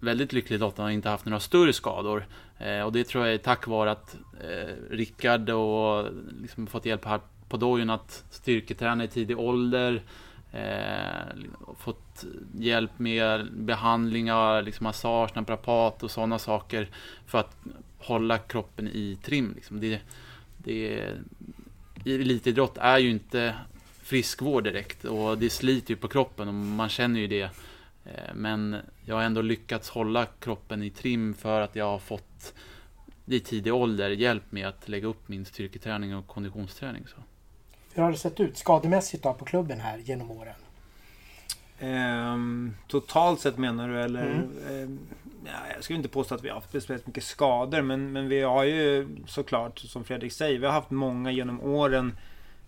väldigt 0.00 0.32
lycklig 0.32 0.60
lottad 0.60 0.84
och 0.84 0.92
inte 0.92 1.08
haft 1.08 1.24
några 1.24 1.40
större 1.40 1.72
skador. 1.72 2.26
Eh, 2.58 2.80
och 2.80 2.92
det 2.92 3.04
tror 3.04 3.24
jag 3.24 3.34
är 3.34 3.38
tack 3.38 3.66
vare 3.66 3.90
att 3.90 4.16
eh, 4.40 4.74
Rickard 4.90 5.50
och 5.50 6.08
liksom 6.40 6.66
fått 6.66 6.86
hjälp 6.86 7.04
här 7.04 7.20
på 7.48 7.56
dojon 7.56 7.90
att 7.90 8.24
styrketräna 8.30 9.04
i 9.04 9.08
tidig 9.08 9.38
ålder. 9.38 10.02
Fått 11.78 12.24
hjälp 12.58 12.98
med 12.98 13.52
behandlingar, 13.52 14.62
liksom 14.62 14.84
massage, 14.84 15.30
naprapat 15.36 16.02
och 16.02 16.10
sådana 16.10 16.38
saker 16.38 16.88
för 17.26 17.38
att 17.38 17.56
hålla 17.98 18.38
kroppen 18.38 18.88
i 18.88 19.18
trim. 19.22 19.52
Liksom. 19.54 19.80
Det, 19.80 20.00
det, 20.58 21.04
elitidrott 22.04 22.78
är 22.78 22.98
ju 22.98 23.10
inte 23.10 23.54
friskvård 24.02 24.64
direkt 24.64 25.04
och 25.04 25.38
det 25.38 25.50
sliter 25.50 25.90
ju 25.90 25.96
på 25.96 26.08
kroppen 26.08 26.48
och 26.48 26.54
man 26.54 26.88
känner 26.88 27.20
ju 27.20 27.26
det. 27.26 27.50
Eh, 28.06 28.34
Men 28.34 28.76
jag 29.04 29.14
har 29.14 29.22
ändå 29.22 29.42
lyckats 29.42 29.90
hålla 29.90 30.26
kroppen 30.26 30.82
i 30.82 30.90
trim 30.90 31.34
för 31.34 31.60
att 31.60 31.76
jag 31.76 31.84
har 31.84 31.98
fått 31.98 32.54
i 33.26 33.40
tidig 33.40 33.74
ålder 33.74 34.10
hjälp 34.10 34.52
med 34.52 34.68
att 34.68 34.88
lägga 34.88 35.06
upp 35.06 35.28
min 35.28 35.44
styrketräning 35.44 36.16
och 36.16 36.26
konditionsträning. 36.26 37.06
Så. 37.06 37.16
Hur 37.94 38.02
har 38.02 38.12
det 38.12 38.18
sett 38.18 38.40
ut 38.40 38.56
skademässigt 38.56 39.22
då 39.22 39.32
på 39.32 39.44
klubben 39.44 39.80
här 39.80 39.98
genom 39.98 40.30
åren? 40.30 40.54
Ehm, 41.80 42.74
totalt 42.88 43.40
sett 43.40 43.58
menar 43.58 43.88
du 43.88 44.00
eller? 44.02 44.26
Mm. 44.26 44.50
Ehm, 44.70 44.98
ja, 45.44 45.74
jag 45.74 45.84
skulle 45.84 45.96
inte 45.96 46.08
påstå 46.08 46.34
att 46.34 46.44
vi 46.44 46.48
har 46.48 46.54
haft 46.54 46.68
speciellt 46.68 47.06
mycket 47.06 47.24
skador 47.24 47.82
men, 47.82 48.12
men 48.12 48.28
vi 48.28 48.42
har 48.42 48.64
ju 48.64 49.08
såklart 49.26 49.78
som 49.78 50.04
Fredrik 50.04 50.32
säger 50.32 50.58
vi 50.58 50.66
har 50.66 50.72
haft 50.72 50.90
många 50.90 51.30
genom 51.30 51.60
åren 51.60 52.16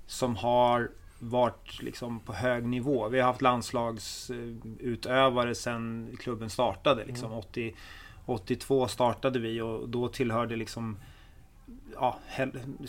som 0.06 0.36
har 0.36 0.90
varit 1.18 1.82
liksom 1.82 2.20
på 2.20 2.32
hög 2.32 2.64
nivå. 2.64 3.08
Vi 3.08 3.20
har 3.20 3.26
haft 3.26 3.42
landslagsutövare 3.42 5.54
sedan 5.54 6.16
klubben 6.20 6.50
startade. 6.50 7.04
Liksom. 7.04 7.32
80, 7.32 7.74
82 8.26 8.88
startade 8.88 9.38
vi 9.38 9.60
och 9.60 9.88
då 9.88 10.08
tillhörde 10.08 10.56
liksom 10.56 10.96
ja, 11.94 12.18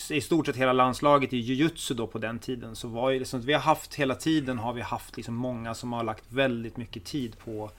i 0.09 0.21
stort 0.21 0.45
sett 0.45 0.55
hela 0.55 0.73
landslaget 0.73 1.33
i 1.33 1.37
jujutsu 1.37 1.93
då 1.93 2.07
på 2.07 2.17
den 2.17 2.39
tiden 2.39 2.75
så 2.75 2.87
var 2.87 3.09
ju 3.09 3.19
liksom, 3.19 3.41
vi 3.41 3.53
har 3.53 3.61
haft 3.61 3.95
hela 3.95 4.15
tiden 4.15 4.59
har 4.59 4.73
vi 4.73 4.81
haft 4.81 5.17
liksom 5.17 5.35
många 5.35 5.73
som 5.73 5.93
har 5.93 6.03
lagt 6.03 6.23
väldigt 6.29 6.77
mycket 6.77 7.05
tid 7.05 7.39
på, 7.39 7.71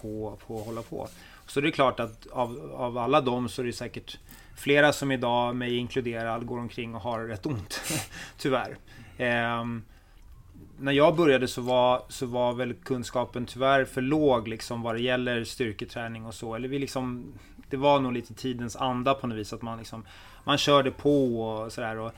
på, 0.00 0.38
på 0.46 0.58
att 0.58 0.66
hålla 0.66 0.82
på. 0.82 1.08
Så 1.46 1.60
det 1.60 1.68
är 1.68 1.72
klart 1.72 2.00
att 2.00 2.26
av, 2.26 2.72
av 2.74 2.98
alla 2.98 3.20
dem 3.20 3.48
så 3.48 3.62
är 3.62 3.66
det 3.66 3.72
säkert 3.72 4.18
flera 4.56 4.92
som 4.92 5.12
idag, 5.12 5.56
mig 5.56 5.76
inkluderad, 5.76 6.46
går 6.46 6.58
omkring 6.58 6.94
och 6.94 7.00
har 7.00 7.20
rätt 7.20 7.46
ont. 7.46 7.80
Tyvärr. 8.38 8.76
Ehm, 9.18 9.82
när 10.78 10.92
jag 10.92 11.16
började 11.16 11.48
så 11.48 11.62
var, 11.62 12.02
så 12.08 12.26
var 12.26 12.52
väl 12.52 12.74
kunskapen 12.74 13.46
tyvärr 13.46 13.84
för 13.84 14.02
låg 14.02 14.48
liksom 14.48 14.82
vad 14.82 14.94
det 14.94 15.02
gäller 15.02 15.44
styrketräning 15.44 16.26
och 16.26 16.34
så. 16.34 16.54
Eller 16.54 16.68
vi 16.68 16.78
liksom, 16.78 17.32
det 17.70 17.76
var 17.76 18.00
nog 18.00 18.12
lite 18.12 18.34
tidens 18.34 18.76
anda 18.76 19.14
på 19.14 19.26
något 19.26 19.38
vis. 19.38 19.52
Att 19.52 19.62
man 19.62 19.78
liksom, 19.78 20.04
man 20.44 20.58
körde 20.58 20.90
på 20.90 21.42
och 21.42 21.72
sådär. 21.72 21.98
Och 21.98 22.12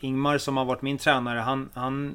Ingmar 0.00 0.38
som 0.38 0.56
har 0.56 0.64
varit 0.64 0.82
min 0.82 0.98
tränare, 0.98 1.38
han, 1.38 1.68
han 1.74 2.14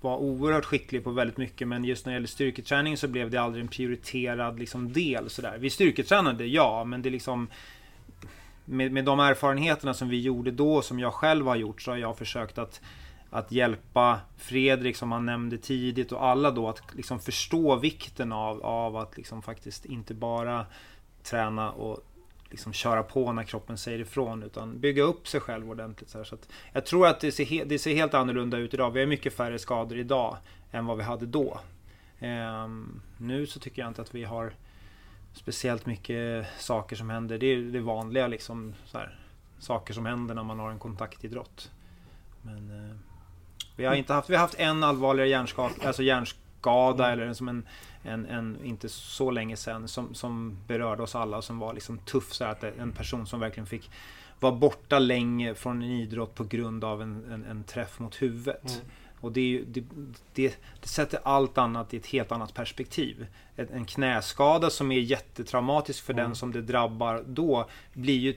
var 0.00 0.16
oerhört 0.16 0.64
skicklig 0.64 1.04
på 1.04 1.10
väldigt 1.10 1.36
mycket. 1.36 1.68
Men 1.68 1.84
just 1.84 2.06
när 2.06 2.12
det 2.12 2.16
gäller 2.16 2.28
styrketräning 2.28 2.96
så 2.96 3.08
blev 3.08 3.30
det 3.30 3.38
aldrig 3.38 3.62
en 3.62 3.68
prioriterad 3.68 4.58
liksom, 4.58 4.92
del. 4.92 5.30
Sådär. 5.30 5.56
Vi 5.58 5.70
styrketränade, 5.70 6.46
ja, 6.46 6.84
men 6.84 7.02
det 7.02 7.08
är 7.08 7.10
liksom 7.10 7.48
med, 8.64 8.92
med 8.92 9.04
de 9.04 9.20
erfarenheterna 9.20 9.94
som 9.94 10.08
vi 10.08 10.20
gjorde 10.20 10.50
då, 10.50 10.82
som 10.82 11.00
jag 11.00 11.14
själv 11.14 11.46
har 11.46 11.56
gjort, 11.56 11.82
så 11.82 11.90
har 11.90 11.98
jag 11.98 12.18
försökt 12.18 12.58
att 12.58 12.80
att 13.34 13.52
hjälpa 13.52 14.20
Fredrik 14.36 14.96
som 14.96 15.12
han 15.12 15.26
nämnde 15.26 15.58
tidigt 15.58 16.12
och 16.12 16.24
alla 16.24 16.50
då 16.50 16.68
att 16.68 16.94
liksom 16.94 17.20
förstå 17.20 17.76
vikten 17.76 18.32
av, 18.32 18.62
av 18.62 18.96
att 18.96 19.16
liksom 19.16 19.42
faktiskt 19.42 19.84
inte 19.84 20.14
bara 20.14 20.66
träna 21.22 21.72
och 21.72 22.00
liksom 22.50 22.72
köra 22.72 23.02
på 23.02 23.32
när 23.32 23.42
kroppen 23.42 23.78
säger 23.78 23.98
ifrån 23.98 24.42
utan 24.42 24.80
bygga 24.80 25.02
upp 25.02 25.28
sig 25.28 25.40
själv 25.40 25.70
ordentligt. 25.70 26.10
Så, 26.10 26.18
här. 26.18 26.24
så 26.24 26.34
att 26.34 26.48
jag 26.72 26.86
tror 26.86 27.06
att 27.06 27.20
det 27.20 27.32
ser, 27.32 27.44
he- 27.44 27.64
det 27.66 27.78
ser 27.78 27.94
helt 27.94 28.14
annorlunda 28.14 28.56
ut 28.58 28.74
idag. 28.74 28.90
Vi 28.90 29.00
har 29.00 29.06
mycket 29.06 29.34
färre 29.34 29.58
skador 29.58 29.98
idag 29.98 30.36
än 30.70 30.86
vad 30.86 30.96
vi 30.96 31.02
hade 31.02 31.26
då. 31.26 31.60
Ehm, 32.18 33.00
nu 33.18 33.46
så 33.46 33.60
tycker 33.60 33.82
jag 33.82 33.90
inte 33.90 34.02
att 34.02 34.14
vi 34.14 34.24
har 34.24 34.52
speciellt 35.32 35.86
mycket 35.86 36.46
saker 36.58 36.96
som 36.96 37.10
händer. 37.10 37.38
Det 37.38 37.46
är 37.46 37.56
det 37.56 37.80
vanliga 37.80 38.26
liksom. 38.26 38.74
Så 38.86 38.98
här, 38.98 39.18
saker 39.58 39.94
som 39.94 40.06
händer 40.06 40.34
när 40.34 40.42
man 40.42 40.58
har 40.58 40.70
en 40.70 40.78
kontaktidrott. 40.78 41.70
Men 42.42 42.90
eh, 42.90 42.96
vi 43.76 43.84
har 43.84 43.94
inte 43.94 44.12
haft, 44.12 44.30
vi 44.30 44.34
har 44.34 44.40
haft 44.40 44.54
en 44.58 44.84
allvarligare 44.84 45.28
hjärnskada, 45.28 45.74
alltså 45.86 46.02
hjärnskada 46.02 47.12
eller 47.12 47.32
som 47.32 47.48
en, 47.48 47.66
en, 48.02 48.26
en, 48.26 48.58
inte 48.64 48.88
så 48.88 49.30
länge 49.30 49.56
sedan 49.56 49.88
som, 49.88 50.14
som 50.14 50.58
berörde 50.66 51.02
oss 51.02 51.14
alla 51.14 51.42
som 51.42 51.58
var 51.58 51.74
liksom 51.74 51.98
tuff. 51.98 52.32
Så 52.32 52.44
att 52.44 52.64
en 52.64 52.92
person 52.92 53.26
som 53.26 53.40
verkligen 53.40 53.66
fick 53.66 53.90
vara 54.40 54.52
borta 54.52 54.98
länge 54.98 55.54
från 55.54 55.82
en 55.82 55.90
idrott 55.90 56.34
på 56.34 56.44
grund 56.44 56.84
av 56.84 57.02
en, 57.02 57.24
en, 57.32 57.44
en 57.44 57.64
träff 57.64 57.98
mot 57.98 58.22
huvudet. 58.22 58.70
Mm. 58.74 58.86
Och 59.20 59.32
det, 59.32 59.40
ju- 59.40 59.64
det, 59.64 59.84
det, 60.34 60.58
det 60.80 60.88
sätter 60.88 61.20
allt 61.22 61.58
annat 61.58 61.94
i 61.94 61.96
ett 61.96 62.06
helt 62.06 62.32
annat 62.32 62.54
perspektiv. 62.54 63.26
En, 63.56 63.68
en 63.68 63.84
knäskada 63.84 64.70
som 64.70 64.92
är 64.92 65.00
jättetraumatisk 65.00 66.04
för 66.04 66.12
Mm. 66.12 66.24
den 66.24 66.34
som 66.36 66.52
det 66.52 66.62
drabbar 66.62 67.24
då 67.26 67.68
blir 67.92 68.18
ju 68.18 68.34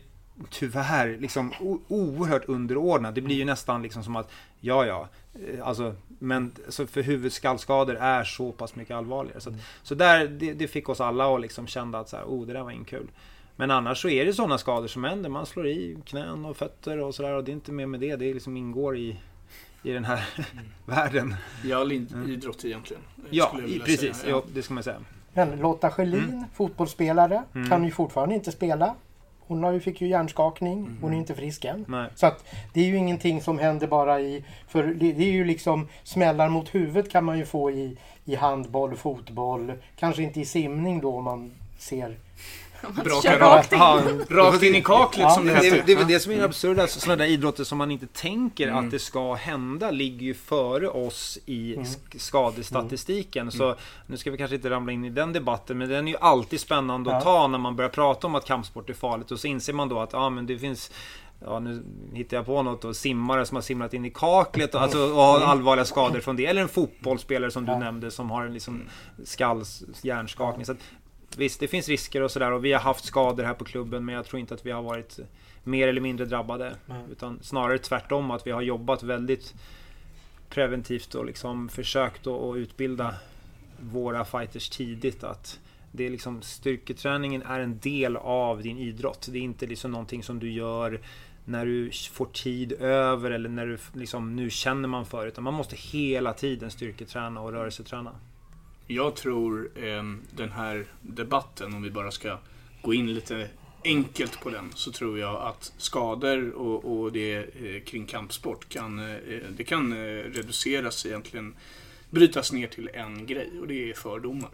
tyvärr 0.49 1.17
liksom 1.17 1.53
o- 1.59 1.81
oerhört 1.87 2.45
underordnad. 2.45 3.13
Det 3.15 3.21
blir 3.21 3.35
ju 3.35 3.45
nästan 3.45 3.81
liksom 3.83 4.03
som 4.03 4.15
att, 4.15 4.31
ja 4.59 4.85
ja, 4.85 5.09
alltså, 5.63 5.95
men 6.19 6.51
så 6.67 6.87
för 6.87 7.01
huvudskallskador 7.01 7.95
är 7.95 8.23
så 8.23 8.51
pass 8.51 8.75
mycket 8.75 8.95
allvarligare. 8.95 9.39
Så, 9.39 9.49
att, 9.49 9.55
så 9.83 9.95
där, 9.95 10.27
det, 10.27 10.53
det 10.53 10.67
fick 10.67 10.89
oss 10.89 11.01
alla 11.01 11.35
att 11.35 11.41
liksom 11.41 11.67
känna 11.67 11.99
att 11.99 12.09
så 12.09 12.17
här, 12.17 12.23
oh, 12.25 12.47
det 12.47 12.53
där 12.53 12.63
var 12.63 12.71
inte 12.71 12.89
kul. 12.89 13.07
Men 13.55 13.71
annars 13.71 14.01
så 14.01 14.09
är 14.09 14.25
det 14.25 14.33
sådana 14.33 14.57
skador 14.57 14.87
som 14.87 15.03
händer. 15.03 15.29
Man 15.29 15.45
slår 15.45 15.67
i 15.67 15.97
knän 16.05 16.45
och 16.45 16.57
fötter 16.57 16.97
och 16.99 17.15
sådär 17.15 17.33
och 17.33 17.43
det 17.43 17.51
är 17.51 17.53
inte 17.53 17.71
mer 17.71 17.85
med 17.85 17.99
det. 17.99 18.15
Det 18.15 18.33
liksom 18.33 18.57
ingår 18.57 18.97
i, 18.97 19.17
i 19.83 19.91
den 19.91 20.05
här 20.05 20.25
världen. 20.85 21.35
I 21.65 21.73
all 21.73 21.91
in- 21.91 22.25
idrott 22.29 22.65
egentligen. 22.65 23.03
Ja, 23.29 23.57
precis. 23.85 24.25
Ja, 24.27 24.43
det 24.53 24.61
ska 24.63 24.73
man 24.73 24.83
säga. 24.83 24.97
Men 25.33 25.59
Lotta 25.59 25.91
Schelin, 25.91 26.45
fotbollsspelare, 26.53 27.43
Mm. 27.55 27.69
kan 27.69 27.83
ju 27.83 27.91
fortfarande 27.91 28.35
inte 28.35 28.51
spela. 28.51 28.95
Hon 29.47 29.63
har 29.63 29.71
ju, 29.71 29.79
fick 29.79 30.01
ju 30.01 30.07
hjärnskakning. 30.07 30.97
Hon 31.01 31.13
är 31.13 31.17
inte 31.17 31.35
frisk 31.35 31.65
än. 31.65 31.85
Nej. 31.87 32.09
Så 32.15 32.27
att 32.27 32.45
det 32.73 32.81
är 32.81 32.85
ju 32.85 32.97
ingenting 32.97 33.41
som 33.41 33.59
händer 33.59 33.87
bara 33.87 34.19
i... 34.21 34.43
För 34.67 34.83
det, 34.83 35.13
det 35.13 35.23
är 35.23 35.31
ju 35.31 35.45
liksom 35.45 35.87
smällar 36.03 36.49
mot 36.49 36.75
huvudet 36.75 37.11
kan 37.11 37.23
man 37.23 37.37
ju 37.37 37.45
få 37.45 37.71
i, 37.71 37.97
i 38.25 38.35
handboll, 38.35 38.95
fotboll. 38.95 39.73
Kanske 39.99 40.23
inte 40.23 40.39
i 40.39 40.45
simning 40.45 41.01
då 41.01 41.17
om 41.17 41.23
man 41.23 41.51
ser 41.77 42.17
Bra 43.03 43.21
Kör 43.21 43.37
karat. 43.37 43.41
rakt 43.41 43.73
in. 43.73 43.79
Ja, 43.79 44.01
Rakt 44.29 44.63
in 44.63 44.75
i 44.75 44.81
kaklet 44.81 45.23
Ja, 45.23 45.29
som 45.29 45.45
det 45.45 45.53
heter. 45.55 45.77
är- 45.77 45.83
det 45.85 45.91
är 45.91 45.97
väl 45.97 46.07
det 46.07 46.19
som 46.19 46.31
är 46.31 46.37
det 46.37 46.45
absurda. 46.45 46.87
Sådana 46.87 47.15
där 47.15 47.25
idrotter 47.31 47.63
som 47.63 47.77
man 47.77 47.91
inte 47.91 48.07
tänker 48.07 48.67
Mm. 48.67 48.85
att 48.85 48.91
det 48.91 48.99
ska 48.99 49.33
hända 49.33 49.91
ligger 49.91 50.25
ju 50.25 50.33
före 50.33 50.89
oss 50.89 51.37
i 51.45 51.73
Mm. 51.73 51.85
sk- 51.85 52.17
skadestatistiken. 52.19 53.51
Så 53.51 53.75
nu 54.07 54.17
ska 54.17 54.31
vi 54.31 54.37
kanske 54.37 54.55
inte 54.55 54.69
ramla 54.69 54.91
in 54.91 55.05
i 55.05 55.09
den 55.09 55.33
debatten. 55.33 55.77
Men 55.77 55.89
den 55.89 56.07
är 56.07 56.11
ju 56.11 56.17
alltid 56.21 56.59
spännande 56.59 57.15
att 57.17 57.25
Ja. 57.25 57.31
ta 57.31 57.47
när 57.47 57.57
man 57.57 57.75
börjar 57.75 57.89
prata 57.89 58.27
om 58.27 58.35
att 58.35 58.45
kampsport 58.45 58.89
är 58.89 58.93
farligt. 58.93 59.31
Och 59.31 59.39
så 59.39 59.47
inser 59.47 59.73
man 59.73 59.89
då 59.89 59.99
att 59.99 60.13
ja, 60.13 60.29
men 60.29 60.45
det 60.45 60.57
finns 60.57 60.91
Ja, 61.45 61.59
nu 61.59 61.83
hittar 62.13 62.37
jag 62.37 62.45
på 62.45 62.63
något 62.63 62.85
och 62.85 62.95
simmare 62.95 63.45
som 63.45 63.55
har 63.55 63.61
simmat 63.61 63.93
in 63.93 64.05
i 64.05 64.09
kaklet 64.09 64.75
och, 64.75 64.81
alltså, 64.81 64.97
och 65.03 65.21
har 65.21 65.39
allvarliga 65.41 65.85
skador 65.85 66.19
från 66.19 66.35
det. 66.35 66.45
Eller 66.45 66.61
en 66.61 66.67
fotbollsspelare 66.69 67.51
som 67.51 67.65
du 67.65 67.71
Ja. 67.71 67.79
nämnde 67.79 68.11
som 68.11 68.29
har 68.31 68.45
en 68.45 68.53
liksom 68.53 68.81
skalls, 69.23 69.83
hjärnskakning. 70.01 70.65
Så 70.65 70.71
att, 70.71 70.77
visst, 71.35 71.59
det 71.59 71.67
finns 71.67 71.89
risker 71.89 72.21
och 72.21 72.31
sådär 72.31 72.51
och 72.51 72.65
vi 72.65 72.73
har 72.73 72.79
haft 72.79 73.05
skador 73.05 73.43
här 73.43 73.53
på 73.53 73.65
klubben 73.65 74.05
men 74.05 74.15
jag 74.15 74.25
tror 74.25 74.39
inte 74.39 74.53
att 74.53 74.65
vi 74.65 74.71
har 74.71 74.81
varit 74.81 75.19
mer 75.63 75.87
eller 75.87 76.01
mindre 76.01 76.25
drabbade. 76.25 76.75
Nej. 76.85 77.01
Utan 77.11 77.39
snarare 77.41 77.77
tvärtom 77.77 78.31
att 78.31 78.47
vi 78.47 78.51
har 78.51 78.61
jobbat 78.61 79.03
väldigt 79.03 79.55
preventivt 80.49 81.15
och 81.15 81.25
liksom 81.25 81.69
försökt 81.69 82.27
att 82.27 82.55
utbilda 82.55 83.15
våra 83.79 84.25
fighters 84.25 84.69
tidigt. 84.69 85.23
Att 85.23 85.59
det 85.91 86.05
är 86.05 86.09
liksom, 86.09 86.41
styrketräningen 86.41 87.41
är 87.41 87.59
en 87.59 87.79
del 87.79 88.17
av 88.17 88.61
din 88.61 88.77
idrott. 88.77 89.27
Det 89.31 89.37
är 89.37 89.41
inte 89.41 89.65
liksom 89.65 89.91
någonting 89.91 90.23
som 90.23 90.39
du 90.39 90.51
gör 90.51 90.99
när 91.45 91.65
du 91.65 91.91
får 92.11 92.25
tid 92.25 92.73
över 92.73 93.31
eller 93.31 93.49
när 93.49 93.65
du 93.65 93.77
liksom, 93.93 94.35
nu 94.35 94.49
känner 94.49 94.87
man 94.87 95.05
för 95.05 95.21
det. 95.21 95.27
Utan 95.27 95.43
man 95.43 95.53
måste 95.53 95.75
hela 95.75 96.33
tiden 96.33 96.71
styrketräna 96.71 97.41
och 97.41 97.51
rörelseträna. 97.51 98.11
Jag 98.87 99.15
tror 99.15 99.69
eh, 99.75 100.03
den 100.35 100.51
här 100.51 100.85
debatten, 101.01 101.73
om 101.73 101.81
vi 101.81 101.91
bara 101.91 102.11
ska 102.11 102.37
gå 102.81 102.93
in 102.93 103.13
lite 103.13 103.49
enkelt 103.83 104.41
på 104.41 104.49
den, 104.49 104.71
så 104.75 104.91
tror 104.91 105.19
jag 105.19 105.35
att 105.41 105.73
skador 105.77 106.49
och, 106.49 106.99
och 106.99 107.11
det 107.11 107.35
eh, 107.35 107.83
kring 107.83 108.05
kampsport 108.05 108.69
kan, 108.69 108.99
eh, 108.99 109.39
det 109.49 109.63
kan 109.63 109.91
eh, 109.91 110.23
reduceras 110.23 111.05
egentligen, 111.05 111.55
brytas 112.09 112.51
ner 112.51 112.67
till 112.67 112.89
en 112.93 113.25
grej 113.25 113.49
och 113.61 113.67
det 113.67 113.89
är 113.89 113.93
fördomar. 113.93 114.49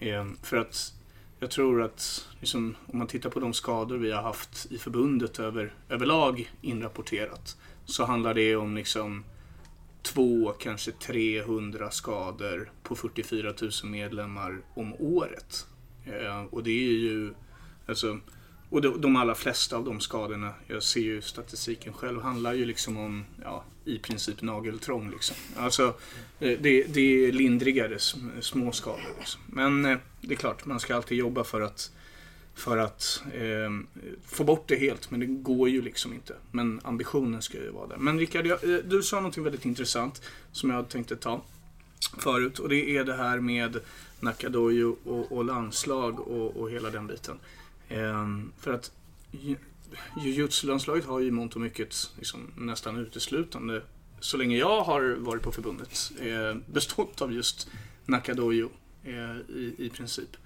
Eh, 0.00 0.26
för 0.42 0.56
att 0.56 0.92
jag 1.40 1.50
tror 1.50 1.82
att 1.82 2.28
liksom, 2.40 2.76
om 2.86 2.98
man 2.98 3.06
tittar 3.06 3.30
på 3.30 3.40
de 3.40 3.54
skador 3.54 3.96
vi 3.98 4.12
har 4.12 4.22
haft 4.22 4.66
i 4.70 4.78
förbundet 4.78 5.38
över, 5.38 5.72
överlag 5.88 6.50
inrapporterat 6.60 7.56
så 7.84 8.04
handlar 8.04 8.34
det 8.34 8.56
om 8.56 8.76
liksom 8.76 9.24
två, 10.02 10.52
kanske 10.58 10.92
300 10.92 11.90
skador 11.90 12.72
på 12.82 12.96
44 12.96 13.54
000 13.60 13.70
medlemmar 13.84 14.60
om 14.74 14.94
året. 14.98 15.66
Eh, 16.04 16.44
och 16.44 16.62
det 16.62 16.70
är 16.70 16.92
ju, 16.92 17.34
alltså, 17.86 18.18
och 18.70 18.82
de, 18.82 19.00
de 19.00 19.16
allra 19.16 19.34
flesta 19.34 19.76
av 19.76 19.84
de 19.84 20.00
skadorna, 20.00 20.54
jag 20.66 20.82
ser 20.82 21.00
ju 21.00 21.22
statistiken 21.22 21.92
själv, 21.92 22.22
handlar 22.22 22.52
ju 22.52 22.64
liksom 22.64 22.96
om, 22.96 23.24
ja, 23.44 23.64
i 23.84 23.98
princip 23.98 24.42
nageltrång 24.42 25.10
liksom. 25.10 25.36
Alltså, 25.56 25.94
eh, 26.40 26.58
det, 26.60 26.82
det 26.82 27.26
är 27.26 27.32
lindrigare 27.32 27.98
små 28.40 28.72
skador 28.72 29.14
liksom. 29.18 29.40
Men 29.46 29.84
eh, 29.84 29.98
det 30.20 30.34
är 30.34 30.36
klart, 30.36 30.64
man 30.64 30.80
ska 30.80 30.96
alltid 30.96 31.18
jobba 31.18 31.44
för 31.44 31.60
att 31.60 31.92
för 32.58 32.76
att 32.76 33.22
eh, 33.34 33.70
få 34.26 34.44
bort 34.44 34.68
det 34.68 34.76
helt, 34.76 35.10
men 35.10 35.20
det 35.20 35.26
går 35.26 35.68
ju 35.68 35.82
liksom 35.82 36.12
inte. 36.12 36.34
Men 36.50 36.80
ambitionen 36.84 37.42
ska 37.42 37.58
ju 37.58 37.70
vara 37.70 37.86
där. 37.86 37.96
Men 37.96 38.18
Rickard, 38.18 38.46
jag, 38.46 38.64
eh, 38.64 38.78
du 38.84 39.02
sa 39.02 39.16
någonting 39.16 39.44
väldigt 39.44 39.64
intressant 39.64 40.22
som 40.52 40.70
jag 40.70 40.88
tänkte 40.88 41.16
ta 41.16 41.42
förut 42.18 42.58
och 42.58 42.68
det 42.68 42.96
är 42.96 43.04
det 43.04 43.14
här 43.14 43.40
med 43.40 43.80
Nakadojo 44.20 44.96
och, 45.04 45.32
och 45.32 45.44
landslag 45.44 46.20
och, 46.20 46.56
och 46.56 46.70
hela 46.70 46.90
den 46.90 47.06
biten. 47.06 47.38
Eh, 47.88 48.26
för 48.58 48.72
att 48.72 48.92
jujutsu-landslaget 50.24 51.04
har 51.04 51.20
ju 51.20 51.26
i 51.26 51.30
mångt 51.30 51.54
och 51.54 51.60
mycket 51.60 52.10
liksom, 52.16 52.40
nästan 52.56 52.96
uteslutande, 52.96 53.82
så 54.20 54.36
länge 54.36 54.56
jag 54.56 54.80
har 54.84 55.16
varit 55.18 55.42
på 55.42 55.52
förbundet, 55.52 56.12
eh, 56.20 56.56
bestått 56.66 57.22
av 57.22 57.32
just 57.32 57.68
Nakadojo 58.04 58.70
eh, 59.04 59.36
i, 59.56 59.74
i 59.78 59.90
princip. 59.90 60.36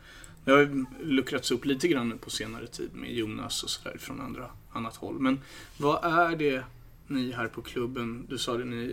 Det 0.44 0.50
har 0.50 0.58
ju 0.58 0.84
luckrats 1.02 1.50
upp 1.50 1.64
lite 1.64 1.88
grann 1.88 2.08
nu 2.08 2.16
på 2.16 2.30
senare 2.30 2.66
tid 2.66 2.90
med 2.94 3.12
Jonas 3.12 3.62
och 3.62 3.70
sådär 3.70 3.96
från 3.98 4.20
andra, 4.20 4.50
annat 4.72 4.96
håll. 4.96 5.18
Men 5.18 5.40
vad 5.76 6.04
är 6.04 6.36
det 6.36 6.64
ni 7.06 7.32
här 7.32 7.46
på 7.46 7.62
klubben, 7.62 8.26
du 8.28 8.38
sa 8.38 8.56
det 8.56 8.64
ni, 8.64 8.86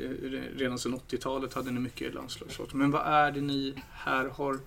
redan 0.55 0.79
sedan 0.79 0.99
80-talet 1.09 1.53
hade 1.53 1.71
ni 1.71 1.79
mycket 1.79 2.13
landslagsfolk. 2.13 2.73
Men 2.73 2.91
vad 2.91 3.07
är 3.07 3.31
det 3.31 3.41
ni 3.41 3.73
här 3.91 4.29
har, 4.29 4.59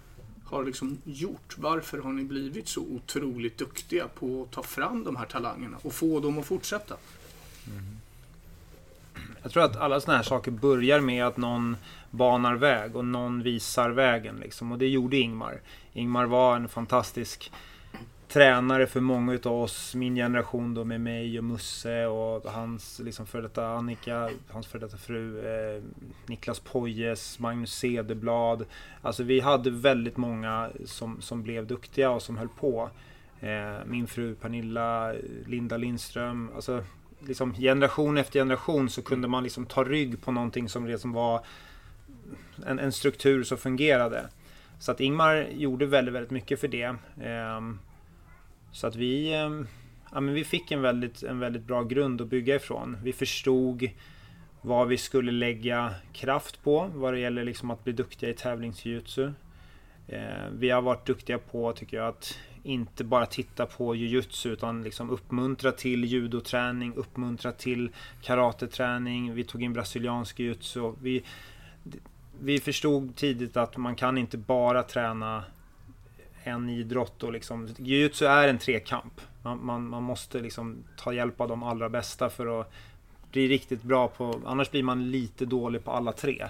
har 0.44 0.64
liksom 0.64 0.98
gjort? 1.04 1.54
Varför 1.58 1.98
har 1.98 2.12
ni 2.12 2.24
blivit 2.24 2.68
så 2.68 2.80
otroligt 2.80 3.58
duktiga 3.58 4.08
på 4.08 4.42
att 4.42 4.50
ta 4.50 4.62
fram 4.62 5.04
de 5.04 5.16
här 5.16 5.26
talangerna 5.26 5.76
och 5.82 5.92
få 5.92 6.20
dem 6.20 6.38
att 6.38 6.46
fortsätta? 6.46 6.96
Mm. 7.66 7.96
Jag 9.42 9.52
tror 9.52 9.62
att 9.62 9.76
alla 9.76 10.00
sådana 10.00 10.16
här 10.16 10.24
saker 10.24 10.50
börjar 10.50 11.00
med 11.00 11.26
att 11.26 11.36
någon 11.36 11.76
banar 12.10 12.54
väg 12.54 12.96
och 12.96 13.04
någon 13.04 13.42
visar 13.42 13.90
vägen. 13.90 14.36
Liksom. 14.36 14.72
Och 14.72 14.78
det 14.78 14.88
gjorde 14.88 15.16
Ingmar. 15.16 15.60
Ingmar 15.92 16.26
var 16.26 16.56
en 16.56 16.68
fantastisk 16.68 17.52
tränare 18.28 18.86
för 18.86 19.00
många 19.00 19.32
utav 19.32 19.62
oss, 19.62 19.94
min 19.94 20.14
generation 20.14 20.74
då 20.74 20.84
med 20.84 21.00
mig 21.00 21.38
och 21.38 21.44
Musse 21.44 22.06
och 22.06 22.52
hans 22.52 22.98
liksom 22.98 23.26
före 23.26 23.42
detta 23.42 23.66
Annika, 23.66 24.30
hans 24.48 24.66
före 24.66 24.80
detta 24.80 24.96
fru 24.96 25.46
eh, 25.46 25.82
Niklas 26.26 26.60
Poyes, 26.60 27.38
Magnus 27.38 27.72
Cederblad. 27.72 28.64
Alltså 29.02 29.22
vi 29.22 29.40
hade 29.40 29.70
väldigt 29.70 30.16
många 30.16 30.70
som, 30.84 31.20
som 31.20 31.42
blev 31.42 31.66
duktiga 31.66 32.10
och 32.10 32.22
som 32.22 32.36
höll 32.36 32.48
på. 32.48 32.90
Eh, 33.40 33.84
min 33.86 34.06
fru 34.06 34.34
Pernilla, 34.34 35.14
Linda 35.46 35.76
Lindström. 35.76 36.50
Alltså 36.54 36.84
liksom 37.18 37.54
generation 37.54 38.18
efter 38.18 38.40
generation 38.40 38.90
så 38.90 39.02
kunde 39.02 39.28
man 39.28 39.42
liksom 39.42 39.66
ta 39.66 39.84
rygg 39.84 40.22
på 40.22 40.32
någonting 40.32 40.68
som 40.68 40.86
redan 40.86 41.12
var 41.12 41.44
en, 42.66 42.78
en 42.78 42.92
struktur 42.92 43.42
som 43.44 43.58
fungerade. 43.58 44.28
Så 44.82 44.92
att 44.92 45.00
Ingmar 45.00 45.48
gjorde 45.50 45.86
väldigt, 45.86 46.14
väldigt 46.14 46.30
mycket 46.30 46.60
för 46.60 46.68
det. 46.68 46.96
Ehm, 47.22 47.78
så 48.72 48.86
att 48.86 48.96
vi, 48.96 49.34
ehm, 49.34 49.66
ja, 50.12 50.20
men 50.20 50.34
vi 50.34 50.44
fick 50.44 50.70
en 50.70 50.82
väldigt, 50.82 51.22
en 51.22 51.38
väldigt 51.38 51.62
bra 51.62 51.82
grund 51.82 52.20
att 52.20 52.28
bygga 52.28 52.56
ifrån. 52.56 52.96
Vi 53.02 53.12
förstod 53.12 53.90
vad 54.62 54.88
vi 54.88 54.96
skulle 54.96 55.32
lägga 55.32 55.94
kraft 56.12 56.62
på 56.62 56.90
vad 56.94 57.14
det 57.14 57.20
gäller 57.20 57.44
liksom 57.44 57.70
att 57.70 57.84
bli 57.84 57.92
duktiga 57.92 58.30
i 58.30 58.34
tävlingsjutsu. 58.34 59.32
Ehm, 60.08 60.58
vi 60.58 60.70
har 60.70 60.82
varit 60.82 61.06
duktiga 61.06 61.38
på, 61.38 61.72
tycker 61.72 61.96
jag, 61.96 62.08
att 62.08 62.38
inte 62.62 63.04
bara 63.04 63.26
titta 63.26 63.66
på 63.66 63.94
jujutsu 63.94 64.52
utan 64.52 64.82
liksom 64.82 65.10
uppmuntra 65.10 65.72
till 65.72 66.04
judoträning, 66.04 66.94
uppmuntra 66.94 67.52
till 67.52 67.90
karateträning. 68.22 69.34
Vi 69.34 69.44
tog 69.44 69.62
in 69.62 69.72
brasiliansk 69.72 70.40
jujutsu. 70.40 70.92
Vi, 71.02 71.22
vi 72.42 72.60
förstod 72.60 73.16
tidigt 73.16 73.56
att 73.56 73.76
man 73.76 73.96
kan 73.96 74.18
inte 74.18 74.38
bara 74.38 74.82
träna 74.82 75.44
en 76.44 76.70
idrott 76.70 77.22
och 77.22 77.32
liksom, 77.32 77.68
jujutsu 77.78 78.26
är 78.26 78.48
en 78.48 78.58
trekamp. 78.58 79.20
Man, 79.42 79.64
man, 79.66 79.88
man 79.88 80.02
måste 80.02 80.40
liksom 80.40 80.76
ta 80.96 81.12
hjälp 81.12 81.40
av 81.40 81.48
de 81.48 81.62
allra 81.62 81.88
bästa 81.88 82.30
för 82.30 82.60
att 82.60 82.72
bli 83.32 83.48
riktigt 83.48 83.82
bra 83.82 84.08
på, 84.08 84.40
annars 84.46 84.70
blir 84.70 84.82
man 84.82 85.10
lite 85.10 85.46
dålig 85.46 85.84
på 85.84 85.90
alla 85.90 86.12
tre. 86.12 86.46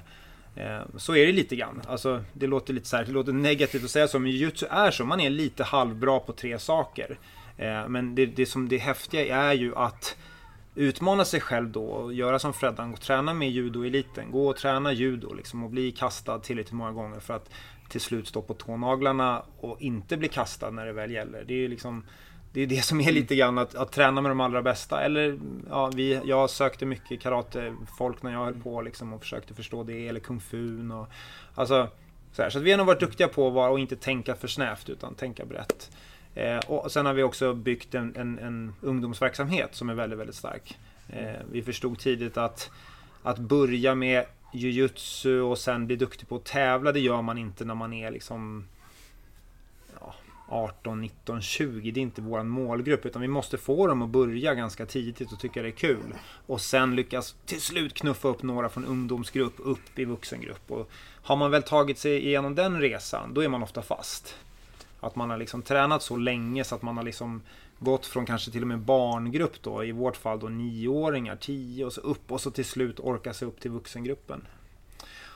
Eh, 0.56 0.80
Så 0.96 1.16
är 1.16 1.26
det 1.26 1.32
lite 1.32 1.56
grann. 1.56 1.82
Alltså, 1.88 2.24
det 2.32 2.46
låter 2.46 2.74
lite 2.74 2.88
så 2.88 2.96
här, 2.96 3.04
det 3.04 3.12
låter 3.12 3.32
negativt 3.32 3.84
att 3.84 3.90
säga 3.90 4.08
så, 4.08 4.18
men 4.18 4.30
jujutsu 4.30 4.66
är 4.70 4.90
så. 4.90 5.04
Man 5.04 5.20
är 5.20 5.30
lite 5.30 5.64
halvbra 5.64 6.20
på 6.20 6.32
tre 6.32 6.58
saker. 6.58 7.18
Eh, 7.56 7.88
Men 7.88 8.14
det, 8.14 8.26
det 8.26 8.46
som 8.46 8.68
det 8.68 8.78
häftiga 8.78 9.36
är 9.36 9.52
ju 9.52 9.76
att 9.76 10.16
utmana 10.74 11.24
sig 11.24 11.40
själv 11.40 11.70
då 11.70 11.84
och 11.84 12.12
göra 12.12 12.38
som 12.38 12.52
Freddan, 12.52 12.88
gå 12.88 12.94
och 12.94 13.00
träna 13.00 13.34
med 13.34 13.50
judoeliten. 13.50 14.30
Gå 14.30 14.48
och 14.48 14.56
träna 14.56 14.92
judo 14.92 15.34
liksom 15.34 15.64
och 15.64 15.70
bli 15.70 15.92
kastad 15.92 16.38
tillräckligt 16.38 16.72
många 16.72 16.92
gånger 16.92 17.20
för 17.20 17.34
att 17.34 17.50
till 17.88 18.00
slut 18.00 18.28
stå 18.28 18.42
på 18.42 18.54
tånaglarna 18.54 19.42
och 19.60 19.80
inte 19.80 20.16
bli 20.16 20.28
kastad 20.28 20.70
när 20.70 20.86
det 20.86 20.92
väl 20.92 21.10
gäller. 21.10 21.44
Det 21.44 21.54
är 21.54 21.58
ju 21.58 21.68
liksom 21.68 22.04
det 22.52 22.60
är 22.60 22.66
det 22.66 22.84
som 22.84 23.00
är 23.00 23.12
lite 23.12 23.36
grann 23.36 23.58
att, 23.58 23.74
att 23.74 23.92
träna 23.92 24.20
med 24.20 24.30
de 24.30 24.40
allra 24.40 24.62
bästa. 24.62 25.02
Eller, 25.02 25.38
ja, 25.68 25.90
vi, 25.94 26.20
jag 26.24 26.50
sökte 26.50 26.86
mycket 26.86 27.20
karatefolk 27.20 28.22
när 28.22 28.32
jag 28.32 28.44
höll 28.44 28.62
på 28.62 28.82
liksom 28.82 29.12
och 29.12 29.20
försökte 29.20 29.54
förstå 29.54 29.84
det, 29.84 30.08
eller 30.08 30.20
kung 30.20 30.40
fun 30.40 30.90
och... 30.90 31.06
Alltså, 31.54 31.88
så, 32.32 32.42
här, 32.42 32.50
så 32.50 32.58
vi 32.58 32.70
har 32.70 32.78
nog 32.78 32.86
varit 32.86 33.00
duktiga 33.00 33.28
på 33.28 33.48
att 33.48 33.54
vara 33.54 33.70
och 33.70 33.78
inte 33.78 33.96
tänka 33.96 34.34
för 34.34 34.48
snävt 34.48 34.88
utan 34.88 35.14
tänka 35.14 35.44
brett. 35.44 35.90
Eh, 36.34 36.58
och 36.58 36.92
sen 36.92 37.06
har 37.06 37.14
vi 37.14 37.22
också 37.22 37.54
byggt 37.54 37.94
en, 37.94 38.16
en, 38.16 38.38
en 38.38 38.74
ungdomsverksamhet 38.80 39.74
som 39.74 39.88
är 39.88 39.94
väldigt, 39.94 40.18
väldigt 40.18 40.36
stark. 40.36 40.78
Eh, 41.08 41.40
vi 41.52 41.62
förstod 41.62 41.98
tidigt 41.98 42.36
att, 42.36 42.70
att 43.22 43.38
börja 43.38 43.94
med 43.94 44.24
jujutsu 44.52 45.40
och 45.40 45.58
sen 45.58 45.86
bli 45.86 45.96
duktig 45.96 46.28
på 46.28 46.36
att 46.36 46.44
tävla, 46.44 46.92
det 46.92 47.00
gör 47.00 47.22
man 47.22 47.38
inte 47.38 47.64
när 47.64 47.74
man 47.74 47.92
är 47.92 48.10
liksom 48.10 48.64
ja, 50.00 50.14
18, 50.48 51.00
19, 51.00 51.42
20. 51.42 51.90
Det 51.90 52.00
är 52.00 52.02
inte 52.02 52.22
våran 52.22 52.48
målgrupp 52.48 53.06
utan 53.06 53.22
vi 53.22 53.28
måste 53.28 53.58
få 53.58 53.86
dem 53.86 54.02
att 54.02 54.08
börja 54.08 54.54
ganska 54.54 54.86
tidigt 54.86 55.32
och 55.32 55.40
tycka 55.40 55.62
det 55.62 55.68
är 55.68 55.72
kul. 55.72 56.14
Och 56.46 56.60
sen 56.60 56.96
lyckas 56.96 57.34
till 57.46 57.60
slut 57.60 57.94
knuffa 57.94 58.28
upp 58.28 58.42
några 58.42 58.68
från 58.68 58.84
ungdomsgrupp 58.84 59.54
upp 59.58 59.98
i 59.98 60.04
vuxengrupp. 60.04 60.70
Och 60.70 60.90
har 61.22 61.36
man 61.36 61.50
väl 61.50 61.62
tagit 61.62 61.98
sig 61.98 62.26
igenom 62.26 62.54
den 62.54 62.80
resan, 62.80 63.34
då 63.34 63.40
är 63.40 63.48
man 63.48 63.62
ofta 63.62 63.82
fast. 63.82 64.36
Att 65.02 65.16
man 65.16 65.30
har 65.30 65.36
liksom 65.36 65.62
tränat 65.62 66.02
så 66.02 66.16
länge 66.16 66.64
så 66.64 66.74
att 66.74 66.82
man 66.82 66.96
har 66.96 67.04
liksom 67.04 67.42
gått 67.78 68.06
från 68.06 68.26
kanske 68.26 68.50
till 68.50 68.62
och 68.62 68.68
med 68.68 68.78
barngrupp 68.78 69.62
då, 69.62 69.84
i 69.84 69.92
vårt 69.92 70.16
fall 70.16 70.38
då 70.38 70.48
nioåringar, 70.48 71.36
tio 71.36 71.84
och 71.84 71.92
så 71.92 72.00
upp 72.00 72.32
och 72.32 72.40
så 72.40 72.50
till 72.50 72.64
slut 72.64 73.00
orka 73.00 73.34
sig 73.34 73.48
upp 73.48 73.60
till 73.60 73.70
vuxengruppen. 73.70 74.46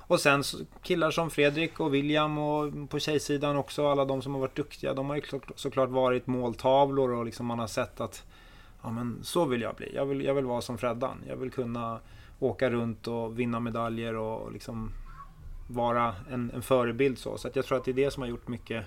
Och 0.09 0.21
sen 0.21 0.43
killar 0.83 1.11
som 1.11 1.31
Fredrik 1.31 1.81
och 1.81 1.95
William 1.95 2.39
och 2.39 2.91
på 2.91 2.99
tjejsidan 2.99 3.57
också, 3.57 3.89
alla 3.89 4.05
de 4.05 4.23
som 4.23 4.35
har 4.35 4.41
varit 4.41 4.57
duktiga, 4.57 4.95
de 4.95 5.09
har 5.11 5.17
ju 5.17 5.23
såklart 5.57 5.91
varit 5.91 6.27
måltavlor 6.27 7.12
och 7.12 7.25
liksom 7.25 7.47
man 7.47 7.59
har 7.59 7.67
sett 7.67 8.01
att 8.01 8.25
ja 8.83 8.91
men 8.91 9.19
så 9.23 9.45
vill 9.45 9.61
jag 9.61 9.75
bli. 9.75 9.95
Jag 9.95 10.07
vill, 10.07 10.25
jag 10.25 10.35
vill 10.35 10.45
vara 10.45 10.61
som 10.61 10.79
Freddan. 10.79 11.19
Jag 11.29 11.37
vill 11.37 11.51
kunna 11.51 12.01
åka 12.39 12.71
runt 12.71 13.07
och 13.09 13.39
vinna 13.39 13.61
medaljer 13.61 14.14
och 14.14 14.53
liksom 14.53 14.91
vara 15.69 16.14
en, 16.31 16.51
en 16.55 16.62
förebild 16.62 17.19
så. 17.19 17.39
Så 17.39 17.49
jag 17.55 17.64
tror 17.64 17.79
att 17.79 17.85
det 17.85 17.91
är 17.91 17.95
det 17.95 18.11
som 18.11 18.23
har 18.23 18.31
gjort 18.31 18.49
mycket 18.49 18.85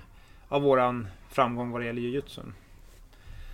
av 0.50 0.62
våran 0.62 1.08
framgång 1.30 1.72
vad 1.72 1.82
det 1.82 1.86
gäller 1.86 2.02
jujutsun. 2.02 2.54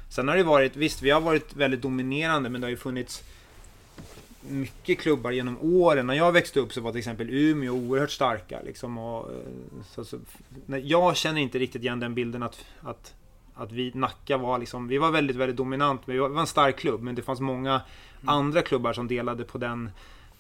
Sen 0.09 0.27
har 0.27 0.37
det 0.37 0.43
varit, 0.43 0.75
visst 0.75 1.01
vi 1.01 1.09
har 1.09 1.21
varit 1.21 1.55
väldigt 1.55 1.81
dominerande 1.81 2.49
men 2.49 2.61
det 2.61 2.67
har 2.67 2.69
ju 2.69 2.77
funnits 2.77 3.23
mycket 4.49 4.99
klubbar 4.99 5.31
genom 5.31 5.57
åren. 5.61 6.07
När 6.07 6.13
jag 6.13 6.31
växte 6.31 6.59
upp 6.59 6.73
så 6.73 6.81
var 6.81 6.91
till 6.91 6.99
exempel 6.99 7.29
Umeå 7.29 7.73
oerhört 7.73 8.11
starka. 8.11 8.61
Liksom, 8.65 8.97
och, 8.97 9.31
eh, 9.31 9.37
så, 9.91 10.05
så, 10.05 10.19
jag 10.83 11.15
känner 11.15 11.41
inte 11.41 11.59
riktigt 11.59 11.81
igen 11.81 11.99
den 11.99 12.15
bilden 12.15 12.43
att, 12.43 12.65
att, 12.81 13.13
att 13.53 13.71
vi, 13.71 13.91
Nacka 13.93 14.37
var 14.37 14.59
liksom, 14.59 14.87
vi 14.87 14.97
var 14.97 15.11
väldigt, 15.11 15.35
väldigt 15.35 15.57
dominant. 15.57 16.01
Vi 16.05 16.17
var, 16.17 16.29
vi 16.29 16.33
var 16.33 16.41
en 16.41 16.47
stark 16.47 16.77
klubb 16.77 17.01
men 17.01 17.15
det 17.15 17.21
fanns 17.21 17.39
många 17.39 17.71
mm. 17.71 18.29
andra 18.29 18.61
klubbar 18.61 18.93
som 18.93 19.07
delade 19.07 19.43
på 19.43 19.57
den 19.57 19.89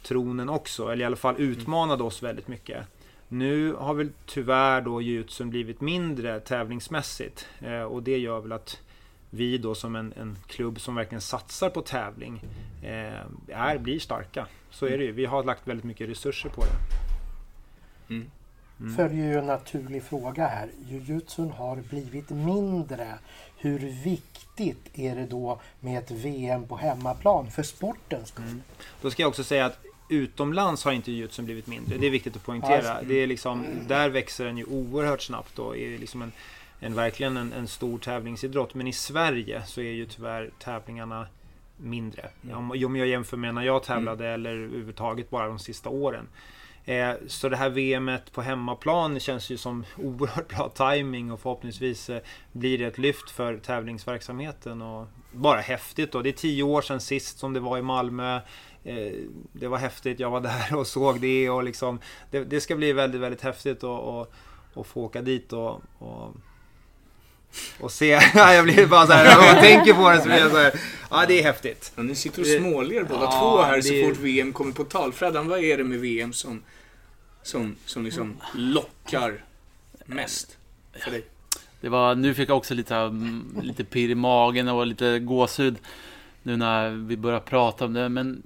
tronen 0.03 0.49
också. 0.49 0.87
Eller 0.87 1.03
i 1.03 1.05
alla 1.05 1.15
fall 1.15 1.35
utmanade 1.37 2.03
oss 2.03 2.23
väldigt 2.23 2.47
mycket. 2.47 2.87
Nu 3.27 3.73
har 3.73 3.93
väl 3.93 4.11
tyvärr 4.25 4.81
då 4.81 5.01
jujutsun 5.01 5.49
blivit 5.49 5.81
mindre 5.81 6.39
tävlingsmässigt. 6.39 7.47
Eh, 7.61 7.81
och 7.81 8.03
det 8.03 8.17
gör 8.17 8.39
väl 8.39 8.51
att 8.51 8.81
vi 9.29 9.57
då 9.57 9.75
som 9.75 9.95
en, 9.95 10.13
en 10.17 10.37
klubb 10.47 10.81
som 10.81 10.95
verkligen 10.95 11.21
satsar 11.21 11.69
på 11.69 11.81
tävling 11.81 12.41
eh, 12.83 13.21
är, 13.49 13.77
blir 13.77 13.99
starka. 13.99 14.47
Så 14.69 14.85
är 14.85 14.97
det 14.97 15.03
ju. 15.03 15.11
Vi 15.11 15.25
har 15.25 15.43
lagt 15.43 15.67
väldigt 15.67 15.85
mycket 15.85 16.09
resurser 16.09 16.49
på 16.49 16.61
det. 16.61 16.71
Mm. 18.13 18.31
Mm. 18.79 18.95
Följer 18.95 19.25
ju 19.25 19.37
en 19.39 19.45
naturlig 19.45 20.03
fråga 20.03 20.47
här. 20.47 20.69
Jujutsun 20.89 21.51
har 21.51 21.75
blivit 21.75 22.29
mindre. 22.29 23.07
Hur 23.57 23.79
viktigt 23.79 24.99
är 24.99 25.15
det 25.15 25.25
då 25.25 25.59
med 25.79 25.99
ett 25.99 26.11
VM 26.11 26.67
på 26.67 26.77
hemmaplan 26.77 27.51
för 27.51 27.63
sportens 27.63 28.29
skull? 28.29 28.45
Mm. 28.45 28.61
Då 29.01 29.11
ska 29.11 29.21
jag 29.21 29.29
också 29.29 29.43
säga 29.43 29.65
att 29.65 29.79
utomlands 30.09 30.83
har 30.83 30.91
inte 30.91 31.11
jujutsun 31.11 31.45
blivit 31.45 31.67
mindre. 31.67 31.97
Det 31.97 32.07
är 32.07 32.11
viktigt 32.11 32.35
att 32.35 32.45
poängtera. 32.45 33.01
Det 33.01 33.23
är 33.23 33.27
liksom, 33.27 33.65
där 33.87 34.09
växer 34.09 34.45
den 34.45 34.57
ju 34.57 34.65
oerhört 34.65 35.21
snabbt 35.21 35.59
och 35.59 35.77
är 35.77 35.97
liksom 35.97 36.21
en 36.21 36.31
en, 36.79 36.95
verkligen 36.95 37.37
en, 37.37 37.53
en 37.53 37.67
stor 37.67 37.97
tävlingsidrott. 37.97 38.73
Men 38.73 38.87
i 38.87 38.93
Sverige 38.93 39.63
så 39.65 39.81
är 39.81 39.91
ju 39.91 40.05
tyvärr 40.05 40.49
tävlingarna 40.59 41.27
mindre. 41.77 42.29
Om, 42.53 42.71
om 42.71 42.95
jag 42.95 43.07
jämför 43.07 43.37
med 43.37 43.55
när 43.55 43.61
jag 43.61 43.83
tävlade 43.83 44.27
mm. 44.27 44.33
eller 44.33 44.51
överhuvudtaget 44.51 45.29
bara 45.29 45.47
de 45.47 45.59
sista 45.59 45.89
åren. 45.89 46.27
Eh, 46.85 47.11
så 47.27 47.49
det 47.49 47.57
här 47.57 47.69
VMet 47.69 48.31
på 48.31 48.41
hemmaplan 48.41 49.19
känns 49.19 49.49
ju 49.49 49.57
som 49.57 49.85
oerhört 49.97 50.47
bra 50.47 50.69
timing 50.69 51.31
och 51.31 51.39
förhoppningsvis 51.39 52.09
eh, 52.09 52.21
blir 52.51 52.77
det 52.77 52.85
ett 52.85 52.97
lyft 52.97 53.31
för 53.31 53.57
tävlingsverksamheten. 53.57 54.81
Och 54.81 55.07
bara 55.31 55.59
häftigt 55.59 56.11
då. 56.11 56.21
Det 56.21 56.29
är 56.29 56.33
tio 56.33 56.63
år 56.63 56.81
sedan 56.81 57.01
sist 57.01 57.39
som 57.39 57.53
det 57.53 57.59
var 57.59 57.77
i 57.77 57.81
Malmö. 57.81 58.39
Eh, 58.85 59.13
det 59.51 59.67
var 59.67 59.77
häftigt, 59.77 60.19
jag 60.19 60.29
var 60.29 60.41
där 60.69 60.75
och 60.75 60.87
såg 60.87 61.21
det 61.21 61.49
och 61.49 61.63
liksom 61.63 61.99
Det, 62.31 62.43
det 62.43 62.61
ska 62.61 62.75
bli 62.75 62.93
väldigt, 62.93 63.21
väldigt 63.21 63.41
häftigt 63.41 63.83
att 63.83 64.29
få 64.87 65.01
åka 65.01 65.21
dit 65.21 65.53
och, 65.53 65.81
och 65.99 66.35
och 67.79 67.91
se, 67.91 68.07
jag 68.33 68.63
blir 68.63 68.87
bara 68.87 69.07
så 69.07 69.13
här, 69.13 69.23
när 69.23 69.53
man 69.53 69.63
tänker 69.63 69.93
på 69.93 70.09
det 70.09 70.21
så 70.21 70.25
blir 70.25 70.37
jag 70.37 70.51
så 70.51 70.57
här, 70.57 70.73
ja 71.09 71.25
det 71.27 71.39
är 71.39 71.43
häftigt. 71.43 71.93
Ja, 71.95 72.03
ni 72.03 72.15
sitter 72.15 72.41
och 72.41 72.47
småler 72.47 73.03
båda 73.03 73.23
ja, 73.23 73.39
två 73.39 73.61
här 73.61 73.75
det... 73.75 73.83
så 73.83 74.09
fort 74.09 74.23
VM 74.23 74.53
kommer 74.53 74.71
på 74.71 74.83
tal. 74.83 75.13
Freddan, 75.13 75.47
vad 75.47 75.59
är 75.59 75.77
det 75.77 75.83
med 75.83 75.99
VM 75.99 76.33
som, 76.33 76.63
som, 77.43 77.75
som 77.85 78.05
liksom 78.05 78.37
lockar 78.53 79.43
mest 80.05 80.57
för 80.93 81.11
dig? 81.11 81.25
Det 81.81 81.89
var, 81.89 82.15
nu 82.15 82.33
fick 82.33 82.49
jag 82.49 82.57
också 82.57 82.73
lite, 82.73 83.11
lite 83.61 83.83
pirr 83.83 84.09
i 84.09 84.15
magen 84.15 84.67
och 84.67 84.87
lite 84.87 85.19
gåshud 85.19 85.77
nu 86.43 86.57
när 86.57 86.89
vi 86.89 87.17
börjar 87.17 87.39
prata 87.39 87.85
om 87.85 87.93
det. 87.93 88.09
Men 88.09 88.43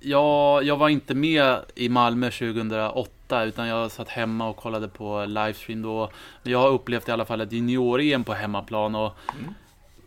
jag, 0.00 0.64
jag 0.64 0.76
var 0.76 0.88
inte 0.88 1.14
med 1.14 1.58
i 1.74 1.88
Malmö 1.88 2.30
2008 2.30 3.10
8 3.28 3.44
utan 3.44 3.68
jag 3.68 3.90
satt 3.90 4.08
hemma 4.08 4.48
och 4.48 4.56
kollade 4.56 4.88
på 4.88 5.24
livestream 5.24 5.82
då. 5.82 6.10
Jag 6.42 6.58
har 6.58 6.68
upplevt 6.68 7.08
i 7.08 7.12
alla 7.12 7.24
fall 7.24 7.40
ett 7.40 7.52
junior-EM 7.52 8.24
på 8.24 8.34
hemmaplan 8.34 8.94
och 8.94 9.16
mm. 9.38 9.54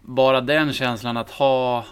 bara 0.01 0.41
den 0.41 0.73
känslan 0.73 1.17
att 1.17 1.31
ha 1.31 1.85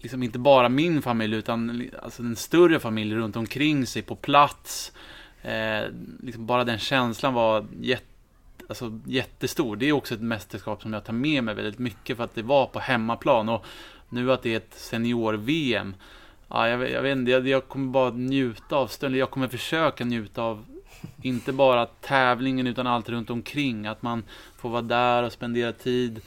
liksom 0.00 0.22
inte 0.22 0.38
bara 0.38 0.68
min 0.68 1.02
familj 1.02 1.36
utan 1.36 1.90
alltså 2.02 2.22
en 2.22 2.36
större 2.36 2.80
familj 2.80 3.14
runt 3.14 3.36
omkring 3.36 3.86
sig 3.86 4.02
på 4.02 4.16
plats. 4.16 4.92
Eh, 5.42 5.84
liksom 6.22 6.46
bara 6.46 6.64
den 6.64 6.78
känslan 6.78 7.34
var 7.34 7.66
jätte, 7.80 8.04
alltså, 8.68 9.00
jättestor. 9.06 9.76
Det 9.76 9.88
är 9.88 9.92
också 9.92 10.14
ett 10.14 10.20
mästerskap 10.20 10.82
som 10.82 10.92
jag 10.92 11.04
tar 11.04 11.12
med 11.12 11.44
mig 11.44 11.54
väldigt 11.54 11.78
mycket 11.78 12.16
för 12.16 12.24
att 12.24 12.34
det 12.34 12.42
var 12.42 12.66
på 12.66 12.78
hemmaplan 12.78 13.48
och 13.48 13.64
nu 14.08 14.32
att 14.32 14.42
det 14.42 14.52
är 14.52 14.56
ett 14.56 14.74
senior-VM 14.74 15.94
Ja, 16.48 16.68
jag, 16.68 16.90
jag 16.90 17.02
vet 17.02 17.16
inte, 17.16 17.30
jag, 17.30 17.48
jag, 17.48 17.68
kommer 17.68 17.90
bara 17.90 18.10
njuta 18.10 18.76
av 18.76 18.86
stunden. 18.86 19.20
Jag 19.20 19.30
kommer 19.30 19.48
försöka 19.48 20.04
njuta 20.04 20.42
av 20.42 20.64
inte 21.22 21.52
bara 21.52 21.86
tävlingen 21.86 22.66
utan 22.66 22.86
allt 22.86 23.08
runt 23.08 23.30
omkring. 23.30 23.86
Att 23.86 24.02
man 24.02 24.22
får 24.56 24.70
vara 24.70 24.82
där 24.82 25.22
och 25.22 25.32
spendera 25.32 25.72
tid 25.72 26.20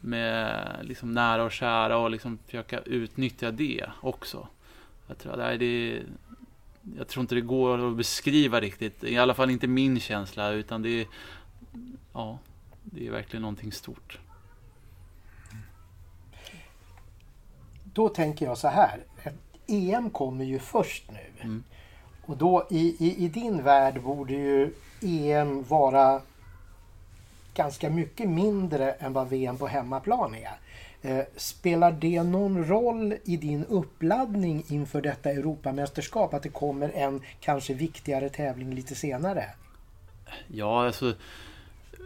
med 0.00 0.66
liksom 0.82 1.12
nära 1.12 1.44
och 1.44 1.52
kära 1.52 1.98
och 1.98 2.10
liksom 2.10 2.38
försöka 2.46 2.80
utnyttja 2.80 3.50
det 3.50 3.86
också. 4.00 4.48
Jag 5.06 5.18
tror, 5.18 5.36
nej, 5.36 5.58
det, 5.58 6.02
jag 6.98 7.08
tror 7.08 7.20
inte 7.20 7.34
det 7.34 7.40
går 7.40 7.88
att 7.88 7.96
beskriva 7.96 8.60
riktigt. 8.60 9.04
I 9.04 9.18
alla 9.18 9.34
fall 9.34 9.50
inte 9.50 9.66
min 9.66 10.00
känsla 10.00 10.50
utan 10.50 10.82
det 10.82 11.00
är, 11.00 11.06
ja, 12.12 12.38
det 12.82 13.06
är 13.06 13.10
verkligen 13.10 13.42
någonting 13.42 13.72
stort. 13.72 14.18
Då 17.84 18.08
tänker 18.08 18.46
jag 18.46 18.58
så 18.58 18.68
här. 18.68 19.04
EM 19.66 20.10
kommer 20.10 20.44
ju 20.44 20.58
först 20.58 21.10
nu. 21.10 21.42
Mm. 21.42 21.64
Och 22.26 22.36
då 22.36 22.66
i, 22.70 22.96
i, 22.98 23.24
i, 23.24 23.28
din 23.28 23.62
värld 23.62 24.02
borde 24.02 24.32
ju 24.32 24.72
EM 25.02 25.62
vara 25.62 26.20
ganska 27.54 27.90
mycket 27.90 28.28
mindre 28.28 28.92
än 28.92 29.12
vad 29.12 29.28
VM 29.28 29.58
på 29.58 29.66
hemmaplan 29.66 30.34
är. 30.34 30.58
Eh, 31.02 31.24
spelar 31.36 31.92
det 31.92 32.22
någon 32.22 32.64
roll 32.64 33.14
i 33.24 33.36
din 33.36 33.64
uppladdning 33.64 34.64
inför 34.68 35.00
detta 35.00 35.30
Europamästerskap 35.30 36.34
att 36.34 36.42
det 36.42 36.48
kommer 36.48 36.90
en 36.94 37.20
kanske 37.40 37.74
viktigare 37.74 38.28
tävling 38.28 38.74
lite 38.74 38.94
senare? 38.94 39.44
Ja, 40.48 40.86
alltså 40.86 41.14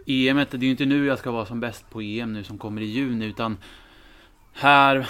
EM, 0.06 0.36
det 0.36 0.54
är 0.54 0.58
ju 0.58 0.70
inte 0.70 0.84
nu 0.84 1.06
jag 1.06 1.18
ska 1.18 1.30
vara 1.30 1.46
som 1.46 1.60
bäst 1.60 1.90
på 1.90 2.00
EM 2.00 2.32
nu 2.32 2.44
som 2.44 2.58
kommer 2.58 2.82
i 2.82 2.84
juni 2.84 3.24
utan 3.24 3.56
här, 4.52 5.08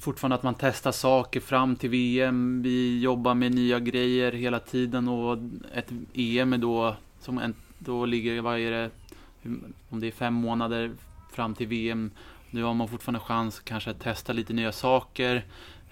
fortfarande 0.00 0.34
att 0.34 0.42
man 0.42 0.54
testar 0.58 0.92
saker 0.92 1.40
fram 1.40 1.76
till 1.76 1.90
VM. 1.90 2.62
Vi 2.62 3.00
jobbar 3.00 3.34
med 3.34 3.54
nya 3.54 3.80
grejer 3.80 4.32
hela 4.32 4.60
tiden 4.60 5.08
och 5.08 5.38
ett 5.74 5.90
EM 6.14 6.52
är 6.52 6.58
då, 6.58 6.96
som 7.20 7.38
en, 7.38 7.54
då 7.78 8.06
ligger, 8.06 8.40
vad 8.40 8.58
är 8.58 8.70
det, 8.70 8.90
om 9.88 10.00
det 10.00 10.06
är 10.06 10.12
fem 10.12 10.34
månader 10.34 10.92
fram 11.32 11.54
till 11.54 11.66
VM. 11.66 12.10
Nu 12.50 12.62
har 12.62 12.74
man 12.74 12.88
fortfarande 12.88 13.20
chans 13.20 13.60
kanske 13.60 13.90
att 13.90 14.00
testa 14.00 14.32
lite 14.32 14.52
nya 14.52 14.72
saker 14.72 15.44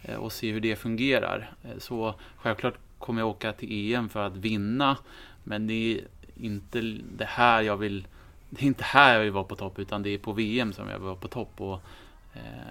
eh, 0.02 0.16
och 0.16 0.32
se 0.32 0.52
hur 0.52 0.60
det 0.60 0.76
fungerar. 0.76 1.52
Eh, 1.62 1.78
så 1.78 2.14
självklart 2.36 2.74
kommer 2.98 3.20
jag 3.20 3.28
åka 3.28 3.52
till 3.52 3.94
EM 3.94 4.08
för 4.08 4.26
att 4.26 4.36
vinna, 4.36 4.96
men 5.44 5.66
det 5.66 5.74
är 5.74 6.00
inte 6.36 6.80
det 7.16 7.24
här 7.24 7.62
jag 7.62 7.76
vill 7.76 8.06
det 8.54 8.62
är 8.62 8.66
inte 8.66 8.84
här 8.84 9.14
jag 9.14 9.22
vill 9.22 9.32
vara 9.32 9.44
på 9.44 9.56
topp 9.56 9.78
utan 9.78 10.02
det 10.02 10.10
är 10.10 10.18
på 10.18 10.32
VM 10.32 10.72
som 10.72 10.88
jag 10.88 10.98
vill 10.98 11.06
vara 11.06 11.16
på 11.16 11.28
topp. 11.28 11.60
Och 11.60 11.80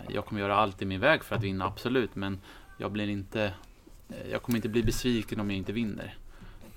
jag 0.10 0.26
kommer 0.26 0.42
göra 0.42 0.56
allt 0.56 0.82
i 0.82 0.86
min 0.86 1.00
väg 1.00 1.24
för 1.24 1.36
att 1.36 1.44
vinna, 1.44 1.66
absolut. 1.66 2.16
Men 2.16 2.40
jag 2.78 2.92
blir 2.92 3.10
inte... 3.10 3.44
Eh, 4.10 4.32
jag 4.32 4.42
kommer 4.42 4.58
inte 4.58 4.70
bli 4.70 4.84
besviken 4.84 5.40
om 5.40 5.50
jag 5.50 5.58
inte 5.58 5.74
vinner. 5.74 6.16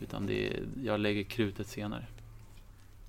Utan 0.00 0.26
det 0.26 0.52
jag 0.82 1.00
lägger 1.00 1.22
krutet 1.22 1.66
senare. 1.66 2.04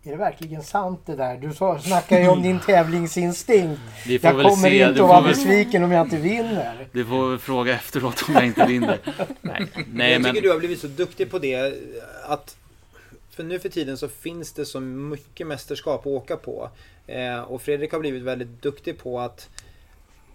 Är 0.03 0.11
det 0.11 0.17
verkligen 0.17 0.63
sant 0.63 1.01
det 1.05 1.15
där? 1.15 1.37
Du 1.37 1.53
snackar 1.81 2.19
ju 2.19 2.27
om 2.27 2.41
din 2.41 2.59
tävlingsinstinkt. 2.65 3.81
jag 4.05 4.21
kommer 4.21 4.55
se. 4.55 4.87
inte 4.87 5.03
att 5.03 5.09
vara 5.09 5.21
besviken 5.21 5.83
om 5.83 5.91
jag 5.91 6.05
inte 6.05 6.17
vinner. 6.17 6.87
Du 6.91 7.05
får 7.05 7.29
väl 7.29 7.39
fråga 7.39 7.75
efteråt 7.75 8.25
om 8.27 8.33
jag 8.33 8.45
inte 8.45 8.65
vinner. 8.65 8.99
Nej. 9.41 9.67
Nej, 9.93 10.11
jag 10.11 10.23
tycker 10.23 10.41
du 10.41 10.51
har 10.51 10.59
blivit 10.59 10.79
så 10.79 10.87
duktig 10.87 11.31
på 11.31 11.39
det. 11.39 11.73
Att 12.27 12.57
för 13.29 13.43
nu 13.43 13.59
för 13.59 13.69
tiden 13.69 13.97
så 13.97 14.07
finns 14.07 14.53
det 14.53 14.65
så 14.65 14.79
mycket 14.79 15.47
mästerskap 15.47 15.99
att 15.99 16.07
åka 16.07 16.37
på. 16.37 16.69
Eh, 17.07 17.39
och 17.39 17.61
Fredrik 17.61 17.91
har 17.91 17.99
blivit 17.99 18.23
väldigt 18.23 18.61
duktig 18.61 18.97
på 18.97 19.19
att 19.19 19.49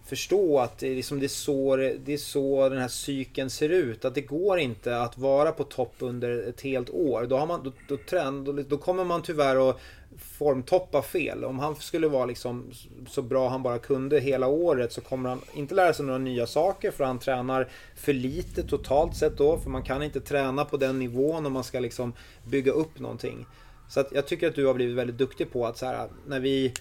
förstå 0.04 0.58
att 0.58 0.78
det 0.78 0.88
är, 0.88 0.94
liksom 0.94 1.20
det, 1.20 1.26
är 1.26 1.28
så, 1.28 1.76
det 1.76 2.12
är 2.12 2.16
så 2.16 2.68
den 2.68 2.78
här 2.78 2.88
cykeln 2.88 3.50
ser 3.50 3.68
ut. 3.68 4.04
Att 4.04 4.14
det 4.14 4.20
går 4.20 4.58
inte 4.58 5.00
att 5.00 5.18
vara 5.18 5.52
på 5.52 5.64
topp 5.64 5.94
under 5.98 6.48
ett 6.48 6.60
helt 6.60 6.90
år. 6.90 7.26
Då, 7.26 7.36
har 7.36 7.46
man, 7.46 7.64
då, 7.64 7.72
då, 7.88 7.96
trend, 7.96 8.44
då, 8.44 8.52
då 8.52 8.78
kommer 8.78 9.04
man 9.04 9.22
tyvärr 9.22 9.70
att 9.70 9.80
formtoppa 10.18 11.02
fel. 11.02 11.44
Om 11.44 11.58
han 11.58 11.76
skulle 11.76 12.08
vara 12.08 12.26
liksom 12.26 12.70
så 13.08 13.22
bra 13.22 13.48
han 13.48 13.62
bara 13.62 13.78
kunde 13.78 14.20
hela 14.20 14.46
året 14.46 14.92
så 14.92 15.00
kommer 15.00 15.28
han 15.28 15.40
inte 15.54 15.74
lära 15.74 15.94
sig 15.94 16.06
några 16.06 16.18
nya 16.18 16.46
saker 16.46 16.90
för 16.90 17.04
han 17.04 17.18
tränar 17.18 17.68
för 17.96 18.12
lite 18.12 18.62
totalt 18.62 19.16
sett 19.16 19.38
då. 19.38 19.58
För 19.58 19.70
man 19.70 19.82
kan 19.82 20.02
inte 20.02 20.20
träna 20.20 20.64
på 20.64 20.76
den 20.76 20.98
nivån 20.98 21.46
om 21.46 21.52
man 21.52 21.64
ska 21.64 21.80
liksom 21.80 22.12
bygga 22.44 22.72
upp 22.72 22.98
någonting. 22.98 23.46
Så 23.88 24.00
att 24.00 24.12
jag 24.12 24.26
tycker 24.26 24.48
att 24.48 24.54
du 24.54 24.66
har 24.66 24.74
blivit 24.74 24.96
väldigt 24.96 25.18
duktig 25.18 25.52
på 25.52 25.66
att 25.66 25.78
så 25.78 25.86
här, 25.86 26.08
när 26.26 26.40
vi 26.40 26.74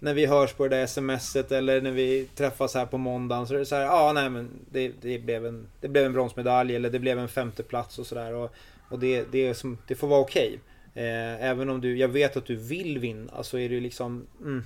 när 0.00 0.14
vi 0.14 0.26
hörs 0.26 0.52
på 0.52 0.68
det 0.68 0.76
där 0.76 0.86
smset 0.86 1.52
eller 1.52 1.80
när 1.80 1.90
vi 1.90 2.28
träffas 2.34 2.74
här 2.74 2.86
på 2.86 2.98
måndagen 2.98 3.46
så 3.46 3.54
är 3.54 3.58
det 3.58 3.66
så 3.66 3.74
här, 3.74 3.82
ja 3.82 3.92
ah, 3.92 4.12
nej 4.12 4.30
men 4.30 4.50
det, 4.70 4.92
det, 5.00 5.18
blev 5.18 5.46
en, 5.46 5.66
det 5.80 5.88
blev 5.88 6.04
en 6.04 6.12
bronsmedalj 6.12 6.76
eller 6.76 6.90
det 6.90 6.98
blev 6.98 7.18
en 7.18 7.28
femteplats 7.28 7.98
och 7.98 8.06
sådär. 8.06 8.34
Och, 8.34 8.54
och 8.88 8.98
det, 8.98 9.24
det, 9.32 9.54
som, 9.54 9.78
det 9.86 9.94
får 9.94 10.08
vara 10.08 10.20
okej. 10.20 10.60
Okay. 10.92 11.04
Eh, 11.04 11.44
även 11.44 11.70
om 11.70 11.80
du, 11.80 11.96
jag 11.96 12.08
vet 12.08 12.36
att 12.36 12.46
du 12.46 12.56
vill 12.56 12.98
vinna 12.98 13.42
så 13.42 13.58
är 13.58 13.68
det 13.68 13.80
liksom, 13.80 14.26
mm. 14.40 14.64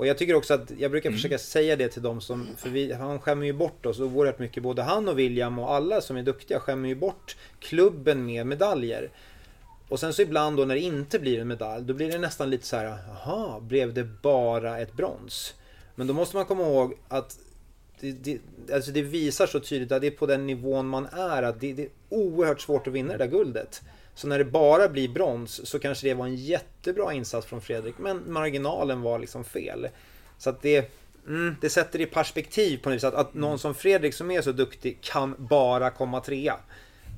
Och 0.00 0.06
jag 0.06 0.18
tycker 0.18 0.34
också 0.34 0.54
att, 0.54 0.70
jag 0.78 0.90
brukar 0.90 1.08
mm. 1.08 1.16
försöka 1.16 1.38
säga 1.38 1.76
det 1.76 1.88
till 1.88 2.02
dem 2.02 2.20
som, 2.20 2.48
för 2.56 2.70
vi, 2.70 2.92
han 2.92 3.20
skämmer 3.20 3.46
ju 3.46 3.52
bort 3.52 3.86
oss 3.86 4.00
oerhört 4.00 4.38
mycket, 4.38 4.62
både 4.62 4.82
han 4.82 5.08
och 5.08 5.18
William 5.18 5.58
och 5.58 5.74
alla 5.74 6.00
som 6.00 6.16
är 6.16 6.22
duktiga 6.22 6.60
skämmer 6.60 6.88
ju 6.88 6.94
bort 6.94 7.36
klubben 7.58 8.26
med 8.26 8.46
medaljer. 8.46 9.10
Och 9.90 10.00
sen 10.00 10.14
så 10.14 10.22
ibland 10.22 10.56
då 10.56 10.64
när 10.64 10.74
det 10.74 10.80
inte 10.80 11.18
blir 11.18 11.40
en 11.40 11.48
medalj, 11.48 11.84
då 11.84 11.94
blir 11.94 12.12
det 12.12 12.18
nästan 12.18 12.50
lite 12.50 12.66
så 12.66 12.76
här, 12.76 12.84
jaha, 13.08 13.60
blev 13.60 13.94
det 13.94 14.04
bara 14.04 14.78
ett 14.78 14.92
brons? 14.92 15.54
Men 15.94 16.06
då 16.06 16.14
måste 16.14 16.36
man 16.36 16.44
komma 16.44 16.62
ihåg 16.62 16.94
att 17.08 17.38
det, 18.00 18.12
det, 18.12 18.40
alltså 18.74 18.90
det 18.90 19.02
visar 19.02 19.46
så 19.46 19.60
tydligt 19.60 19.92
att 19.92 20.00
det 20.00 20.06
är 20.06 20.10
på 20.10 20.26
den 20.26 20.46
nivån 20.46 20.86
man 20.86 21.06
är, 21.06 21.42
att 21.42 21.60
det, 21.60 21.72
det 21.72 21.82
är 21.82 21.88
oerhört 22.08 22.60
svårt 22.60 22.86
att 22.86 22.92
vinna 22.92 23.12
det 23.12 23.18
där 23.18 23.26
guldet. 23.26 23.82
Så 24.14 24.26
när 24.28 24.38
det 24.38 24.44
bara 24.44 24.88
blir 24.88 25.08
brons 25.08 25.66
så 25.66 25.78
kanske 25.78 26.08
det 26.08 26.14
var 26.14 26.26
en 26.26 26.36
jättebra 26.36 27.12
insats 27.12 27.46
från 27.46 27.60
Fredrik, 27.60 27.94
men 27.98 28.32
marginalen 28.32 29.02
var 29.02 29.18
liksom 29.18 29.44
fel. 29.44 29.88
Så 30.38 30.50
att 30.50 30.62
det, 30.62 30.90
mm, 31.26 31.56
det 31.60 31.70
sätter 31.70 31.98
det 31.98 32.04
i 32.04 32.06
perspektiv 32.06 32.78
på 32.82 32.88
något 32.88 32.96
vis, 32.96 33.04
att, 33.04 33.14
att 33.14 33.34
någon 33.34 33.58
som 33.58 33.74
Fredrik 33.74 34.14
som 34.14 34.30
är 34.30 34.42
så 34.42 34.52
duktig 34.52 34.98
kan 35.00 35.34
bara 35.38 35.90
komma 35.90 36.20
trea. 36.20 36.56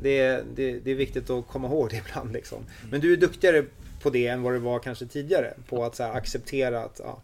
Det, 0.01 0.45
det, 0.57 0.79
det 0.79 0.91
är 0.91 0.95
viktigt 0.95 1.31
att 1.31 1.49
komma 1.49 1.69
ihåg 1.69 1.91
det 1.91 1.97
ibland. 2.09 2.33
Liksom. 2.33 2.59
Men 2.91 3.01
du 3.01 3.13
är 3.13 3.17
duktigare 3.17 3.65
på 4.03 4.11
det 4.11 4.27
än 4.27 4.43
vad 4.43 4.53
du 4.53 4.59
var 4.59 4.79
kanske 4.79 5.07
tidigare. 5.07 5.55
På 5.69 5.85
att 5.85 5.99
här, 5.99 6.13
acceptera 6.13 6.85
att 6.85 7.01
ja, 7.05 7.21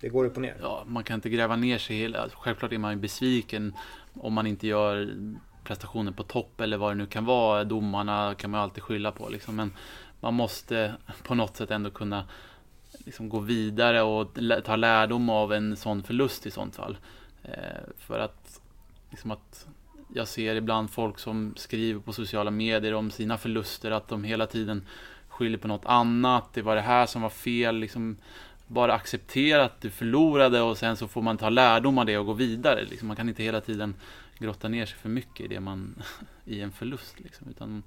det 0.00 0.08
går 0.08 0.24
upp 0.24 0.36
och 0.36 0.42
ner. 0.42 0.56
Ja, 0.60 0.84
man 0.86 1.04
kan 1.04 1.14
inte 1.14 1.28
gräva 1.28 1.56
ner 1.56 1.78
sig 1.78 1.96
hela. 1.96 2.28
Självklart 2.32 2.72
är 2.72 2.78
man 2.78 2.92
ju 2.92 3.00
besviken 3.00 3.72
om 4.14 4.32
man 4.32 4.46
inte 4.46 4.66
gör 4.66 5.14
prestationer 5.64 6.12
på 6.12 6.22
topp 6.22 6.60
eller 6.60 6.76
vad 6.76 6.90
det 6.90 6.94
nu 6.94 7.06
kan 7.06 7.24
vara. 7.24 7.64
Domarna 7.64 8.34
kan 8.38 8.50
man 8.50 8.60
alltid 8.60 8.82
skylla 8.82 9.12
på. 9.12 9.28
Liksom. 9.28 9.56
Men 9.56 9.72
man 10.20 10.34
måste 10.34 10.94
på 11.22 11.34
något 11.34 11.56
sätt 11.56 11.70
ändå 11.70 11.90
kunna 11.90 12.28
liksom, 13.04 13.28
gå 13.28 13.38
vidare 13.38 14.02
och 14.02 14.38
ta 14.64 14.76
lärdom 14.76 15.30
av 15.30 15.52
en 15.52 15.76
sån 15.76 16.02
förlust 16.02 16.46
i 16.46 16.50
sånt 16.50 16.76
fall. 16.76 16.96
Eh, 17.42 17.80
för 17.98 18.18
att, 18.18 18.60
liksom 19.10 19.30
att 19.30 19.66
jag 20.16 20.28
ser 20.28 20.54
ibland 20.54 20.90
folk 20.90 21.18
som 21.18 21.52
skriver 21.56 22.00
på 22.00 22.12
sociala 22.12 22.50
medier 22.50 22.94
om 22.94 23.10
sina 23.10 23.38
förluster, 23.38 23.90
att 23.90 24.08
de 24.08 24.24
hela 24.24 24.46
tiden 24.46 24.86
skyller 25.28 25.58
på 25.58 25.68
något 25.68 25.84
annat. 25.84 26.44
Det 26.52 26.62
var 26.62 26.74
det 26.74 26.80
här 26.80 27.06
som 27.06 27.22
var 27.22 27.30
fel. 27.30 27.76
Liksom, 27.76 28.16
bara 28.66 28.94
acceptera 28.94 29.64
att 29.64 29.80
du 29.80 29.90
förlorade 29.90 30.60
och 30.60 30.78
sen 30.78 30.96
så 30.96 31.08
får 31.08 31.22
man 31.22 31.38
ta 31.38 31.48
lärdom 31.48 31.98
av 31.98 32.06
det 32.06 32.18
och 32.18 32.26
gå 32.26 32.32
vidare. 32.32 32.84
Liksom, 32.84 33.08
man 33.08 33.16
kan 33.16 33.28
inte 33.28 33.42
hela 33.42 33.60
tiden 33.60 33.94
grotta 34.38 34.68
ner 34.68 34.86
sig 34.86 34.98
för 34.98 35.08
mycket 35.08 35.46
i 35.46 35.48
det 35.48 35.60
man 35.60 36.02
i 36.44 36.60
en 36.60 36.72
förlust. 36.72 37.20
Liksom, 37.20 37.48
utan 37.48 37.82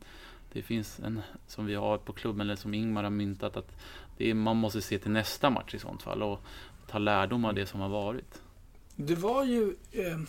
det 0.54 0.62
finns 0.62 1.00
en, 1.00 1.22
som 1.48 1.66
vi 1.66 1.76
har 1.76 1.98
på 1.98 2.14
klubben, 2.14 2.42
eller 2.42 2.56
som 2.56 2.74
Ingmar 2.74 3.04
har 3.04 3.10
myntat, 3.10 3.58
att 3.58 3.76
är, 4.18 4.34
man 4.34 4.58
måste 4.58 4.82
se 4.82 5.00
till 5.00 5.12
nästa 5.12 5.50
match 5.50 5.74
i 5.74 5.80
sånt 5.80 6.04
fall 6.04 6.24
och 6.24 6.44
ta 6.88 6.98
lärdom 6.98 7.46
av 7.46 7.54
det 7.54 7.66
som 7.66 7.80
har 7.80 7.90
varit. 7.90 8.42
Det 9.00 9.16
var 9.16 9.46
ju, 9.46 9.76
eh, 9.92 10.20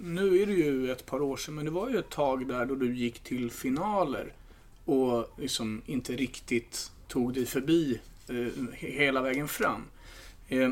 nu 0.00 0.42
är 0.42 0.46
det 0.46 0.52
ju 0.52 0.92
ett 0.92 1.06
par 1.06 1.22
år 1.22 1.36
sedan, 1.36 1.54
men 1.54 1.64
det 1.64 1.70
var 1.70 1.90
ju 1.90 1.98
ett 1.98 2.10
tag 2.10 2.48
där 2.48 2.66
då 2.66 2.74
du 2.74 2.96
gick 2.96 3.20
till 3.20 3.50
finaler 3.50 4.32
och 4.84 5.34
liksom 5.38 5.82
inte 5.86 6.12
riktigt 6.12 6.90
tog 7.08 7.34
dig 7.34 7.46
förbi 7.46 8.00
eh, 8.28 8.64
hela 8.72 9.22
vägen 9.22 9.48
fram. 9.48 9.82
Eh, 10.48 10.70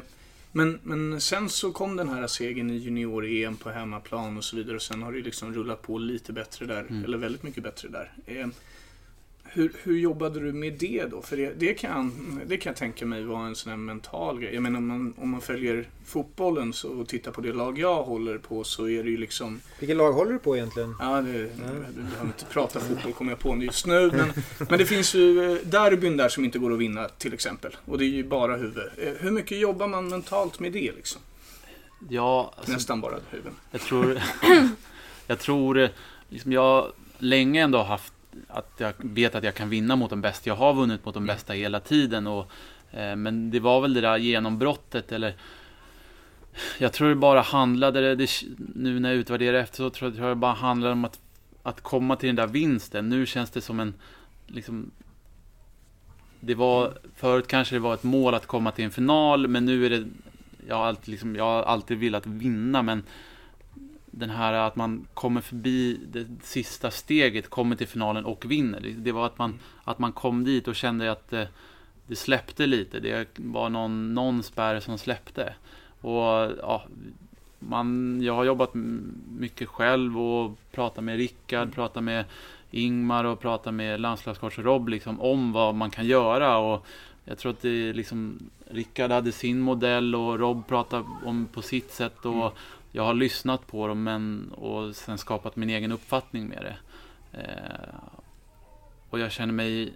men, 0.53 0.79
men 0.83 1.21
sen 1.21 1.49
så 1.49 1.73
kom 1.73 1.97
den 1.97 2.09
här 2.09 2.27
segern 2.27 2.71
i 2.71 2.79
junior-EM 2.79 3.57
på 3.57 3.71
hemmaplan 3.71 4.37
och 4.37 4.45
så 4.45 4.57
vidare 4.57 4.77
och 4.77 4.83
sen 4.83 5.03
har 5.03 5.13
det 5.13 5.21
liksom 5.21 5.55
rullat 5.55 5.83
på 5.83 5.99
lite 5.99 6.33
bättre 6.33 6.67
där, 6.67 6.81
mm. 6.81 7.05
eller 7.05 7.19
väldigt 7.19 7.43
mycket 7.43 7.63
bättre 7.63 7.89
där. 7.89 8.13
Hur, 9.55 9.73
hur 9.83 9.99
jobbade 9.99 10.41
du 10.41 10.53
med 10.53 10.73
det 10.73 11.05
då? 11.11 11.23
För 11.23 11.37
det, 11.37 11.53
det, 11.59 11.75
kan, 11.75 12.41
det 12.47 12.57
kan 12.57 12.71
jag 12.71 12.77
tänka 12.77 13.07
mig 13.07 13.25
vara 13.25 13.47
en 13.47 13.55
sån 13.55 13.71
här 13.71 13.77
mental 13.77 14.41
grej. 14.41 14.55
Jag 14.55 14.63
menar 14.63 14.79
om 14.79 14.87
man, 14.87 15.15
om 15.19 15.31
man 15.31 15.41
följer 15.41 15.89
fotbollen 16.05 16.73
så, 16.73 16.89
och 16.89 17.09
tittar 17.09 17.33
på 17.33 17.41
det 17.41 17.53
lag 17.53 17.79
jag 17.79 18.03
håller 18.03 18.39
på 18.39 18.65
så 18.65 18.89
är 18.89 19.05
det 19.05 19.11
ju 19.11 19.17
liksom... 19.17 19.61
Vilket 19.79 19.97
lag 19.97 20.13
håller 20.13 20.33
du 20.33 20.39
på 20.39 20.57
egentligen? 20.57 20.95
Ja, 21.01 21.23
det, 21.23 21.33
du 21.33 22.03
behöver 22.03 22.27
inte 22.27 22.45
prata 22.45 22.81
fotboll 22.81 23.13
kommer 23.13 23.33
jag 23.33 23.39
på 23.39 23.57
just 23.63 23.87
nu. 23.87 24.11
Men, 24.11 24.33
men 24.69 24.79
det 24.79 24.87
finns 24.87 25.15
ju 25.15 25.53
eh, 25.53 25.59
derbyn 25.65 26.17
där 26.17 26.29
som 26.29 26.45
inte 26.45 26.59
går 26.59 26.73
att 26.73 26.79
vinna 26.79 27.09
till 27.09 27.35
exempel. 27.35 27.77
Och 27.85 27.99
det 27.99 28.05
är 28.05 28.09
ju 28.09 28.25
bara 28.25 28.57
huvud. 28.57 28.89
Eh, 28.99 29.13
hur 29.21 29.31
mycket 29.31 29.59
jobbar 29.59 29.87
man 29.87 30.09
mentalt 30.09 30.61
med 30.61 30.73
det 30.73 30.93
liksom? 30.93 31.23
Ja, 32.09 32.55
alltså, 32.57 32.73
Nästan 32.73 33.01
bara 33.01 33.15
huvud. 33.31 33.53
Jag 33.71 33.81
tror... 33.81 34.19
jag 35.27 35.39
tror... 35.39 35.79
Eh, 35.79 35.91
liksom 36.29 36.53
jag 36.53 36.93
länge 37.19 37.63
ändå 37.63 37.83
haft 37.83 38.13
att 38.49 38.73
jag 38.79 38.93
vet 38.99 39.35
att 39.35 39.45
jag 39.45 39.55
kan 39.55 39.69
vinna 39.69 39.97
mot 39.97 40.11
de 40.11 40.21
bästa. 40.21 40.51
Jag 40.51 40.57
har 40.57 40.75
vunnit 40.75 41.05
mot 41.05 41.15
de 41.15 41.23
mm. 41.23 41.35
bästa 41.35 41.53
hela 41.53 41.81
tiden. 41.81 42.27
Och, 42.27 42.51
eh, 42.91 43.17
men 43.17 43.51
det 43.51 43.61
var 43.61 43.81
väl 43.81 43.95
det 43.95 44.01
där 44.01 44.17
genombrottet 44.17 45.13
eller 45.13 45.35
jag 46.79 46.93
tror 46.93 47.09
det 47.09 47.15
bara 47.15 47.41
handlade, 47.41 48.15
det, 48.15 48.31
nu 48.75 49.01
när 49.01 49.09
jag 49.09 49.19
utvärderar 49.19 49.59
efter 49.59 49.77
så 49.77 49.91
tror 49.91 50.15
jag 50.17 50.29
det 50.31 50.35
bara 50.35 50.53
handlade 50.53 50.93
om 50.93 51.05
att, 51.05 51.21
att 51.63 51.81
komma 51.81 52.17
till 52.17 52.27
den 52.27 52.37
där 52.37 52.47
vinsten. 52.47 53.09
Nu 53.09 53.27
känns 53.27 53.51
det 53.51 53.61
som 53.61 53.81
en, 53.81 53.95
liksom, 54.47 54.91
det 56.41 56.55
var, 56.55 56.99
förut 57.17 57.47
kanske 57.49 57.75
det 57.75 57.81
var 57.81 57.95
ett 57.95 58.03
mål 58.03 58.35
att 58.35 58.47
komma 58.47 58.71
till 58.71 58.85
en 58.85 58.91
final, 58.91 59.49
men 59.49 59.65
nu 59.65 59.87
är 59.87 59.91
det, 59.91 60.05
jag 60.69 60.77
har 60.77 60.85
alltid, 60.85 61.09
liksom, 61.09 61.37
jag 61.37 61.45
har 61.45 61.63
alltid 61.63 61.99
velat 61.99 62.27
vinna, 62.27 62.83
men 62.83 63.03
den 64.15 64.31
här 64.31 64.53
att 64.53 64.77
man 64.77 65.07
kommer 65.15 65.41
förbi 65.41 66.01
det 66.13 66.27
sista 66.43 66.91
steget, 66.91 67.51
kommer 67.51 67.77
till 67.77 67.89
finalen 67.89 68.25
och 68.25 68.51
vinner. 68.51 68.95
Det 68.97 69.13
var 69.13 69.27
att 69.27 69.39
man, 69.39 69.59
att 69.85 69.99
man 69.99 70.13
kom 70.13 70.45
dit 70.45 70.69
och 70.69 70.77
kände 70.77 71.13
att 71.13 71.31
det, 71.31 71.49
det 72.07 72.17
släppte 72.17 72.67
lite. 72.67 73.01
Det 73.01 73.29
var 73.37 73.69
någon, 73.69 74.15
någon 74.15 74.43
spärr 74.43 74.81
som 74.81 74.99
släppte. 74.99 75.55
Och 76.01 76.53
ja, 76.61 76.85
man, 77.59 78.19
jag 78.23 78.35
har 78.35 78.45
jobbat 78.45 78.71
mycket 79.39 79.69
själv 79.69 80.21
och 80.21 80.59
pratat 80.73 81.05
med 81.05 81.17
Rickard, 81.17 81.63
mm. 81.63 81.75
pratat 81.75 82.05
med 82.05 82.25
Ingmar 82.71 83.25
och 83.25 83.41
pratat 83.41 83.75
med 83.75 84.01
landslagscoach 84.01 84.59
Rob 84.59 84.89
liksom, 84.89 85.21
om 85.21 85.53
vad 85.53 85.75
man 85.75 85.91
kan 85.91 86.07
göra. 86.07 86.59
Och 86.59 86.87
jag 87.25 87.39
tror 87.39 87.53
att 87.53 87.63
det 87.63 87.93
liksom, 87.93 88.39
Rickard 88.71 89.11
hade 89.11 89.33
sin 89.33 89.61
modell 89.61 90.15
och 90.15 90.39
Rob 90.39 90.67
pratade 90.67 91.05
om 91.25 91.47
på 91.53 91.63
sitt 91.63 91.93
sätt. 91.93 92.25
Och 92.25 92.35
mm 92.35 92.53
jag 92.93 93.03
har 93.03 93.15
lyssnat 93.15 93.67
på 93.67 93.87
dem 93.87 94.03
men, 94.03 94.53
och 94.53 94.97
sen 94.97 95.19
skapat 95.19 95.57
min 95.57 95.71
egen 95.71 95.93
uppfattning 95.93 96.49
med 96.49 96.63
det. 96.63 96.77
Eh, 97.39 97.95
och 99.11 99.19
jag 99.19 99.33
känner 99.33 99.53
mig, 99.53 99.95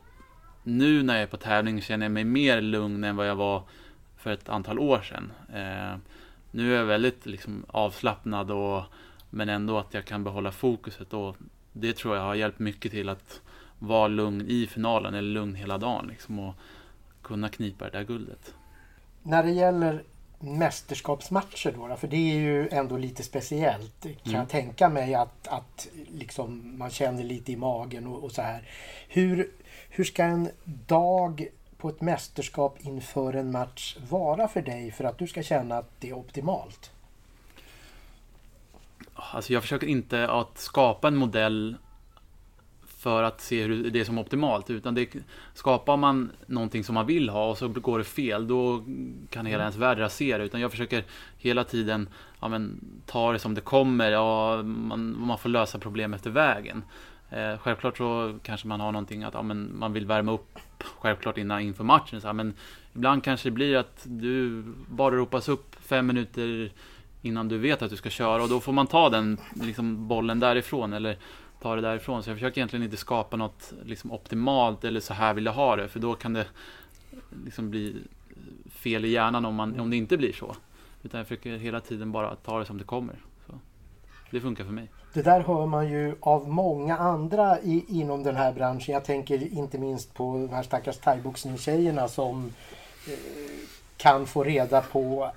nu 0.62 1.02
när 1.02 1.14
jag 1.14 1.22
är 1.22 1.26
på 1.26 1.36
tävling, 1.36 1.82
känner 1.82 2.06
jag 2.06 2.12
mig 2.12 2.24
mer 2.24 2.60
lugn 2.60 3.04
än 3.04 3.16
vad 3.16 3.28
jag 3.28 3.36
var 3.36 3.62
för 4.16 4.30
ett 4.30 4.48
antal 4.48 4.78
år 4.78 5.00
sedan. 5.00 5.32
Eh, 5.54 5.98
nu 6.50 6.74
är 6.74 6.78
jag 6.78 6.84
väldigt 6.84 7.26
liksom, 7.26 7.64
avslappnad 7.68 8.50
och, 8.50 8.82
men 9.30 9.48
ändå 9.48 9.78
att 9.78 9.94
jag 9.94 10.04
kan 10.04 10.24
behålla 10.24 10.52
fokuset 10.52 11.12
och 11.12 11.36
det 11.72 11.96
tror 11.96 12.16
jag 12.16 12.22
har 12.22 12.34
hjälpt 12.34 12.58
mycket 12.58 12.92
till 12.92 13.08
att 13.08 13.40
vara 13.78 14.08
lugn 14.08 14.40
i 14.48 14.66
finalen 14.66 15.14
eller 15.14 15.30
lugn 15.30 15.54
hela 15.54 15.78
dagen 15.78 16.06
liksom, 16.08 16.38
och 16.38 16.54
kunna 17.22 17.48
knipa 17.48 17.84
det 17.84 17.90
där 17.98 18.04
guldet. 18.04 18.54
När 19.22 19.42
det 19.42 19.50
gäller 19.50 20.02
mästerskapsmatcher 20.40 21.74
då, 21.76 21.96
För 21.96 22.08
det 22.08 22.16
är 22.16 22.38
ju 22.38 22.68
ändå 22.68 22.96
lite 22.96 23.22
speciellt. 23.22 24.02
Kan 24.02 24.12
mm. 24.24 24.40
jag 24.40 24.48
tänka 24.48 24.88
mig 24.88 25.14
att, 25.14 25.48
att 25.48 25.88
liksom 26.08 26.78
man 26.78 26.90
känner 26.90 27.24
lite 27.24 27.52
i 27.52 27.56
magen 27.56 28.06
och, 28.06 28.24
och, 28.24 28.32
så 28.32 28.42
här. 28.42 28.62
Hur, 29.08 29.50
hur 29.88 30.04
ska 30.04 30.24
en 30.24 30.50
dag 30.86 31.46
på 31.76 31.88
ett 31.88 32.00
mästerskap 32.00 32.78
inför 32.80 33.32
en 33.32 33.52
match 33.52 33.96
vara 34.10 34.48
för 34.48 34.62
dig 34.62 34.90
för 34.90 35.04
att 35.04 35.18
du 35.18 35.26
ska 35.26 35.42
känna 35.42 35.78
att 35.78 35.90
det 36.00 36.08
är 36.08 36.14
optimalt? 36.14 36.90
Alltså 39.14 39.52
jag 39.52 39.62
försöker 39.62 39.86
inte 39.86 40.28
att 40.28 40.58
skapa 40.58 41.08
en 41.08 41.16
modell 41.16 41.76
för 43.06 43.22
att 43.22 43.40
se 43.40 43.62
hur 43.62 43.90
det 43.90 44.00
är 44.00 44.04
som 44.04 44.18
optimalt. 44.18 44.70
Utan 44.70 44.94
det, 44.94 45.14
skapar 45.54 45.96
man 45.96 46.30
någonting 46.46 46.84
som 46.84 46.94
man 46.94 47.06
vill 47.06 47.28
ha 47.28 47.50
och 47.50 47.58
så 47.58 47.68
går 47.68 47.98
det 47.98 48.04
fel, 48.04 48.48
då 48.48 48.84
kan 49.30 49.46
hela 49.46 49.62
ens 49.62 49.76
värld 49.76 49.98
rasera. 49.98 50.44
Utan 50.44 50.60
jag 50.60 50.70
försöker 50.70 51.04
hela 51.38 51.64
tiden 51.64 52.08
ja, 52.40 52.48
men, 52.48 52.80
ta 53.06 53.32
det 53.32 53.38
som 53.38 53.54
det 53.54 53.60
kommer. 53.60 54.10
Ja, 54.10 54.62
man, 54.62 55.16
man 55.18 55.38
får 55.38 55.48
lösa 55.48 55.78
problem 55.78 56.14
efter 56.14 56.30
vägen. 56.30 56.82
Eh, 57.30 57.58
självklart 57.58 57.96
så 57.96 58.38
kanske 58.42 58.68
man 58.68 58.80
har 58.80 58.92
någonting 58.92 59.22
att 59.22 59.34
ja, 59.34 59.42
men 59.42 59.78
man 59.78 59.92
vill 59.92 60.06
värma 60.06 60.32
upp 60.32 60.58
självklart 60.98 61.38
innan 61.38 61.60
inför 61.60 61.84
matchen. 61.84 62.20
Så 62.20 62.26
här, 62.26 62.34
men 62.34 62.54
ibland 62.94 63.24
kanske 63.24 63.46
det 63.48 63.52
blir 63.52 63.76
att 63.76 64.02
du 64.04 64.62
bara 64.88 65.14
ropas 65.14 65.48
upp 65.48 65.76
fem 65.80 66.06
minuter 66.06 66.72
innan 67.22 67.48
du 67.48 67.58
vet 67.58 67.82
att 67.82 67.90
du 67.90 67.96
ska 67.96 68.10
köra 68.10 68.42
och 68.42 68.48
då 68.48 68.60
får 68.60 68.72
man 68.72 68.86
ta 68.86 69.08
den 69.08 69.38
liksom, 69.54 70.08
bollen 70.08 70.40
därifrån 70.40 70.92
eller 70.92 71.18
ta 71.60 71.74
det 71.74 71.80
därifrån. 71.80 72.22
Så 72.22 72.30
jag 72.30 72.36
försöker 72.36 72.58
egentligen 72.58 72.84
inte 72.84 72.96
skapa 72.96 73.36
något 73.36 73.72
liksom, 73.84 74.12
optimalt 74.12 74.84
eller 74.84 75.00
så 75.00 75.14
här 75.14 75.34
vill 75.34 75.46
jag 75.46 75.52
ha 75.52 75.76
det 75.76 75.88
för 75.88 76.00
då 76.00 76.14
kan 76.14 76.32
det 76.32 76.46
liksom 77.44 77.70
bli 77.70 77.96
fel 78.70 79.04
i 79.04 79.08
hjärnan 79.08 79.44
om, 79.44 79.54
man, 79.54 79.80
om 79.80 79.90
det 79.90 79.96
inte 79.96 80.16
blir 80.16 80.32
så. 80.32 80.56
Utan 81.02 81.18
jag 81.18 81.26
försöker 81.26 81.56
hela 81.56 81.80
tiden 81.80 82.12
bara 82.12 82.36
ta 82.36 82.58
det 82.58 82.64
som 82.64 82.78
det 82.78 82.84
kommer. 82.84 83.16
Så 83.46 83.52
det 84.30 84.40
funkar 84.40 84.64
för 84.64 84.72
mig. 84.72 84.90
Det 85.12 85.22
där 85.22 85.40
hör 85.40 85.66
man 85.66 85.88
ju 85.88 86.16
av 86.20 86.48
många 86.48 86.96
andra 86.96 87.60
i, 87.60 87.84
inom 87.88 88.22
den 88.22 88.36
här 88.36 88.52
branschen. 88.52 88.94
Jag 88.94 89.04
tänker 89.04 89.52
inte 89.52 89.78
minst 89.78 90.14
på 90.14 90.32
de 90.32 90.54
här 90.54 90.62
stackars 90.62 90.98
thaiboxningstjejerna 90.98 92.08
som 92.08 92.52
eh, 93.08 93.12
kan 93.96 94.26
få 94.26 94.44
reda 94.44 94.82
på 94.82 95.32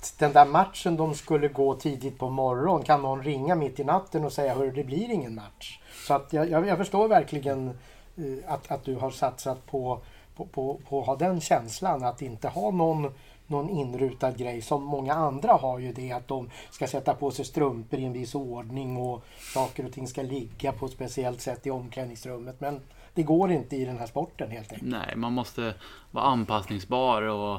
att 0.00 0.18
den 0.18 0.32
där 0.32 0.46
matchen 0.46 0.96
de 0.96 1.14
skulle 1.14 1.48
gå 1.48 1.74
tidigt 1.74 2.18
på 2.18 2.30
morgonen 2.30 2.84
kan 2.84 3.02
någon 3.02 3.22
ringa 3.22 3.54
mitt 3.54 3.80
i 3.80 3.84
natten 3.84 4.24
och 4.24 4.32
säga 4.32 4.54
hur 4.54 4.72
det 4.72 4.84
blir 4.84 5.10
ingen 5.10 5.34
match. 5.34 5.80
Så 6.06 6.14
att 6.14 6.32
jag, 6.32 6.50
jag, 6.50 6.66
jag 6.66 6.78
förstår 6.78 7.08
verkligen 7.08 7.68
eh, 8.16 8.52
att, 8.52 8.70
att 8.70 8.84
du 8.84 8.96
har 8.96 9.10
satsat 9.10 9.66
på, 9.66 10.00
på, 10.36 10.46
på, 10.46 10.80
på 10.88 11.00
att 11.00 11.06
ha 11.06 11.16
den 11.16 11.40
känslan 11.40 12.04
att 12.04 12.22
inte 12.22 12.48
ha 12.48 12.70
någon 12.70 13.12
någon 13.46 13.70
inrutad 13.70 14.32
grej 14.32 14.62
som 14.62 14.84
många 14.84 15.14
andra 15.14 15.52
har 15.52 15.78
ju 15.78 15.92
det 15.92 16.12
att 16.12 16.28
de 16.28 16.50
ska 16.70 16.86
sätta 16.86 17.14
på 17.14 17.30
sig 17.30 17.44
strumpor 17.44 17.98
i 17.98 18.04
en 18.04 18.12
viss 18.12 18.34
ordning 18.34 18.96
och 18.96 19.24
saker 19.54 19.86
och 19.86 19.92
ting 19.92 20.08
ska 20.08 20.22
ligga 20.22 20.72
på 20.72 20.86
ett 20.86 20.92
speciellt 20.92 21.40
sätt 21.40 21.66
i 21.66 21.70
omklädningsrummet. 21.70 22.60
Men 22.60 22.80
det 23.14 23.22
går 23.22 23.52
inte 23.52 23.76
i 23.76 23.84
den 23.84 23.98
här 23.98 24.06
sporten 24.06 24.50
helt 24.50 24.72
enkelt. 24.72 24.90
Nej, 24.90 25.16
man 25.16 25.32
måste 25.32 25.74
vara 26.10 26.24
anpassningsbar 26.24 27.22
och 27.22 27.54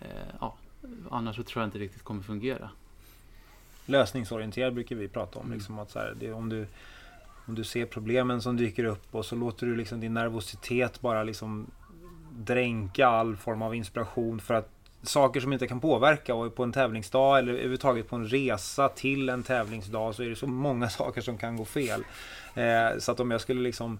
eh, 0.00 0.06
ja, 0.40 0.54
annars 1.10 1.36
så 1.36 1.42
tror 1.42 1.62
jag 1.62 1.66
inte 1.66 1.78
riktigt 1.78 2.02
kommer 2.02 2.22
fungera. 2.22 2.70
Lösningsorienterad 3.86 4.74
brukar 4.74 4.96
vi 4.96 5.08
prata 5.08 5.38
om. 5.38 5.44
Mm. 5.46 5.58
Liksom 5.58 5.78
att 5.78 5.90
så 5.90 5.98
här, 5.98 6.14
det, 6.20 6.32
om, 6.32 6.48
du, 6.48 6.66
om 7.46 7.54
du 7.54 7.64
ser 7.64 7.86
problemen 7.86 8.42
som 8.42 8.56
dyker 8.56 8.84
upp 8.84 9.14
och 9.14 9.26
så 9.26 9.36
låter 9.36 9.66
du 9.66 9.76
liksom 9.76 10.00
din 10.00 10.14
nervositet 10.14 11.00
bara 11.00 11.22
liksom 11.22 11.66
dränka 12.32 13.06
all 13.06 13.36
form 13.36 13.62
av 13.62 13.74
inspiration 13.74 14.40
för 14.40 14.54
att 14.54 14.70
saker 15.02 15.40
som 15.40 15.52
inte 15.52 15.66
kan 15.66 15.80
påverka 15.80 16.34
och 16.34 16.54
på 16.54 16.62
en 16.62 16.72
tävlingsdag 16.72 17.38
eller 17.38 17.52
överhuvudtaget 17.52 18.08
på 18.08 18.16
en 18.16 18.28
resa 18.28 18.88
till 18.88 19.28
en 19.28 19.42
tävlingsdag 19.42 20.14
så 20.14 20.22
är 20.22 20.28
det 20.28 20.36
så 20.36 20.46
många 20.46 20.90
saker 20.90 21.20
som 21.20 21.38
kan 21.38 21.56
gå 21.56 21.64
fel. 21.64 22.04
Eh, 22.54 22.98
så 22.98 23.12
att 23.12 23.20
om 23.20 23.30
jag 23.30 23.40
skulle 23.40 23.60
liksom 23.60 23.98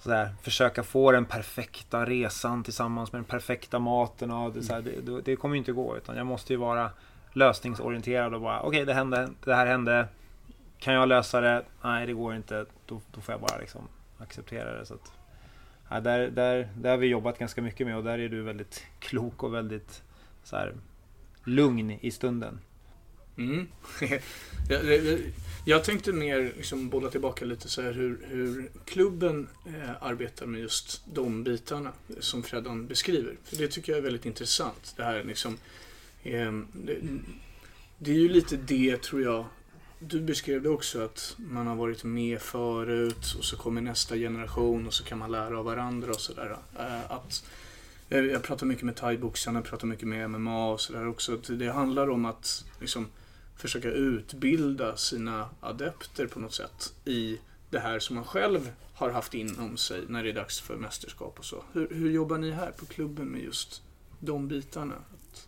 sådär, 0.00 0.34
försöka 0.42 0.82
få 0.82 1.12
den 1.12 1.24
perfekta 1.24 2.06
resan 2.06 2.64
tillsammans 2.64 3.12
med 3.12 3.18
den 3.18 3.24
perfekta 3.24 3.78
maten 3.78 4.30
och 4.30 4.52
det, 4.52 4.62
såhär, 4.62 4.82
det, 4.82 5.20
det 5.20 5.36
kommer 5.36 5.54
ju 5.54 5.58
inte 5.58 5.72
gå 5.72 5.96
utan 5.96 6.16
jag 6.16 6.26
måste 6.26 6.52
ju 6.52 6.56
vara 6.56 6.90
lösningsorienterad 7.32 8.34
och 8.34 8.40
bara 8.40 8.60
okej 8.60 8.68
okay, 8.68 8.84
det 8.84 8.94
hände, 8.94 9.28
det 9.44 9.54
här 9.54 9.66
hände. 9.66 10.08
Kan 10.78 10.94
jag 10.94 11.08
lösa 11.08 11.40
det? 11.40 11.64
Nej 11.82 12.06
det 12.06 12.12
går 12.12 12.34
inte. 12.34 12.66
Då, 12.86 13.00
då 13.12 13.20
får 13.20 13.32
jag 13.32 13.40
bara 13.40 13.58
liksom 13.58 13.88
acceptera 14.18 14.78
det. 14.78 14.86
Så 14.86 14.94
att, 14.94 15.12
ja, 15.88 16.00
där, 16.00 16.30
där, 16.30 16.68
där 16.76 16.90
har 16.90 16.96
vi 16.96 17.06
jobbat 17.06 17.38
ganska 17.38 17.62
mycket 17.62 17.86
med 17.86 17.96
och 17.96 18.04
där 18.04 18.18
är 18.18 18.28
du 18.28 18.42
väldigt 18.42 18.86
klok 18.98 19.42
och 19.42 19.54
väldigt 19.54 20.02
så 20.44 20.56
här, 20.56 20.74
lugn 21.44 21.90
i 21.90 22.10
stunden. 22.10 22.60
Mm. 23.36 23.68
jag, 25.64 25.84
tänkte 25.84 26.12
mer 26.12 26.52
liksom 26.56 26.88
bolla 26.88 27.10
tillbaka 27.10 27.44
lite 27.44 27.68
så 27.68 27.82
här 27.82 27.92
hur, 27.92 28.20
hur 28.28 28.70
klubben 28.84 29.48
eh, 29.66 30.02
arbetar 30.02 30.46
med 30.46 30.60
just 30.60 31.02
de 31.12 31.44
bitarna 31.44 31.92
som 32.20 32.42
Freddan 32.42 32.86
beskriver. 32.86 33.36
För 33.44 33.56
det 33.56 33.68
tycker 33.68 33.92
jag 33.92 33.98
är 33.98 34.02
väldigt 34.02 34.26
intressant. 34.26 34.94
Det 34.96 35.04
här 35.04 35.24
liksom, 35.24 35.58
eh, 36.22 36.52
det, 36.72 36.98
det, 37.98 38.10
är 38.10 38.18
ju 38.18 38.28
lite 38.28 38.56
det 38.56 39.02
tror 39.02 39.22
jag. 39.22 39.44
Du 39.98 40.20
beskrev 40.20 40.62
det 40.62 40.68
också 40.68 41.00
att 41.00 41.36
man 41.36 41.66
har 41.66 41.76
varit 41.76 42.04
med 42.04 42.40
förut 42.40 43.34
och 43.38 43.44
så 43.44 43.56
kommer 43.56 43.80
nästa 43.80 44.16
generation 44.16 44.86
och 44.86 44.94
så 44.94 45.04
kan 45.04 45.18
man 45.18 45.32
lära 45.32 45.58
av 45.58 45.64
varandra 45.64 46.10
och 46.10 46.20
sådär. 46.20 46.56
Eh, 46.78 47.18
eh, 48.08 48.24
jag 48.24 48.42
pratar 48.42 48.66
mycket 48.66 48.84
med 48.84 48.96
thaiboxarna, 48.96 49.58
jag 49.58 49.66
pratar 49.66 49.86
mycket 49.86 50.08
med 50.08 50.30
MMA 50.30 50.72
och 50.72 50.80
sådär 50.80 51.08
också. 51.08 51.36
Det 51.36 51.72
handlar 51.72 52.10
om 52.10 52.24
att 52.24 52.64
liksom, 52.80 53.06
försöka 53.60 53.90
utbilda 53.90 54.96
sina 54.96 55.48
adepter 55.60 56.26
på 56.26 56.40
något 56.40 56.54
sätt 56.54 56.94
i 57.04 57.38
det 57.70 57.78
här 57.78 57.98
som 57.98 58.16
man 58.16 58.24
själv 58.24 58.70
har 58.94 59.10
haft 59.10 59.34
inom 59.34 59.76
sig 59.76 60.02
när 60.08 60.22
det 60.22 60.30
är 60.30 60.34
dags 60.34 60.60
för 60.60 60.76
mästerskap 60.76 61.38
och 61.38 61.44
så. 61.44 61.64
Hur, 61.72 61.88
hur 61.90 62.10
jobbar 62.10 62.38
ni 62.38 62.50
här 62.50 62.70
på 62.70 62.86
klubben 62.86 63.26
med 63.26 63.42
just 63.42 63.82
de 64.18 64.48
bitarna? 64.48 64.94
Att 64.94 65.46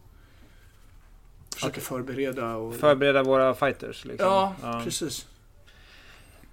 försöka 1.55 1.81
förbereda 1.81 2.57
och... 2.57 2.75
Förbereda 2.75 3.23
våra 3.23 3.55
fighters 3.55 4.05
liksom. 4.05 4.29
Ja, 4.29 4.57
ja. 4.63 4.81
precis. 4.85 5.27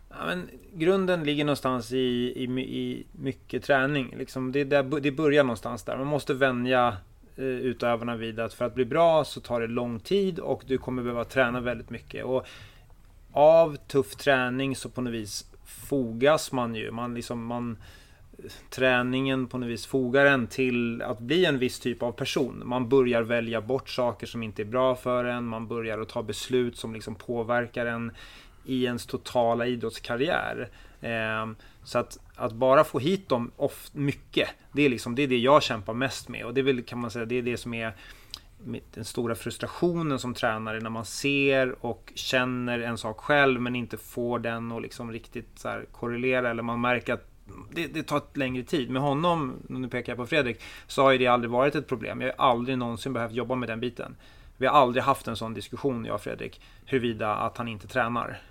Ja, 0.09 0.25
men 0.25 0.49
grunden 0.73 1.23
ligger 1.23 1.45
någonstans 1.45 1.91
i, 1.91 1.97
i, 1.97 2.43
i 2.59 3.05
mycket 3.11 3.63
träning. 3.63 4.15
Liksom 4.17 4.51
det, 4.51 4.63
det, 4.63 4.81
det 4.81 5.11
börjar 5.11 5.43
någonstans 5.43 5.83
där. 5.83 5.97
Man 5.97 6.07
måste 6.07 6.33
vänja 6.33 6.97
Eh, 7.39 7.45
utövarna 7.45 8.15
vid 8.15 8.39
att 8.39 8.53
för 8.53 8.65
att 8.65 8.75
bli 8.75 8.85
bra 8.85 9.23
så 9.23 9.41
tar 9.41 9.61
det 9.61 9.67
lång 9.67 9.99
tid 9.99 10.39
och 10.39 10.63
du 10.65 10.77
kommer 10.77 11.03
behöva 11.03 11.25
träna 11.25 11.61
väldigt 11.61 11.89
mycket. 11.89 12.25
Och 12.25 12.45
av 13.31 13.75
tuff 13.75 14.15
träning 14.15 14.75
så 14.75 14.89
på 14.89 15.01
något 15.01 15.13
vis 15.13 15.45
fogas 15.65 16.51
man 16.51 16.75
ju. 16.75 16.91
Man 16.91 17.13
liksom, 17.13 17.45
man, 17.45 17.77
träningen 18.69 19.47
på 19.47 19.57
något 19.57 19.69
vis 19.69 19.85
fogar 19.85 20.25
en 20.25 20.47
till 20.47 21.01
att 21.01 21.19
bli 21.19 21.45
en 21.45 21.59
viss 21.59 21.79
typ 21.79 22.03
av 22.03 22.11
person. 22.11 22.61
Man 22.65 22.89
börjar 22.89 23.21
välja 23.21 23.61
bort 23.61 23.89
saker 23.89 24.27
som 24.27 24.43
inte 24.43 24.61
är 24.61 24.65
bra 24.65 24.95
för 24.95 25.25
en. 25.25 25.45
Man 25.45 25.67
börjar 25.67 25.99
att 25.99 26.09
ta 26.09 26.23
beslut 26.23 26.77
som 26.77 26.93
liksom 26.93 27.15
påverkar 27.15 27.85
en 27.85 28.11
i 28.65 28.85
ens 28.85 29.05
totala 29.05 29.67
idrottskarriär. 29.67 30.69
Ehm, 31.01 31.55
så 31.83 31.99
att, 31.99 32.17
att 32.35 32.53
bara 32.53 32.83
få 32.83 32.99
hit 32.99 33.29
dem 33.29 33.51
oft, 33.55 33.93
mycket, 33.93 34.49
det 34.71 34.81
är, 34.81 34.89
liksom, 34.89 35.15
det 35.15 35.23
är 35.23 35.27
det 35.27 35.37
jag 35.37 35.63
kämpar 35.63 35.93
mest 35.93 36.29
med. 36.29 36.45
Och 36.45 36.53
det 36.53 36.61
är 36.61 36.63
väl, 36.63 36.83
kan 36.83 36.99
man 36.99 37.11
säga, 37.11 37.25
det 37.25 37.35
är 37.35 37.41
det 37.41 37.57
som 37.57 37.73
är 37.73 37.93
den 38.93 39.05
stora 39.05 39.35
frustrationen 39.35 40.19
som 40.19 40.33
tränare 40.33 40.79
när 40.79 40.89
man 40.89 41.05
ser 41.05 41.85
och 41.85 42.11
känner 42.15 42.79
en 42.79 42.97
sak 42.97 43.17
själv 43.17 43.61
men 43.61 43.75
inte 43.75 43.97
får 43.97 44.39
den 44.39 44.71
att 44.71 44.81
liksom 44.81 45.11
riktigt 45.11 45.59
så 45.59 45.81
korrelera 45.91 46.49
eller 46.49 46.63
man 46.63 46.81
märker 46.81 47.13
att 47.13 47.25
det, 47.71 47.87
det, 47.87 48.03
tar 48.03 48.17
ett 48.17 48.37
längre 48.37 48.63
tid. 48.63 48.89
Med 48.89 49.01
honom, 49.01 49.53
nu 49.67 49.87
pekar 49.87 50.11
jag 50.11 50.17
på 50.17 50.25
Fredrik, 50.25 50.61
så 50.87 51.03
har 51.03 51.11
ju 51.11 51.17
det 51.17 51.27
aldrig 51.27 51.51
varit 51.51 51.75
ett 51.75 51.87
problem. 51.87 52.21
Jag 52.21 52.33
har 52.37 52.49
aldrig 52.49 52.77
någonsin 52.77 53.13
behövt 53.13 53.31
jobba 53.31 53.55
med 53.55 53.69
den 53.69 53.79
biten. 53.79 54.15
Vi 54.57 54.67
har 54.67 54.73
aldrig 54.73 55.03
haft 55.03 55.27
en 55.27 55.35
sån 55.35 55.53
diskussion, 55.53 56.05
jag 56.05 56.15
och 56.15 56.21
Fredrik, 56.21 56.61
huruvida 56.85 57.35
att 57.35 57.57
han 57.57 57.67
inte 57.67 57.87
tränar. 57.87 58.41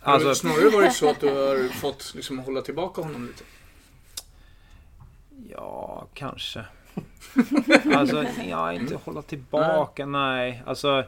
Alltså, 0.00 0.34
snarare 0.34 0.70
varit 0.70 0.94
så 0.94 1.10
att 1.10 1.20
du 1.20 1.28
har 1.28 1.68
fått 1.68 2.12
liksom 2.14 2.38
hålla 2.38 2.62
tillbaka 2.62 3.02
honom 3.02 3.26
lite? 3.26 3.44
Ja, 5.50 6.06
kanske. 6.14 6.64
alltså, 7.94 8.24
ja, 8.48 8.72
inte 8.72 8.98
hålla 9.04 9.22
tillbaka, 9.22 10.06
nej. 10.06 10.50
nej. 10.50 10.62
Alltså, 10.66 11.04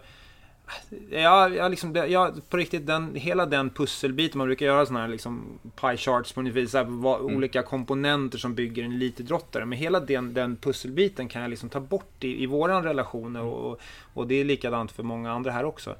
Ja, 1.10 1.48
jag 1.48 1.70
liksom, 1.70 1.94
jag, 1.94 2.50
på 2.50 2.56
riktigt, 2.56 2.86
den, 2.86 3.14
hela 3.14 3.46
den 3.46 3.70
pusselbiten, 3.70 4.38
man 4.38 4.46
brukar 4.46 4.66
göra 4.66 4.86
sådana 4.86 5.00
här 5.00 5.08
liksom 5.08 5.58
pie 5.80 5.96
charts 5.96 6.32
på 6.32 6.40
vis, 6.40 6.74
här, 6.74 6.84
vad, 6.84 7.20
mm. 7.20 7.36
olika 7.36 7.62
komponenter 7.62 8.38
som 8.38 8.54
bygger 8.54 8.84
en 8.84 8.92
elitidrottare. 8.92 9.64
Men 9.66 9.78
hela 9.78 10.00
den, 10.00 10.34
den 10.34 10.56
pusselbiten 10.56 11.28
kan 11.28 11.42
jag 11.42 11.50
liksom 11.50 11.68
ta 11.68 11.80
bort 11.80 12.24
i, 12.24 12.42
i 12.42 12.46
våran 12.46 12.84
relation 12.84 13.36
och, 13.36 13.80
och 14.14 14.26
det 14.26 14.34
är 14.34 14.44
likadant 14.44 14.92
för 14.92 15.02
många 15.02 15.32
andra 15.32 15.50
här 15.50 15.64
också. 15.64 15.96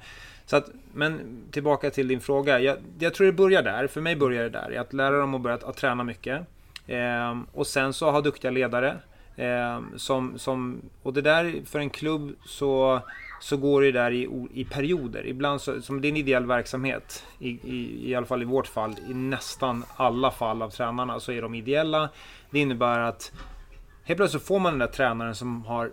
Så 0.51 0.57
att, 0.57 0.69
men 0.93 1.43
tillbaka 1.51 1.89
till 1.89 2.07
din 2.07 2.21
fråga. 2.21 2.59
Jag, 2.59 2.77
jag, 2.99 3.13
tror 3.13 3.27
det 3.27 3.33
börjar 3.33 3.63
där. 3.63 3.87
För 3.87 4.01
mig 4.01 4.15
börjar 4.15 4.43
det 4.43 4.49
där. 4.49 4.79
Att 4.79 4.93
lära 4.93 5.17
dem 5.17 5.35
att 5.35 5.41
börja 5.41 5.55
att, 5.55 5.77
träna 5.77 6.03
mycket. 6.03 6.41
Eh, 6.87 7.39
och 7.53 7.67
sen 7.67 7.93
så 7.93 8.11
ha 8.11 8.21
duktiga 8.21 8.51
ledare. 8.51 8.97
Eh, 9.35 9.81
som, 9.95 10.39
som, 10.39 10.81
och 11.03 11.13
det 11.13 11.21
där 11.21 11.61
för 11.65 11.79
en 11.79 11.89
klubb 11.89 12.35
så, 12.45 13.01
så 13.41 13.57
går 13.57 13.81
det 13.81 13.91
där 13.91 14.11
i, 14.11 14.47
i 14.53 14.65
perioder. 14.65 15.25
Ibland 15.25 15.61
så, 15.61 15.81
som 15.81 16.01
det 16.01 16.07
är 16.07 16.09
en 16.09 16.17
ideell 16.17 16.45
verksamhet. 16.45 17.25
I, 17.39 17.49
i, 17.49 18.09
I 18.09 18.15
alla 18.15 18.25
fall 18.25 18.41
i 18.41 18.45
vårt 18.45 18.67
fall. 18.67 18.95
I 19.09 19.13
nästan 19.13 19.83
alla 19.95 20.31
fall 20.31 20.61
av 20.61 20.69
tränarna 20.69 21.19
så 21.19 21.31
är 21.31 21.41
de 21.41 21.55
ideella. 21.55 22.09
Det 22.49 22.59
innebär 22.59 22.99
att 22.99 23.31
helt 24.03 24.17
plötsligt 24.17 24.43
får 24.43 24.59
man 24.59 24.73
den 24.73 24.79
där 24.79 24.87
tränaren 24.87 25.35
som 25.35 25.65
har 25.65 25.91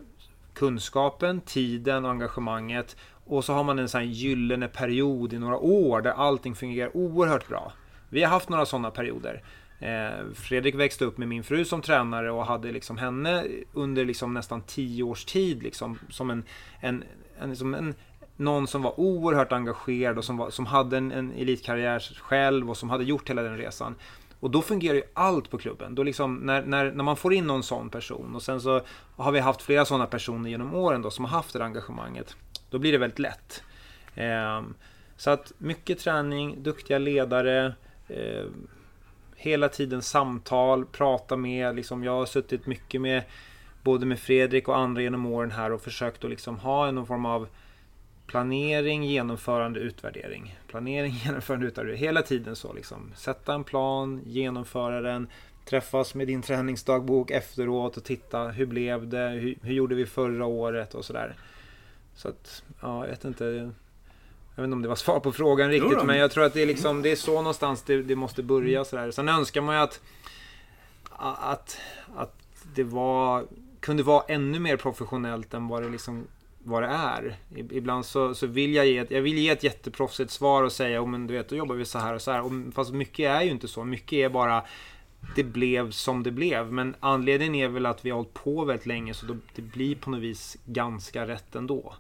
kunskapen, 0.54 1.40
tiden 1.40 2.04
och 2.04 2.10
engagemanget 2.10 2.96
och 3.28 3.44
så 3.44 3.52
har 3.52 3.64
man 3.64 3.78
en 3.78 3.88
sån 3.88 4.00
här 4.00 4.08
gyllene 4.08 4.68
period 4.68 5.32
i 5.32 5.38
några 5.38 5.56
år 5.56 6.02
där 6.02 6.10
allting 6.10 6.54
fungerar 6.54 6.96
oerhört 6.96 7.48
bra. 7.48 7.72
Vi 8.08 8.22
har 8.22 8.30
haft 8.30 8.48
några 8.48 8.66
sådana 8.66 8.90
perioder. 8.90 9.42
Eh, 9.78 10.32
Fredrik 10.34 10.74
växte 10.74 11.04
upp 11.04 11.18
med 11.18 11.28
min 11.28 11.44
fru 11.44 11.64
som 11.64 11.82
tränare 11.82 12.30
och 12.30 12.46
hade 12.46 12.72
liksom 12.72 12.98
henne 12.98 13.44
under 13.72 14.04
liksom 14.04 14.34
nästan 14.34 14.62
tio 14.62 15.02
års 15.02 15.24
tid 15.24 15.62
liksom, 15.62 15.98
som 16.10 16.30
en, 16.30 16.44
en, 16.80 17.04
en, 17.40 17.56
som 17.56 17.74
en 17.74 17.94
någon 18.36 18.66
som 18.66 18.82
var 18.82 19.00
oerhört 19.00 19.52
engagerad 19.52 20.18
och 20.18 20.24
som, 20.24 20.36
var, 20.36 20.50
som 20.50 20.66
hade 20.66 20.96
en, 20.96 21.12
en 21.12 21.32
elitkarriär 21.32 22.00
själv 22.20 22.70
och 22.70 22.76
som 22.76 22.90
hade 22.90 23.04
gjort 23.04 23.30
hela 23.30 23.42
den 23.42 23.56
resan. 23.56 23.94
Och 24.40 24.50
då 24.50 24.62
fungerar 24.62 24.94
ju 24.94 25.02
allt 25.14 25.50
på 25.50 25.58
klubben. 25.58 25.94
Då 25.94 26.02
liksom, 26.02 26.36
när, 26.36 26.62
när, 26.62 26.92
när 26.92 27.04
man 27.04 27.16
får 27.16 27.34
in 27.34 27.46
någon 27.46 27.62
sån 27.62 27.90
person 27.90 28.34
och 28.34 28.42
sen 28.42 28.60
så 28.60 28.80
har 29.16 29.32
vi 29.32 29.40
haft 29.40 29.62
flera 29.62 29.84
sådana 29.84 30.06
personer 30.06 30.50
genom 30.50 30.74
åren 30.74 31.02
då 31.02 31.10
som 31.10 31.24
har 31.24 31.32
haft 31.32 31.52
det 31.52 31.64
engagemanget. 31.64 32.36
Då 32.70 32.78
blir 32.78 32.92
det 32.92 32.98
väldigt 32.98 33.18
lätt. 33.18 33.62
Ehm, 34.14 34.74
så 35.16 35.30
att 35.30 35.52
mycket 35.58 35.98
träning, 35.98 36.62
duktiga 36.62 36.98
ledare, 36.98 37.74
ehm, 38.08 38.68
hela 39.36 39.68
tiden 39.68 40.02
samtal, 40.02 40.86
prata 40.86 41.36
med. 41.36 41.76
Liksom, 41.76 42.04
jag 42.04 42.12
har 42.12 42.26
suttit 42.26 42.66
mycket 42.66 43.00
med 43.00 43.22
både 43.82 44.06
med 44.06 44.18
Fredrik 44.18 44.68
och 44.68 44.78
andra 44.78 45.02
genom 45.02 45.26
åren 45.26 45.50
här 45.50 45.72
och 45.72 45.82
försökt 45.82 46.24
att 46.24 46.30
liksom 46.30 46.58
ha 46.58 46.90
någon 46.90 47.06
form 47.06 47.26
av 47.26 47.48
planering, 48.26 49.04
genomförande, 49.04 49.80
utvärdering. 49.80 50.58
Planering, 50.66 51.12
genomförande, 51.24 51.66
utvärdering. 51.66 51.98
Hela 51.98 52.22
tiden 52.22 52.56
så 52.56 52.72
liksom. 52.72 53.12
Sätta 53.16 53.54
en 53.54 53.64
plan, 53.64 54.22
genomföra 54.26 55.00
den, 55.00 55.28
träffas 55.64 56.14
med 56.14 56.26
din 56.26 56.42
träningsdagbok 56.42 57.30
efteråt 57.30 57.96
och 57.96 58.04
titta 58.04 58.48
hur 58.48 58.66
blev 58.66 59.08
det, 59.08 59.28
hur, 59.28 59.58
hur 59.62 59.74
gjorde 59.74 59.94
vi 59.94 60.06
förra 60.06 60.46
året 60.46 60.94
och 60.94 61.04
sådär. 61.04 61.34
Så 62.18 62.28
att, 62.28 62.62
ja, 62.80 63.04
jag 63.04 63.10
vet 63.10 63.24
inte. 63.24 63.44
Jag 64.54 64.62
vet 64.62 64.64
inte 64.64 64.74
om 64.74 64.82
det 64.82 64.88
var 64.88 64.96
svar 64.96 65.20
på 65.20 65.32
frågan 65.32 65.70
riktigt, 65.70 66.04
men 66.04 66.18
jag 66.18 66.30
tror 66.30 66.44
att 66.44 66.54
det 66.54 66.62
är, 66.62 66.66
liksom, 66.66 67.02
det 67.02 67.12
är 67.12 67.16
så 67.16 67.34
någonstans 67.34 67.82
det, 67.82 68.02
det 68.02 68.16
måste 68.16 68.42
börja. 68.42 68.84
Sådär. 68.84 69.10
Sen 69.10 69.28
önskar 69.28 69.60
man 69.60 69.74
ju 69.74 69.80
att, 69.80 70.00
att, 71.10 71.78
att 72.16 72.34
det 72.74 72.84
var, 72.84 73.46
kunde 73.80 74.02
vara 74.02 74.24
ännu 74.28 74.58
mer 74.58 74.76
professionellt 74.76 75.54
än 75.54 75.68
vad 75.68 75.82
det 75.82 75.88
liksom 75.88 76.26
vad 76.64 76.82
det 76.82 76.88
är. 76.88 77.36
Ibland 77.70 78.06
så, 78.06 78.34
så 78.34 78.46
vill 78.46 78.74
jag 78.74 78.86
ge 78.86 78.98
ett, 78.98 79.10
jag 79.10 79.22
vill 79.22 79.38
ge 79.38 79.50
ett 79.50 79.62
jätteproffsigt 79.62 80.30
svar 80.30 80.62
och 80.62 80.72
säga, 80.72 81.02
oh, 81.02 81.08
men 81.08 81.26
du 81.26 81.34
vet, 81.34 81.48
då 81.48 81.56
jobbar 81.56 81.74
vi 81.74 81.84
så 81.84 81.98
här 81.98 82.14
och 82.14 82.22
så 82.22 82.32
här. 82.32 82.42
Och, 82.42 82.52
fast 82.74 82.92
mycket 82.92 83.30
är 83.30 83.42
ju 83.42 83.50
inte 83.50 83.68
så. 83.68 83.84
Mycket 83.84 84.12
är 84.12 84.28
bara, 84.28 84.64
det 85.36 85.44
blev 85.44 85.90
som 85.90 86.22
det 86.22 86.30
blev. 86.30 86.72
Men 86.72 86.94
anledningen 87.00 87.54
är 87.54 87.68
väl 87.68 87.86
att 87.86 88.04
vi 88.04 88.10
har 88.10 88.16
hållit 88.16 88.34
på 88.34 88.64
väldigt 88.64 88.86
länge 88.86 89.14
så 89.14 89.26
det 89.54 89.62
blir 89.62 89.96
på 89.96 90.10
något 90.10 90.20
vis 90.20 90.56
ganska 90.64 91.26
rätt 91.26 91.54
ändå. 91.54 91.94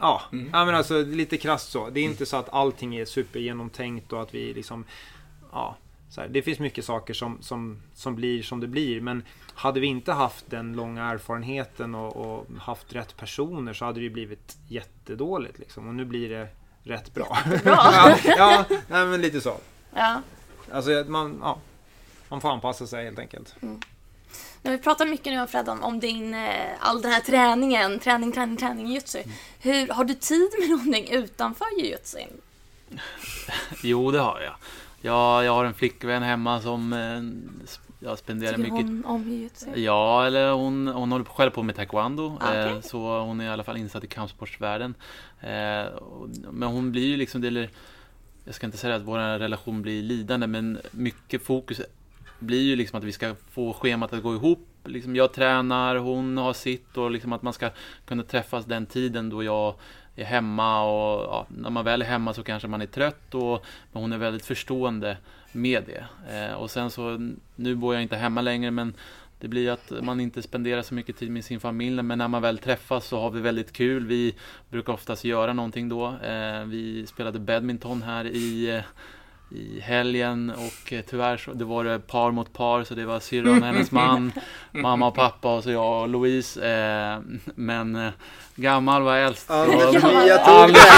Ja, 0.00 0.22
mm. 0.32 0.50
ja 0.52 0.64
men 0.64 0.74
alltså 0.74 1.02
lite 1.02 1.36
krasst 1.36 1.70
så. 1.70 1.90
Det 1.90 2.00
är 2.00 2.04
inte 2.04 2.26
så 2.26 2.36
att 2.36 2.48
allting 2.52 2.96
är 2.96 3.04
supergenomtänkt 3.04 4.12
och 4.12 4.22
att 4.22 4.34
vi 4.34 4.54
liksom, 4.54 4.84
ja. 5.52 5.76
Så 6.10 6.20
här, 6.20 6.28
det 6.28 6.42
finns 6.42 6.58
mycket 6.58 6.84
saker 6.84 7.14
som, 7.14 7.38
som, 7.42 7.82
som 7.94 8.14
blir 8.14 8.42
som 8.42 8.60
det 8.60 8.66
blir. 8.66 9.00
Men 9.00 9.22
hade 9.54 9.80
vi 9.80 9.86
inte 9.86 10.12
haft 10.12 10.50
den 10.50 10.72
långa 10.72 11.04
erfarenheten 11.04 11.94
och, 11.94 12.16
och 12.16 12.46
haft 12.58 12.94
rätt 12.94 13.16
personer 13.16 13.72
så 13.72 13.84
hade 13.84 14.00
det 14.00 14.10
blivit 14.10 14.56
jättedåligt. 14.68 15.58
Liksom. 15.58 15.88
Och 15.88 15.94
nu 15.94 16.04
blir 16.04 16.28
det 16.28 16.48
rätt 16.82 17.14
bra. 17.14 17.38
bra. 17.44 17.58
ja, 17.64 18.18
ja 18.24 18.64
nej, 18.70 19.06
men 19.06 19.20
lite 19.20 19.40
så. 19.40 19.56
Ja. 19.94 20.22
Alltså, 20.72 21.04
man, 21.08 21.38
ja, 21.42 21.58
man 22.28 22.40
får 22.40 22.48
anpassa 22.48 22.86
sig 22.86 23.04
helt 23.04 23.18
enkelt. 23.18 23.56
Mm. 23.62 23.80
Vi 24.62 24.78
pratar 24.78 25.06
mycket 25.06 25.32
nu 25.32 25.46
Fred 25.46 25.68
om, 25.68 25.82
om 25.82 26.00
din, 26.00 26.34
eh, 26.34 26.70
all 26.80 27.02
den 27.02 27.12
här 27.12 27.20
träningen, 27.20 27.98
träning, 27.98 28.32
träning, 28.32 28.56
träning 28.56 28.86
i 28.86 28.88
jujutsu. 28.88 29.18
Mm. 29.18 29.30
Hur, 29.60 29.88
har 29.88 30.04
du 30.04 30.14
tid 30.14 30.50
med 30.58 30.68
någonting 30.70 31.08
utanför 31.10 31.66
jujutsu? 31.80 32.18
jo, 33.82 34.10
det 34.10 34.20
har 34.20 34.40
jag. 34.40 34.54
jag. 35.00 35.44
Jag 35.44 35.52
har 35.52 35.64
en 35.64 35.74
flickvän 35.74 36.22
hemma 36.22 36.60
som 36.60 36.92
eh, 36.92 37.20
jag 38.00 38.18
spenderar 38.18 38.56
Tycker 38.56 38.70
mycket... 38.70 38.86
hon 38.86 39.04
om 39.04 39.30
jujutsu? 39.30 39.66
Ja, 39.74 40.26
eller 40.26 40.52
hon, 40.52 40.88
hon 40.88 41.12
håller 41.12 41.24
själv 41.24 41.50
på 41.50 41.62
med 41.62 41.76
taekwondo. 41.76 42.36
Ah, 42.40 42.48
okay. 42.48 42.72
eh, 42.72 42.80
så 42.80 43.20
hon 43.20 43.40
är 43.40 43.44
i 43.44 43.48
alla 43.48 43.64
fall 43.64 43.76
insatt 43.76 44.04
i 44.04 44.06
kampsportsvärlden. 44.06 44.94
Eh, 45.40 45.86
men 46.50 46.62
hon 46.62 46.92
blir 46.92 47.06
ju 47.06 47.16
liksom, 47.16 47.40
det, 47.40 47.68
jag 48.44 48.54
ska 48.54 48.66
inte 48.66 48.78
säga 48.78 48.94
att 48.94 49.02
vår 49.02 49.38
relation 49.38 49.82
blir 49.82 50.02
lidande, 50.02 50.46
men 50.46 50.78
mycket 50.90 51.44
fokus 51.44 51.80
blir 52.38 52.62
ju 52.62 52.76
liksom 52.76 52.98
att 52.98 53.04
vi 53.04 53.12
ska 53.12 53.34
få 53.50 53.72
schemat 53.72 54.12
att 54.12 54.22
gå 54.22 54.34
ihop. 54.34 54.68
Liksom 54.84 55.16
jag 55.16 55.32
tränar, 55.32 55.96
hon 55.96 56.36
har 56.36 56.52
sitt 56.52 56.96
och 56.96 57.10
liksom 57.10 57.32
att 57.32 57.42
man 57.42 57.52
ska 57.52 57.70
kunna 58.06 58.22
träffas 58.22 58.64
den 58.64 58.86
tiden 58.86 59.30
då 59.30 59.42
jag 59.42 59.74
är 60.16 60.24
hemma 60.24 60.82
och 60.82 61.22
ja, 61.22 61.46
när 61.48 61.70
man 61.70 61.84
väl 61.84 62.02
är 62.02 62.06
hemma 62.06 62.34
så 62.34 62.42
kanske 62.42 62.68
man 62.68 62.82
är 62.82 62.86
trött 62.86 63.34
och 63.34 63.64
men 63.92 64.02
hon 64.02 64.12
är 64.12 64.18
väldigt 64.18 64.46
förstående 64.46 65.16
med 65.52 65.84
det. 65.84 66.04
Eh, 66.36 66.54
och 66.54 66.70
sen 66.70 66.90
så, 66.90 67.32
nu 67.56 67.74
bor 67.74 67.94
jag 67.94 68.02
inte 68.02 68.16
hemma 68.16 68.40
längre 68.40 68.70
men 68.70 68.94
det 69.40 69.48
blir 69.48 69.70
att 69.70 69.92
man 70.02 70.20
inte 70.20 70.42
spenderar 70.42 70.82
så 70.82 70.94
mycket 70.94 71.16
tid 71.16 71.30
med 71.30 71.44
sin 71.44 71.60
familj 71.60 72.02
men 72.02 72.18
när 72.18 72.28
man 72.28 72.42
väl 72.42 72.58
träffas 72.58 73.06
så 73.06 73.20
har 73.20 73.30
vi 73.30 73.40
väldigt 73.40 73.72
kul. 73.72 74.06
Vi 74.06 74.34
brukar 74.70 74.92
oftast 74.92 75.24
göra 75.24 75.52
någonting 75.52 75.88
då. 75.88 76.06
Eh, 76.06 76.64
vi 76.64 77.06
spelade 77.06 77.38
badminton 77.38 78.02
här 78.02 78.24
i 78.24 78.76
eh, 78.76 78.82
i 79.50 79.80
helgen 79.80 80.50
och 80.50 80.92
eh, 80.92 81.00
tyvärr 81.10 81.36
så 81.36 81.52
det 81.52 81.64
var 81.64 81.84
det 81.84 81.98
par 81.98 82.30
mot 82.30 82.52
par 82.52 82.84
så 82.84 82.94
det 82.94 83.04
var 83.04 83.20
syrran 83.20 83.58
och 83.58 83.66
hennes 83.66 83.90
man, 83.90 84.32
mamma 84.72 85.06
och 85.06 85.14
pappa 85.14 85.54
och 85.54 85.62
så 85.62 85.70
jag 85.70 86.02
och 86.02 86.08
Louise. 86.08 86.68
Eh, 86.68 87.18
men 87.54 87.96
eh, 87.96 88.12
gammal 88.54 89.02
var 89.02 89.16
äldst. 89.16 89.46
Ja, 89.48 89.66
jag 90.26 90.44
tog 90.44 90.74
det. 90.74 90.80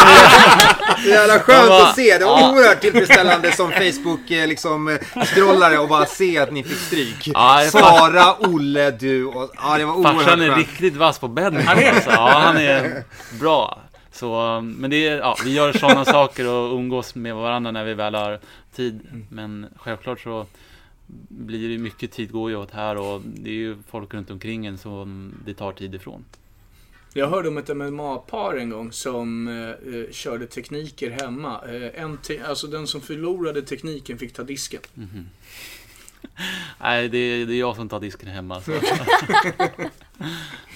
Det 1.05 1.13
är 1.13 1.15
jävla 1.15 1.39
skönt 1.39 1.69
bara, 1.69 1.83
att 1.83 1.95
se. 1.95 2.19
Det 2.19 2.25
var 2.25 2.41
ja. 2.41 2.53
oerhört 2.53 2.81
tillfredsställande 2.81 3.53
som 3.53 3.71
Facebook 3.73 4.31
eh, 4.31 4.47
liksom 4.47 4.99
scrollare 5.27 5.79
och 5.79 5.89
bara 5.89 6.07
se 6.07 6.39
att 6.39 6.53
ni 6.53 6.65
fick 6.65 6.79
stryk. 6.79 7.29
Ja, 7.35 7.69
Sara, 7.71 8.35
Olle, 8.39 8.91
du 8.91 9.25
och 9.25 9.51
ja, 9.57 9.79
det 9.79 9.85
var 9.85 9.95
oerhört 9.95 10.23
Farsan 10.23 10.41
är 10.41 10.47
skönt. 10.47 10.59
riktigt 10.59 10.97
vass 10.97 11.19
på 11.19 11.29
bädden. 11.29 11.67
Han 11.67 11.79
är 11.79 11.93
alltså. 11.93 12.11
Ja, 12.11 12.41
han 12.45 12.57
är 12.57 13.05
bra. 13.41 13.81
Så, 14.13 14.61
men 14.61 14.91
det 14.91 15.09
är, 15.09 15.19
ja, 15.19 15.37
vi 15.45 15.55
gör 15.55 15.73
sådana 15.73 16.05
saker 16.19 16.49
och 16.49 16.75
umgås 16.75 17.15
med 17.15 17.35
varandra 17.35 17.71
när 17.71 17.85
vi 17.85 17.95
väl 17.95 18.15
har 18.15 18.41
tid. 18.75 19.01
Mm. 19.11 19.27
Men 19.31 19.67
självklart 19.77 20.21
så 20.21 20.47
blir 21.29 21.69
det 21.69 21.79
mycket 21.79 22.13
tid 22.13 22.33
går 22.33 22.51
ju 22.51 22.57
åt 22.57 22.71
här 22.71 22.97
och 22.97 23.21
det 23.25 23.51
är 23.51 23.55
ju 23.55 23.77
folk 23.89 24.15
runt 24.15 24.31
omkring 24.31 24.67
en 24.67 24.79
som 24.79 25.35
det 25.45 25.55
tar 25.55 25.73
tid 25.73 25.95
ifrån. 25.95 26.25
Jag 27.13 27.29
hörde 27.29 27.49
om 27.49 27.59
ett 27.59 27.77
MMA-par 27.77 28.57
en 28.57 28.71
gång 28.71 28.93
som 28.93 29.49
eh, 29.49 29.95
eh, 29.95 30.11
körde 30.11 30.47
tekniker 30.47 31.11
hemma. 31.11 31.61
Eh, 31.69 32.03
en 32.03 32.17
te 32.17 32.41
alltså 32.41 32.67
den 32.67 32.87
som 32.87 33.01
förlorade 33.01 33.63
tekniken 33.63 34.19
fick 34.19 34.33
ta 34.33 34.43
disken. 34.43 34.81
Mm 34.97 35.09
-hmm. 35.09 35.25
Nej, 36.81 37.09
det 37.09 37.19
är, 37.19 37.47
det 37.47 37.55
är 37.55 37.59
jag 37.59 37.77
som 37.77 37.89
tar 37.89 38.01
disken 38.01 38.29
hemma. 38.29 38.63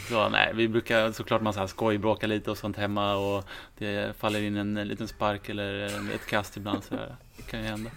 Så. 0.08 0.28
nej, 0.28 0.52
vi 0.54 0.68
brukar 0.68 1.12
såklart 1.12 1.42
man 1.42 1.52
så 1.52 1.60
här 1.60 1.66
skojbråka 1.66 2.26
lite 2.26 2.50
och 2.50 2.58
sånt 2.58 2.76
hemma 2.76 3.16
och 3.16 3.44
det 3.78 4.16
faller 4.16 4.42
in 4.42 4.56
en, 4.56 4.76
en 4.76 4.88
liten 4.88 5.08
spark 5.08 5.48
eller 5.48 5.84
ett 6.14 6.26
kast 6.26 6.56
ibland. 6.56 6.84
Så 6.84 6.94
det 7.36 7.42
kan 7.50 7.60
ju 7.60 7.66
hända. 7.66 7.90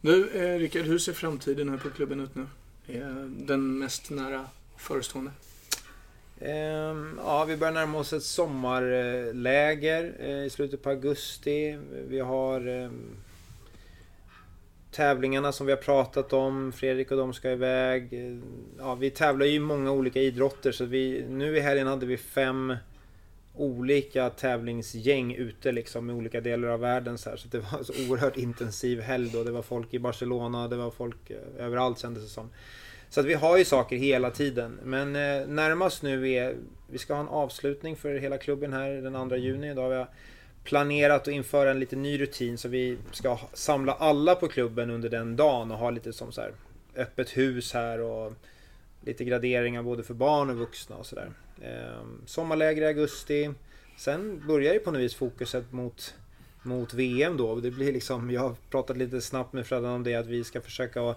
Du, 0.00 0.30
eh, 0.30 0.58
Rickard, 0.58 0.82
hur 0.82 0.98
ser 0.98 1.12
framtiden 1.12 1.68
här 1.68 1.76
på 1.76 1.90
klubben 1.90 2.20
ut 2.20 2.34
nu? 2.34 2.46
Är 2.86 3.30
den 3.46 3.78
mest 3.78 4.10
nära 4.10 4.46
förestående? 4.76 5.30
Um, 6.40 7.20
ja, 7.24 7.44
vi 7.44 7.56
börjar 7.56 7.72
närma 7.72 7.98
oss 7.98 8.12
ett 8.12 8.22
sommarläger 8.22 10.14
uh, 10.20 10.46
i 10.46 10.50
slutet 10.50 10.82
på 10.82 10.90
augusti. 10.90 11.78
Vi 12.08 12.20
har 12.20 12.68
um, 12.68 13.16
tävlingarna 14.94 15.52
som 15.52 15.66
vi 15.66 15.72
har 15.72 15.80
pratat 15.80 16.32
om. 16.32 16.72
Fredrik 16.72 17.10
och 17.10 17.16
de 17.16 17.32
ska 17.34 17.50
iväg. 17.50 18.38
Ja, 18.78 18.94
vi 18.94 19.10
tävlar 19.10 19.46
ju 19.46 19.52
i 19.52 19.58
många 19.58 19.90
olika 19.90 20.20
idrotter 20.20 20.72
så 20.72 20.84
vi, 20.84 21.24
nu 21.28 21.56
i 21.56 21.60
helgen 21.60 21.86
hade 21.86 22.06
vi 22.06 22.16
fem 22.16 22.76
olika 23.54 24.30
tävlingsgäng 24.30 25.34
ute 25.34 25.72
liksom 25.72 26.10
i 26.10 26.12
olika 26.12 26.40
delar 26.40 26.68
av 26.68 26.80
världen. 26.80 27.18
Så, 27.18 27.30
här. 27.30 27.36
så 27.36 27.48
det 27.48 27.58
var 27.58 27.78
en 27.78 27.84
så 27.84 27.92
oerhört 28.08 28.36
intensiv 28.36 29.00
helg 29.00 29.30
då. 29.32 29.44
Det 29.44 29.50
var 29.50 29.62
folk 29.62 29.94
i 29.94 29.98
Barcelona, 29.98 30.68
det 30.68 30.76
var 30.76 30.90
folk 30.90 31.30
eh, 31.30 31.64
överallt 31.66 31.98
kändes 31.98 32.22
det 32.22 32.30
som. 32.30 32.50
Så 33.10 33.20
att 33.20 33.26
vi 33.26 33.34
har 33.34 33.58
ju 33.58 33.64
saker 33.64 33.96
hela 33.96 34.30
tiden. 34.30 34.78
Men 34.84 35.16
eh, 35.16 35.46
närmast 35.46 36.02
nu 36.02 36.30
är, 36.30 36.56
vi 36.90 36.98
ska 36.98 37.14
ha 37.14 37.20
en 37.20 37.28
avslutning 37.28 37.96
för 37.96 38.14
hela 38.14 38.38
klubben 38.38 38.72
här 38.72 38.90
den 38.90 39.28
2 39.28 39.36
juni. 39.36 39.74
Då 39.74 39.82
har 39.82 39.88
vi 39.88 40.04
planerat 40.64 41.22
att 41.22 41.28
införa 41.28 41.70
en 41.70 41.80
lite 41.80 41.96
ny 41.96 42.20
rutin 42.20 42.58
så 42.58 42.68
vi 42.68 42.98
ska 43.12 43.38
samla 43.52 43.92
alla 43.92 44.34
på 44.34 44.48
klubben 44.48 44.90
under 44.90 45.08
den 45.08 45.36
dagen 45.36 45.70
och 45.70 45.78
ha 45.78 45.90
lite 45.90 46.12
som 46.12 46.32
så 46.32 46.40
här 46.40 46.52
öppet 46.96 47.36
hus 47.36 47.72
här 47.72 48.00
och 48.00 48.32
lite 49.00 49.24
graderingar 49.24 49.82
både 49.82 50.02
för 50.02 50.14
barn 50.14 50.50
och 50.50 50.56
vuxna 50.56 50.96
och 50.96 51.06
sådär. 51.06 51.30
Ehm, 51.62 52.22
sommarläger 52.26 52.82
i 52.82 52.86
augusti. 52.86 53.50
Sen 53.96 54.46
börjar 54.46 54.74
ju 54.74 54.78
på 54.78 54.90
något 54.90 55.00
vis 55.00 55.14
fokuset 55.14 55.72
mot, 55.72 56.14
mot 56.62 56.94
VM 56.94 57.36
då. 57.36 57.54
Det 57.54 57.70
blir 57.70 57.92
liksom, 57.92 58.30
jag 58.30 58.40
har 58.40 58.56
pratat 58.70 58.96
lite 58.96 59.20
snabbt 59.20 59.52
med 59.52 59.66
Freddan 59.66 59.90
om 59.90 60.04
det 60.04 60.14
att 60.14 60.26
vi 60.26 60.44
ska 60.44 60.60
försöka 60.60 61.14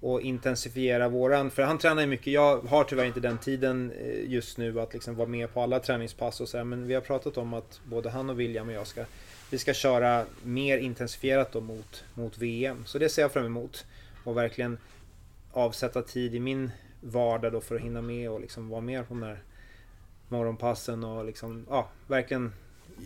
och 0.00 0.20
intensifiera 0.20 1.08
våran, 1.08 1.50
för 1.50 1.62
han 1.62 1.78
tränar 1.78 2.02
ju 2.02 2.08
mycket. 2.08 2.32
Jag 2.32 2.60
har 2.60 2.84
tyvärr 2.84 3.04
inte 3.04 3.20
den 3.20 3.38
tiden 3.38 3.92
eh, 4.00 4.30
just 4.30 4.58
nu 4.58 4.80
att 4.80 4.94
liksom 4.94 5.16
vara 5.16 5.28
med 5.28 5.54
på 5.54 5.60
alla 5.60 5.80
träningspass 5.80 6.40
och 6.40 6.48
så 6.48 6.56
här, 6.56 6.64
men 6.64 6.86
vi 6.86 6.94
har 6.94 7.00
pratat 7.00 7.38
om 7.38 7.54
att 7.54 7.80
både 7.84 8.10
han 8.10 8.30
och 8.30 8.40
William 8.40 8.68
och 8.68 8.74
jag 8.74 8.86
ska 8.86 9.04
vi 9.50 9.58
ska 9.58 9.74
köra 9.74 10.24
mer 10.42 10.78
intensifierat 10.78 11.52
då 11.52 11.60
mot, 11.60 12.04
mot 12.14 12.38
VM. 12.38 12.86
Så 12.86 12.98
det 12.98 13.08
ser 13.08 13.22
jag 13.22 13.32
fram 13.32 13.46
emot. 13.46 13.86
Och 14.24 14.36
verkligen 14.36 14.78
avsätta 15.52 16.02
tid 16.02 16.34
i 16.34 16.40
min 16.40 16.70
vardag 17.00 17.52
då 17.52 17.60
för 17.60 17.74
att 17.74 17.80
hinna 17.80 18.02
med 18.02 18.30
och 18.30 18.40
liksom 18.40 18.68
vara 18.68 18.80
med 18.80 19.08
på 19.08 19.14
de 19.14 19.22
här 19.22 19.42
morgonpassen 20.28 21.04
och 21.04 21.24
liksom, 21.24 21.66
ja, 21.68 21.88
verkligen 22.06 22.52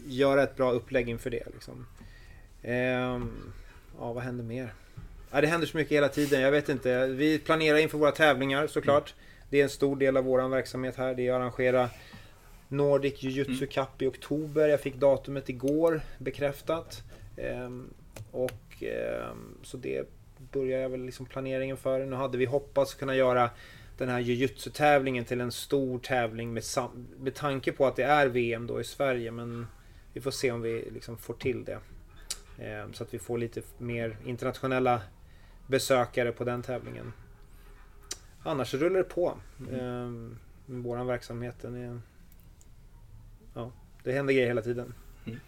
göra 0.06 0.42
ett 0.42 0.56
bra 0.56 0.72
upplägg 0.72 1.08
inför 1.08 1.30
det. 1.30 1.46
Liksom. 1.54 1.86
Ehm, 2.62 3.52
ja, 3.98 4.12
vad 4.12 4.22
händer 4.22 4.44
mer? 4.44 4.74
Ja, 5.30 5.40
det 5.40 5.46
händer 5.46 5.66
så 5.66 5.76
mycket 5.76 5.92
hela 5.92 6.08
tiden. 6.08 6.40
Jag 6.40 6.50
vet 6.50 6.68
inte. 6.68 7.06
Vi 7.06 7.38
planerar 7.38 7.78
inför 7.78 7.98
våra 7.98 8.12
tävlingar 8.12 8.66
såklart. 8.66 9.14
Det 9.50 9.58
är 9.58 9.62
en 9.62 9.70
stor 9.70 9.96
del 9.96 10.16
av 10.16 10.24
vår 10.24 10.48
verksamhet 10.48 10.96
här. 10.96 11.14
Det 11.14 11.26
är 11.26 11.32
att 11.32 11.36
arrangera 11.40 11.90
Nordic 12.68 13.22
Jiu-Jitsu 13.22 13.66
Cup 13.66 14.02
i 14.02 14.06
oktober. 14.06 14.68
Jag 14.68 14.80
fick 14.80 14.96
datumet 14.96 15.48
igår 15.48 16.00
bekräftat. 16.18 17.02
Ehm, 17.36 17.94
och 18.30 18.82
ehm, 18.82 19.56
så 19.62 19.76
det 19.76 20.08
börjar 20.52 20.80
jag 20.80 20.88
väl 20.88 21.04
liksom 21.04 21.26
planeringen 21.26 21.76
för. 21.76 22.06
Nu 22.06 22.16
hade 22.16 22.38
vi 22.38 22.44
hoppats 22.44 22.94
kunna 22.94 23.16
göra 23.16 23.50
den 23.98 24.08
här 24.08 24.20
jujutsu-tävlingen 24.20 25.24
till 25.24 25.40
en 25.40 25.52
stor 25.52 25.98
tävling 25.98 26.52
med, 26.52 26.64
med 27.18 27.34
tanke 27.34 27.72
på 27.72 27.86
att 27.86 27.96
det 27.96 28.02
är 28.02 28.26
VM 28.26 28.66
då 28.66 28.80
i 28.80 28.84
Sverige. 28.84 29.30
Men 29.30 29.66
vi 30.12 30.20
får 30.20 30.30
se 30.30 30.52
om 30.52 30.62
vi 30.62 30.88
liksom 30.92 31.18
får 31.18 31.34
till 31.34 31.64
det. 31.64 31.78
Ehm, 32.58 32.92
så 32.92 33.04
att 33.04 33.14
vi 33.14 33.18
får 33.18 33.38
lite 33.38 33.62
mer 33.78 34.16
internationella 34.24 35.00
besökare 35.68 36.32
på 36.32 36.44
den 36.44 36.62
tävlingen. 36.62 37.12
Annars 38.42 38.74
rullar 38.74 38.98
det 38.98 39.04
på. 39.04 39.34
Mm. 39.58 40.38
med 40.66 40.82
våran 40.82 41.06
verksamhet. 41.06 41.54
Den 41.60 41.74
är, 41.74 42.00
ja, 43.54 43.72
det 44.04 44.12
händer 44.12 44.34
grejer 44.34 44.48
hela 44.48 44.62
tiden. 44.62 44.94
Mm. 45.26 45.38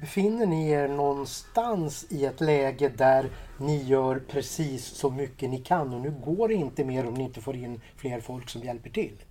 Befinner 0.00 0.46
ni 0.46 0.70
er 0.70 0.88
någonstans 0.88 2.06
i 2.08 2.24
ett 2.24 2.40
läge 2.40 2.88
där 2.88 3.30
ni 3.58 3.82
gör 3.82 4.22
precis 4.28 4.84
så 4.84 5.10
mycket 5.10 5.50
ni 5.50 5.58
kan 5.58 5.94
och 5.94 6.00
nu 6.00 6.14
går 6.24 6.48
det 6.48 6.54
inte 6.54 6.84
mer 6.84 7.06
om 7.06 7.14
ni 7.14 7.24
inte 7.24 7.40
får 7.40 7.56
in 7.56 7.80
fler 7.96 8.20
folk 8.20 8.48
som 8.48 8.62
hjälper 8.62 8.90
till? 8.90 9.22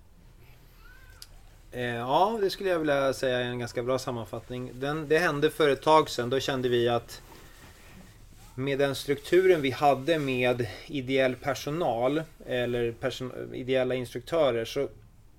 Eh, 1.72 1.84
ja, 1.84 2.38
det 2.40 2.50
skulle 2.50 2.70
jag 2.70 2.78
vilja 2.78 3.12
säga 3.12 3.38
är 3.38 3.44
en 3.44 3.58
ganska 3.58 3.82
bra 3.82 3.98
sammanfattning. 3.98 4.70
Den, 4.74 5.08
det 5.08 5.18
hände 5.18 5.50
för 5.50 5.68
ett 5.68 5.82
tag 5.82 6.10
sedan. 6.10 6.30
Då 6.30 6.40
kände 6.40 6.68
vi 6.68 6.88
att 6.88 7.22
med 8.56 8.78
den 8.78 8.94
strukturen 8.94 9.62
vi 9.62 9.70
hade 9.70 10.18
med 10.18 10.66
ideell 10.86 11.36
personal 11.36 12.22
eller 12.46 12.92
person 12.92 13.54
ideella 13.54 13.94
instruktörer 13.94 14.64
så, 14.64 14.88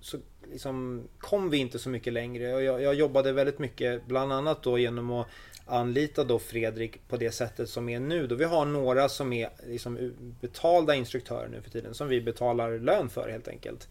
så 0.01 0.18
liksom 0.51 1.03
kom 1.18 1.49
vi 1.49 1.57
inte 1.57 1.80
så 1.80 1.89
mycket 1.89 2.13
längre. 2.13 2.43
Jag, 2.43 2.82
jag 2.82 2.95
jobbade 2.95 3.32
väldigt 3.32 3.59
mycket 3.59 4.05
bland 4.05 4.34
annat 4.34 4.63
då 4.63 4.78
genom 4.78 5.11
att 5.11 5.28
anlita 5.65 6.24
då 6.24 6.39
Fredrik 6.39 7.07
på 7.07 7.18
det 7.18 7.32
sättet 7.32 7.70
som 7.70 7.89
är 7.89 7.99
nu. 7.99 8.28
Då 8.28 8.36
vi 8.36 8.43
har 8.43 8.65
några 8.65 9.09
som 9.09 9.34
är 9.34 9.49
liksom 9.68 10.13
betalda 10.41 10.95
instruktörer 10.95 11.47
nu 11.47 11.61
för 11.61 11.70
tiden 11.70 11.93
som 11.93 12.07
vi 12.07 12.22
betalar 12.22 12.80
lön 12.80 13.09
för 13.09 13.30
helt 13.30 13.47
enkelt. 13.47 13.88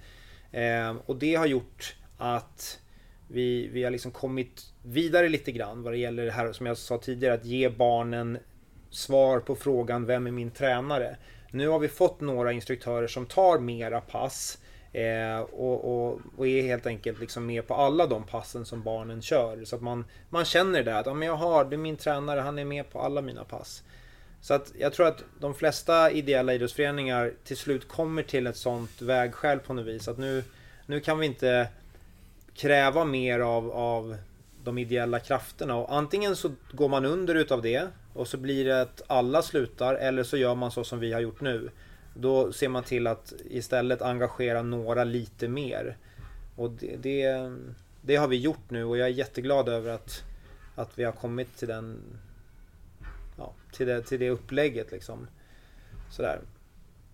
Eh, 0.53 0.97
och 1.07 1.17
det 1.17 1.35
har 1.35 1.47
gjort 1.47 1.97
att 2.19 2.81
vi, 3.29 3.69
vi 3.69 3.85
har 3.85 3.91
liksom 3.91 4.11
kommit 4.11 4.73
vidare 4.83 5.29
lite 5.29 5.53
grann 5.53 5.83
vad 5.83 5.93
det 5.93 5.99
gäller 5.99 6.25
det 6.25 6.33
här 6.33 6.53
som 6.53 6.67
jag 6.67 6.77
sa 6.77 6.99
tidigare 6.99 7.35
att 7.35 7.45
ge 7.45 7.69
barnen 7.69 8.39
svar 8.97 9.41
på 9.41 9.57
frågan 9.57 10.07
vem 10.07 10.27
är 10.27 10.31
min 10.31 10.51
tränare? 10.51 11.17
Nu 11.51 11.69
har 11.69 11.79
vi 11.79 11.89
fått 11.89 12.21
några 12.21 12.53
instruktörer 12.53 13.07
som 13.07 13.27
tar 13.27 13.59
mera 13.59 14.01
pass 14.01 14.59
eh, 14.93 15.41
och, 15.41 15.85
och, 15.85 16.21
och, 16.37 16.47
är 16.47 16.63
helt 16.63 16.87
enkelt 16.87 17.21
liksom 17.21 17.47
med 17.47 17.67
på 17.67 17.75
alla 17.75 18.07
de 18.07 18.25
passen 18.25 18.65
som 18.65 18.83
barnen 18.83 19.23
kör. 19.23 19.65
Så 19.65 19.77
att 19.77 19.83
man, 19.83 20.05
man 20.29 20.45
känner 20.45 20.83
det 20.83 20.99
att 20.99 21.07
ja, 21.07 21.15
men 21.15 21.29
jag 21.29 21.37
har, 21.37 21.65
det 21.65 21.77
är 21.77 21.79
min 21.79 21.97
tränare, 21.97 22.41
han 22.41 22.59
är 22.59 22.65
med 22.65 22.91
på 22.91 23.01
alla 23.01 23.23
mina 23.23 23.45
pass. 23.45 23.83
Så 24.41 24.55
att 24.55 24.73
jag 24.79 24.93
tror 24.93 25.07
att 25.07 25.25
de 25.41 25.55
flesta 25.55 26.11
ideella 26.11 26.55
idrottsföreningar 26.55 27.33
till 27.45 27.57
slut 27.57 27.89
kommer 27.89 28.23
till 28.23 28.47
ett 28.47 28.57
sånt 28.57 29.03
vägskäl 29.03 29.59
på 29.59 29.75
något 29.75 29.87
vis. 29.87 30.09
Att 30.09 30.19
nu, 30.19 30.45
nu 30.87 31.01
kan 31.01 31.19
vi 31.19 31.27
inte 31.27 31.69
kräva 32.55 33.05
mer 33.05 33.41
av, 33.41 33.71
av 33.71 34.17
de 34.65 34.79
ideella 34.79 35.19
krafterna. 35.19 35.77
Och 35.77 35.97
antingen 35.97 36.37
så 36.37 36.51
går 36.73 36.89
man 36.89 37.05
under 37.05 37.35
utav 37.35 37.63
det 37.63 37.89
och 38.17 38.29
så 38.29 38.37
blir 38.37 38.65
det 38.65 38.83
att 38.83 39.03
alla 39.07 39.43
slutar 39.43 39.95
eller 39.95 40.23
så 40.23 40.37
gör 40.37 40.55
man 40.55 40.71
så 40.71 40.85
som 40.85 41.01
vi 41.01 41.13
har 41.13 41.21
gjort 41.21 41.41
nu. 41.41 41.71
Då 42.15 42.53
ser 42.53 42.69
man 42.69 42.83
till 42.83 43.07
att 43.07 43.33
istället 43.51 44.03
engagera 44.03 44.63
några 44.63 45.05
lite 45.05 45.49
mer. 45.49 45.97
Och 46.57 46.71
det, 46.71 46.97
det, 46.97 47.53
det 48.03 48.17
har 48.17 48.29
vi 48.29 48.37
gjort 48.37 48.71
nu 48.71 48.85
och 48.85 48.99
jag 48.99 49.09
är 49.09 49.13
jätteglad 49.13 49.69
över 49.69 49.91
att, 49.91 50.23
att 50.75 50.99
vi 50.99 51.05
har 51.05 51.13
kommit 51.13 51.57
till 51.57 51.69
den 51.69 52.01
ja, 53.39 53.53
till, 53.73 53.87
det, 53.87 54.03
till 54.03 54.21
det 54.21 54.31
upplägget 54.31 54.91
liksom. 54.93 55.27
Sådär. 56.11 56.41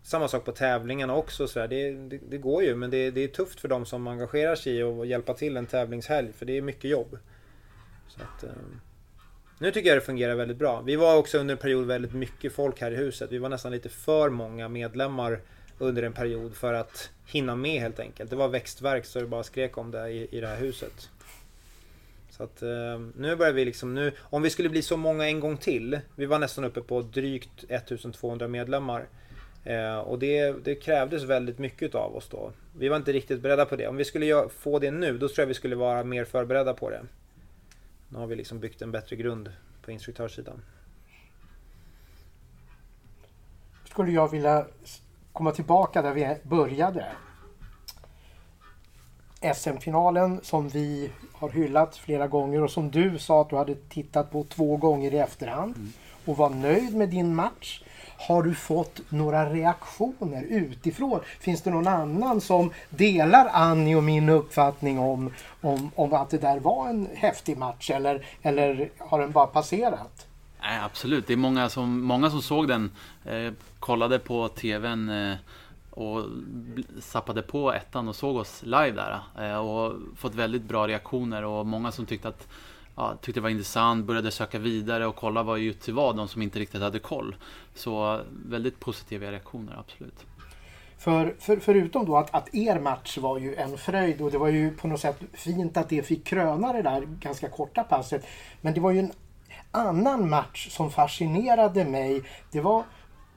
Samma 0.03 0.29
sak 0.29 0.45
på 0.45 0.53
tävlingarna 0.53 1.15
också. 1.15 1.49
Sådär. 1.49 1.69
Det, 1.69 1.93
det, 1.93 2.19
det 2.31 2.39
går 2.39 2.63
ju 2.63 2.75
men 2.75 2.91
det, 2.91 3.11
det, 3.11 3.21
är 3.21 3.29
tufft 3.29 3.61
för 3.61 3.69
de 3.69 3.87
som 3.87 4.07
engagerar 4.07 4.55
sig 4.55 4.77
i 4.77 4.83
att 4.83 5.07
hjälpa 5.07 5.35
till 5.35 5.57
en 5.57 5.67
tävlingshelg 5.67 6.33
för 6.33 6.47
det 6.47 6.59
är 6.59 6.63
mycket 6.63 6.91
jobb. 6.91 7.19
Så 8.09 8.21
att. 8.23 8.45
Ehm, 8.45 8.81
nu 9.63 9.71
tycker 9.71 9.89
jag 9.89 9.97
det 9.97 10.07
fungerar 10.07 10.35
väldigt 10.35 10.57
bra. 10.57 10.81
Vi 10.81 10.97
var 10.97 11.17
också 11.17 11.39
under 11.39 11.55
en 11.55 11.59
period 11.59 11.87
väldigt 11.87 12.13
mycket 12.13 12.53
folk 12.53 12.81
här 12.81 12.91
i 12.91 12.97
huset. 12.97 13.33
Vi 13.33 13.39
var 13.39 13.49
nästan 13.49 13.73
lite 13.73 13.89
för 13.89 14.31
många 14.31 14.69
medlemmar 14.69 15.41
under 15.79 16.03
en 16.03 16.13
period 16.13 16.55
för 16.55 16.75
att 16.75 17.11
hinna 17.27 17.57
med 17.57 17.81
helt 17.81 18.01
enkelt. 18.01 18.31
Det 18.31 18.37
var 18.37 18.49
växtverk 18.49 19.05
så 19.05 19.21
det 19.21 19.27
bara 19.27 19.43
skrek 19.43 19.79
om 19.79 19.91
det 19.91 20.09
i, 20.09 20.29
i 20.31 20.41
det 20.41 20.47
här 20.47 20.57
huset. 20.57 21.11
Så 22.31 22.43
att 22.43 22.63
eh, 22.63 23.01
nu 23.17 23.37
börjar 23.37 23.53
vi 23.53 23.65
liksom 23.65 23.95
nu, 23.95 24.13
om 24.21 24.43
vi 24.43 24.51
skulle 24.51 24.69
bli 24.69 24.83
så 24.83 24.97
många 24.97 25.27
en 25.27 25.41
gång 25.41 25.57
till. 25.57 26.01
Vi 26.17 26.27
var 26.27 26.39
nästan 26.39 26.65
uppe 26.65 26.81
på 26.81 27.03
drygt 27.03 27.65
1200 27.69 28.49
medlemmar. 28.49 29.07
Eh, 29.65 29.99
och 29.99 30.19
det, 30.19 30.65
det 30.65 30.75
krävdes 30.75 31.23
väldigt 31.23 31.59
mycket 31.59 31.95
av 31.95 32.17
oss 32.17 32.29
då. 32.29 32.53
Vi 32.79 32.89
var 32.89 32.97
inte 32.97 33.13
riktigt 33.13 33.41
beredda 33.41 33.67
på 33.67 33.77
det. 33.77 33.89
Om 33.89 33.97
vi 33.97 34.05
skulle 34.05 34.49
få 34.59 34.79
det 34.79 34.91
nu, 34.91 35.19
då 35.19 35.29
tror 35.29 35.43
jag 35.43 35.47
vi 35.47 35.55
skulle 35.55 35.77
vara 35.77 36.05
mer 36.05 36.25
förberedda 36.25 36.75
på 36.75 36.91
det. 36.91 37.01
Nu 38.13 38.19
har 38.19 38.27
vi 38.27 38.37
liksom 38.37 38.61
byggt 38.61 38.83
en 38.83 38.93
bättre 38.93 39.17
grund 39.17 39.53
på 39.83 39.91
instruktörssidan. 39.91 40.63
Skulle 43.85 44.13
jag 44.13 44.31
vilja 44.31 44.67
komma 45.33 45.53
tillbaka 45.53 46.03
där 46.03 46.13
vi 46.13 46.37
började. 46.43 47.13
SM-finalen 49.55 50.41
som 50.43 50.69
vi 50.69 51.11
har 51.33 51.51
hyllat 51.51 51.97
flera 51.97 52.27
gånger 52.29 52.63
och 52.63 52.71
som 52.71 52.91
du 52.91 53.19
sa 53.19 53.41
att 53.41 53.51
du 53.51 53.57
hade 53.57 53.75
tittat 53.75 54.31
på 54.31 54.45
två 54.45 54.77
gånger 54.77 55.15
i 55.15 55.19
efterhand 55.19 55.77
mm. 55.77 55.93
och 56.25 56.37
var 56.37 56.51
nöjd 56.51 56.97
med 56.97 57.09
din 57.09 57.35
match. 57.35 57.83
Har 58.29 58.43
du 58.43 58.55
fått 58.55 59.01
några 59.09 59.51
reaktioner 59.51 60.43
utifrån? 60.43 61.21
Finns 61.41 61.63
det 61.63 61.71
någon 61.71 61.87
annan 61.87 62.41
som 62.41 62.71
delar 62.91 63.51
Annie 63.53 63.95
och 63.95 64.03
min 64.03 64.29
uppfattning 64.29 64.99
om, 64.99 65.31
om, 65.61 65.91
om 65.95 66.13
att 66.13 66.31
det 66.31 66.39
där 66.39 66.61
var 66.61 66.89
en 66.89 67.09
häftig 67.15 67.59
match 67.59 67.91
eller, 67.91 68.27
eller 68.43 68.91
har 68.99 69.21
den 69.21 69.33
bara 69.33 69.47
passerat? 69.47 70.27
Nej, 70.63 70.81
absolut. 70.85 71.27
Det 71.27 71.33
är 71.33 71.37
många 71.37 71.69
som, 71.69 72.01
många 72.01 72.31
som 72.31 72.43
såg 72.43 72.69
den, 72.69 72.91
eh, 73.25 73.53
kollade 73.79 74.19
på 74.19 74.49
TVn 74.49 75.09
eh, 75.09 75.37
och 75.91 76.25
sappade 77.01 77.43
på 77.43 77.73
ettan 77.73 78.09
och 78.09 78.17
såg 78.17 78.37
oss 78.37 78.63
live 78.63 78.91
där. 78.91 79.21
Eh, 79.39 79.57
och 79.57 79.93
fått 80.17 80.35
väldigt 80.35 80.63
bra 80.63 80.89
reaktioner 80.89 81.45
och 81.45 81.67
många 81.67 81.93
som 81.93 82.07
tyckte 82.07 82.29
att 82.29 82.49
ja, 82.97 83.17
tyckte 83.21 83.41
det 83.41 83.43
var 83.43 83.51
intressant, 83.51 84.07
började 84.07 84.31
söka 84.31 84.59
vidare 84.59 85.07
och 85.07 85.17
kolla 85.17 85.43
vad 85.43 85.59
Jutsi 85.59 85.93
var, 85.93 86.15
de 86.15 86.29
som 86.29 86.43
inte 86.43 86.59
riktigt 86.59 86.83
hade 86.83 86.99
koll. 86.99 87.37
Så 87.75 88.21
väldigt 88.47 88.81
positiva 88.81 89.33
reaktioner, 89.33 89.77
absolut. 89.79 90.27
För, 90.99 91.35
för, 91.39 91.57
förutom 91.57 92.07
då 92.07 92.17
att, 92.17 92.35
att 92.35 92.55
er 92.55 92.81
match 92.81 93.19
var 93.19 93.39
ju 93.39 93.55
en 93.55 93.79
fröjd 93.79 94.21
och 94.21 94.31
det 94.31 94.39
var 94.39 94.49
ju 94.49 94.77
på 94.77 94.89
något 94.89 95.01
sätt 95.01 95.21
fint 95.33 95.77
att 95.77 95.89
det 95.89 96.03
fick 96.03 96.25
kröna 96.25 96.73
det 96.73 96.83
där 96.83 97.01
ganska 97.01 97.49
korta 97.49 97.85
passet. 97.85 98.27
Men 98.61 98.75
det 98.75 98.81
var 98.81 98.91
ju 98.91 98.99
en 98.99 99.13
annan 99.71 100.31
match 100.31 100.69
som 100.71 100.91
fascinerade 100.91 101.85
mig. 101.85 102.23
Det 102.51 102.61
var 102.61 102.85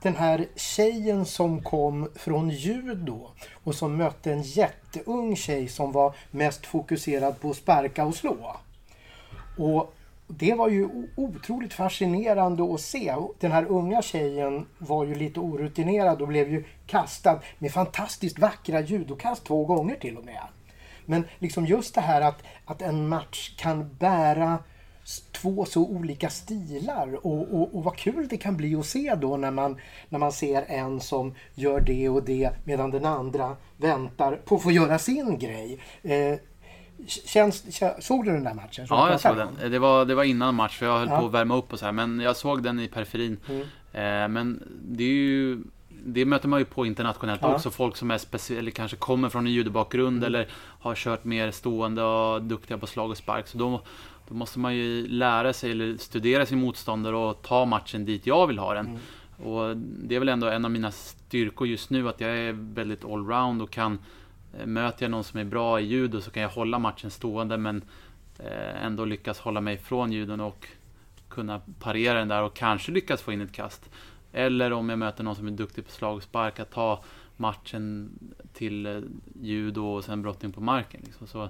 den 0.01 0.15
här 0.15 0.45
tjejen 0.55 1.25
som 1.25 1.61
kom 1.61 2.09
från 2.15 2.49
judo 2.49 3.27
och 3.63 3.75
som 3.75 3.97
mötte 3.97 4.31
en 4.31 4.41
jätteung 4.41 5.35
tjej 5.35 5.67
som 5.67 5.91
var 5.91 6.15
mest 6.31 6.65
fokuserad 6.65 7.39
på 7.39 7.49
att 7.49 7.57
sparka 7.57 8.05
och 8.05 8.15
slå. 8.15 8.55
Och 9.57 9.93
det 10.27 10.53
var 10.53 10.69
ju 10.69 10.89
otroligt 11.15 11.73
fascinerande 11.73 12.73
att 12.73 12.81
se. 12.81 13.15
Den 13.39 13.51
här 13.51 13.65
unga 13.65 14.01
tjejen 14.01 14.65
var 14.77 15.05
ju 15.05 15.15
lite 15.15 15.39
orutinerad 15.39 16.21
och 16.21 16.27
blev 16.27 16.49
ju 16.49 16.63
kastad 16.85 17.39
med 17.59 17.71
fantastiskt 17.71 18.39
vackra 18.39 18.81
judokast 18.81 19.43
två 19.43 19.65
gånger 19.65 19.95
till 19.95 20.17
och 20.17 20.25
med. 20.25 20.41
Men 21.05 21.23
liksom 21.39 21.65
just 21.65 21.95
det 21.95 22.01
här 22.01 22.21
att, 22.21 22.43
att 22.65 22.81
en 22.81 23.07
match 23.07 23.55
kan 23.57 23.95
bära 23.99 24.57
två 25.31 25.65
så 25.65 25.81
olika 25.81 26.29
stilar 26.29 27.25
och, 27.25 27.53
och, 27.53 27.75
och 27.75 27.83
vad 27.83 27.97
kul 27.97 28.27
det 28.27 28.37
kan 28.37 28.57
bli 28.57 28.75
att 28.75 28.85
se 28.85 29.15
då 29.15 29.37
när 29.37 29.51
man, 29.51 29.77
när 30.09 30.19
man 30.19 30.31
ser 30.31 30.65
en 30.67 30.99
som 30.99 31.35
gör 31.55 31.79
det 31.79 32.09
och 32.09 32.23
det 32.23 32.49
medan 32.63 32.91
den 32.91 33.05
andra 33.05 33.55
väntar 33.77 34.35
på 34.35 34.55
att 34.55 34.63
få 34.63 34.71
göra 34.71 34.99
sin 34.99 35.39
grej. 35.39 35.79
Eh, 36.03 36.39
Känns, 37.07 37.65
kä- 37.65 37.99
såg 38.01 38.25
du 38.25 38.31
den 38.31 38.43
där 38.43 38.53
matchen? 38.53 38.85
Ja, 38.89 39.11
jag 39.11 39.21
såg 39.21 39.37
den. 39.37 39.71
Det 39.71 39.79
var, 39.79 40.05
det 40.05 40.15
var 40.15 40.23
innan 40.23 40.55
match 40.55 40.77
för 40.77 40.85
jag 40.85 40.99
höll 40.99 41.07
Ja. 41.09 41.19
på 41.19 41.25
att 41.25 41.31
värma 41.33 41.55
upp 41.57 41.73
och 41.73 41.79
så 41.79 41.85
här. 41.85 41.91
Men 41.91 42.19
jag 42.19 42.35
såg 42.35 42.63
den 42.63 42.79
i 42.79 42.87
periferin. 42.87 43.37
Mm. 43.49 43.61
Eh, 43.93 44.27
men 44.33 44.63
det 44.81 45.03
är 45.03 45.07
ju... 45.13 45.59
Det 46.07 46.25
möter 46.25 46.47
man 46.47 46.59
ju 46.59 46.65
på 46.65 46.85
internationellt 46.85 47.41
Ja. 47.43 47.55
också. 47.55 47.71
Folk 47.71 47.97
som 47.97 48.11
är 48.11 48.17
speciella, 48.17 48.59
eller 48.59 48.71
kanske 48.71 48.97
kommer 48.97 49.29
från 49.29 49.47
en 49.47 49.53
judobakgrund 49.53 50.17
Mm. 50.17 50.27
eller 50.27 50.47
har 50.79 50.95
kört 50.95 51.23
mer 51.23 51.51
stående 51.51 52.03
och 52.03 52.41
duktiga 52.43 52.77
på 52.77 52.87
slag 52.87 53.09
och 53.09 53.17
spark. 53.17 53.47
Så 53.47 53.57
då, 53.57 53.81
då 54.27 54.33
måste 54.35 54.59
man 54.59 54.75
ju 54.75 55.07
lära 55.07 55.53
sig 55.53 55.71
eller 55.71 55.97
studera 55.97 56.45
sin 56.45 56.59
motståndare 56.59 57.15
och 57.15 57.41
ta 57.41 57.65
matchen 57.65 58.05
dit 58.05 58.27
jag 58.27 58.47
vill 58.47 58.59
ha 58.59 58.73
den. 58.73 58.85
Mm. 58.87 58.99
Och 59.51 59.77
det 59.77 60.15
är 60.15 60.19
väl 60.19 60.29
ändå 60.29 60.47
en 60.47 60.65
av 60.65 60.71
mina 60.71 60.91
styrkor 60.91 61.67
just 61.67 61.89
nu 61.89 62.09
att 62.09 62.21
jag 62.21 62.37
är 62.37 62.51
väldigt 62.73 63.05
allround 63.05 63.61
och 63.61 63.69
kan 63.71 63.99
Eh, 64.59 64.65
möter 64.65 65.03
jag 65.05 65.11
någon 65.11 65.23
som 65.23 65.39
är 65.39 65.43
bra 65.43 65.79
i 65.79 65.85
judo 65.85 66.21
så 66.21 66.31
kan 66.31 66.43
jag 66.43 66.49
hålla 66.49 66.79
matchen 66.79 67.11
stående 67.11 67.57
men 67.57 67.83
eh, 68.39 68.85
ändå 68.85 69.05
lyckas 69.05 69.39
hålla 69.39 69.61
mig 69.61 69.77
från 69.77 70.11
judon 70.11 70.39
och 70.39 70.67
kunna 71.29 71.61
parera 71.79 72.19
den 72.19 72.27
där 72.27 72.43
och 72.43 72.55
kanske 72.55 72.91
lyckas 72.91 73.21
få 73.21 73.33
in 73.33 73.41
ett 73.41 73.51
kast. 73.51 73.89
Eller 74.31 74.73
om 74.73 74.89
jag 74.89 74.99
möter 74.99 75.23
någon 75.23 75.35
som 75.35 75.47
är 75.47 75.51
duktig 75.51 75.85
på 75.85 75.91
slag 75.91 76.15
och 76.15 76.23
spark, 76.23 76.59
att 76.59 76.71
ta 76.71 77.03
matchen 77.37 78.09
till 78.53 78.85
eh, 78.85 79.01
judo 79.41 79.81
och 79.81 80.03
sen 80.03 80.21
brottning 80.21 80.51
på 80.51 80.61
marken. 80.61 81.01
Liksom. 81.05 81.27
Så, 81.27 81.49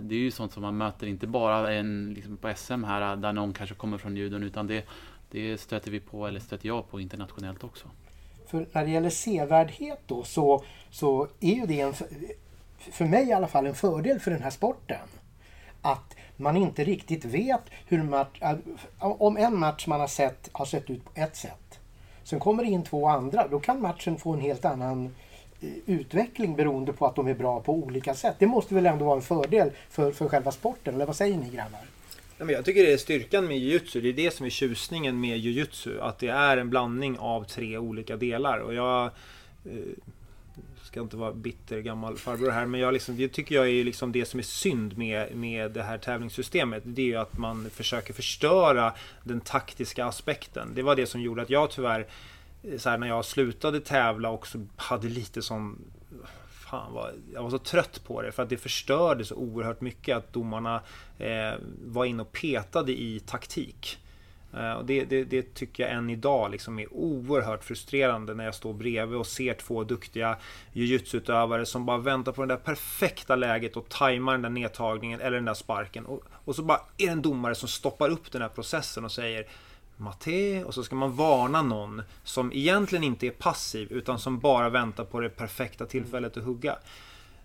det 0.00 0.14
är 0.14 0.18
ju 0.18 0.30
sånt 0.30 0.52
som 0.52 0.62
man 0.62 0.76
möter, 0.76 1.06
inte 1.06 1.26
bara 1.26 1.72
en, 1.72 2.14
liksom 2.14 2.36
på 2.36 2.52
SM 2.56 2.84
här 2.84 3.16
där 3.16 3.32
någon 3.32 3.52
kanske 3.52 3.74
kommer 3.74 3.98
från 3.98 4.16
judon 4.16 4.42
utan 4.42 4.66
det, 4.66 4.88
det 5.30 5.60
stöter 5.60 5.90
vi 5.90 6.00
på, 6.00 6.26
eller 6.26 6.40
stöter 6.40 6.68
jag 6.68 6.90
på 6.90 7.00
internationellt 7.00 7.64
också. 7.64 7.88
För 8.50 8.66
när 8.72 8.84
det 8.84 8.90
gäller 8.90 9.10
sevärdhet 9.10 10.00
då 10.06 10.24
så, 10.24 10.64
så 10.90 11.28
är 11.40 11.54
ju 11.54 11.66
det 11.66 11.80
en, 11.80 11.94
för 12.78 13.04
mig 13.04 13.28
i 13.28 13.32
alla 13.32 13.48
fall 13.48 13.66
en 13.66 13.74
fördel 13.74 14.20
för 14.20 14.30
den 14.30 14.42
här 14.42 14.50
sporten. 14.50 15.08
Att 15.82 16.16
man 16.36 16.56
inte 16.56 16.84
riktigt 16.84 17.24
vet 17.24 17.60
hur 17.86 18.02
match, 18.02 18.38
äh, 18.40 18.56
om 18.98 19.36
en 19.36 19.58
match 19.58 19.86
man 19.86 20.00
har 20.00 20.06
sett 20.06 20.48
har 20.52 20.64
sett 20.64 20.90
ut 20.90 21.04
på 21.04 21.10
ett 21.14 21.36
sätt. 21.36 21.80
Sen 22.22 22.40
kommer 22.40 22.64
det 22.64 22.70
in 22.70 22.82
två 22.82 23.08
andra, 23.08 23.48
då 23.48 23.60
kan 23.60 23.80
matchen 23.80 24.16
få 24.16 24.32
en 24.32 24.40
helt 24.40 24.64
annan 24.64 25.14
eh, 25.60 25.68
utveckling 25.86 26.56
beroende 26.56 26.92
på 26.92 27.06
att 27.06 27.16
de 27.16 27.28
är 27.28 27.34
bra 27.34 27.60
på 27.60 27.74
olika 27.74 28.14
sätt. 28.14 28.36
Det 28.38 28.46
måste 28.46 28.74
väl 28.74 28.86
ändå 28.86 29.04
vara 29.04 29.16
en 29.16 29.22
fördel 29.22 29.70
för, 29.90 30.12
för 30.12 30.28
själva 30.28 30.52
sporten, 30.52 30.94
eller 30.94 31.06
vad 31.06 31.16
säger 31.16 31.36
ni 31.36 31.50
grabbar? 31.50 31.99
Men 32.44 32.54
jag 32.54 32.64
tycker 32.64 32.82
det 32.82 32.92
är 32.92 32.96
styrkan 32.96 33.46
med 33.46 33.58
jujutsu. 33.58 34.00
Det 34.00 34.08
är 34.08 34.12
det 34.12 34.34
som 34.34 34.46
är 34.46 34.50
tjusningen 34.50 35.20
med 35.20 35.38
jujutsu. 35.38 36.00
Att 36.00 36.18
det 36.18 36.28
är 36.28 36.56
en 36.56 36.70
blandning 36.70 37.18
av 37.18 37.44
tre 37.44 37.78
olika 37.78 38.16
delar. 38.16 38.58
Och 38.58 38.74
jag 38.74 39.04
eh, 39.64 39.72
ska 40.82 41.00
inte 41.00 41.16
vara 41.16 41.32
bitter 41.32 41.80
gammal 41.80 42.16
farbror 42.16 42.50
här, 42.50 42.66
men 42.66 42.80
jag 42.80 42.92
liksom, 42.92 43.16
det 43.16 43.28
tycker 43.28 43.54
jag 43.54 43.68
är 43.68 43.84
liksom 43.84 44.12
det 44.12 44.24
som 44.24 44.40
är 44.40 44.44
synd 44.44 44.98
med, 44.98 45.36
med 45.36 45.70
det 45.70 45.82
här 45.82 45.98
tävlingssystemet. 45.98 46.82
Det 46.86 47.02
är 47.02 47.06
ju 47.06 47.16
att 47.16 47.38
man 47.38 47.70
försöker 47.70 48.12
förstöra 48.12 48.94
den 49.24 49.40
taktiska 49.40 50.04
aspekten. 50.04 50.68
Det 50.74 50.82
var 50.82 50.96
det 50.96 51.06
som 51.06 51.20
gjorde 51.20 51.42
att 51.42 51.50
jag 51.50 51.70
tyvärr, 51.70 52.06
eh, 52.62 52.78
så 52.78 52.90
här, 52.90 52.98
när 52.98 53.08
jag 53.08 53.24
slutade 53.24 53.80
tävla 53.80 54.30
också 54.30 54.66
hade 54.76 55.08
lite 55.08 55.42
som 55.42 55.78
Fan 56.70 56.92
vad, 56.92 57.10
jag 57.34 57.42
var 57.42 57.50
så 57.50 57.58
trött 57.58 58.04
på 58.04 58.22
det 58.22 58.32
för 58.32 58.42
att 58.42 58.48
det 58.48 58.56
förstörde 58.56 59.24
så 59.24 59.34
oerhört 59.34 59.80
mycket 59.80 60.16
att 60.16 60.32
domarna 60.32 60.80
eh, 61.18 61.52
var 61.84 62.04
inne 62.04 62.22
och 62.22 62.32
petade 62.32 62.92
i 62.92 63.20
taktik. 63.20 63.98
Eh, 64.54 64.72
och 64.72 64.84
det, 64.84 65.04
det, 65.04 65.24
det 65.24 65.54
tycker 65.54 65.82
jag 65.82 65.92
än 65.92 66.10
idag 66.10 66.50
liksom 66.50 66.78
är 66.78 66.94
oerhört 66.94 67.64
frustrerande 67.64 68.34
när 68.34 68.44
jag 68.44 68.54
står 68.54 68.72
bredvid 68.72 69.18
och 69.18 69.26
ser 69.26 69.54
två 69.54 69.84
duktiga 69.84 70.36
jujutsu-utövare 70.72 71.66
som 71.66 71.86
bara 71.86 71.98
väntar 71.98 72.32
på 72.32 72.42
det 72.42 72.48
där 72.48 72.56
perfekta 72.56 73.36
läget 73.36 73.76
och 73.76 73.88
tajmar 73.88 74.32
den 74.32 74.42
där 74.42 74.50
nedtagningen 74.50 75.20
eller 75.20 75.36
den 75.36 75.44
där 75.44 75.54
sparken. 75.54 76.06
Och, 76.06 76.22
och 76.44 76.56
så 76.56 76.62
bara 76.62 76.80
är 76.98 77.06
det 77.06 77.12
en 77.12 77.22
domare 77.22 77.54
som 77.54 77.68
stoppar 77.68 78.08
upp 78.08 78.32
den 78.32 78.42
här 78.42 78.48
processen 78.48 79.04
och 79.04 79.12
säger 79.12 79.46
Matte 80.00 80.64
och 80.64 80.74
så 80.74 80.82
ska 80.82 80.94
man 80.94 81.16
varna 81.16 81.62
någon 81.62 82.02
som 82.24 82.52
egentligen 82.52 83.04
inte 83.04 83.26
är 83.26 83.30
passiv 83.30 83.92
utan 83.92 84.18
som 84.18 84.38
bara 84.38 84.68
väntar 84.68 85.04
på 85.04 85.20
det 85.20 85.28
perfekta 85.28 85.86
tillfället 85.86 86.36
att 86.36 86.44
hugga. 86.44 86.78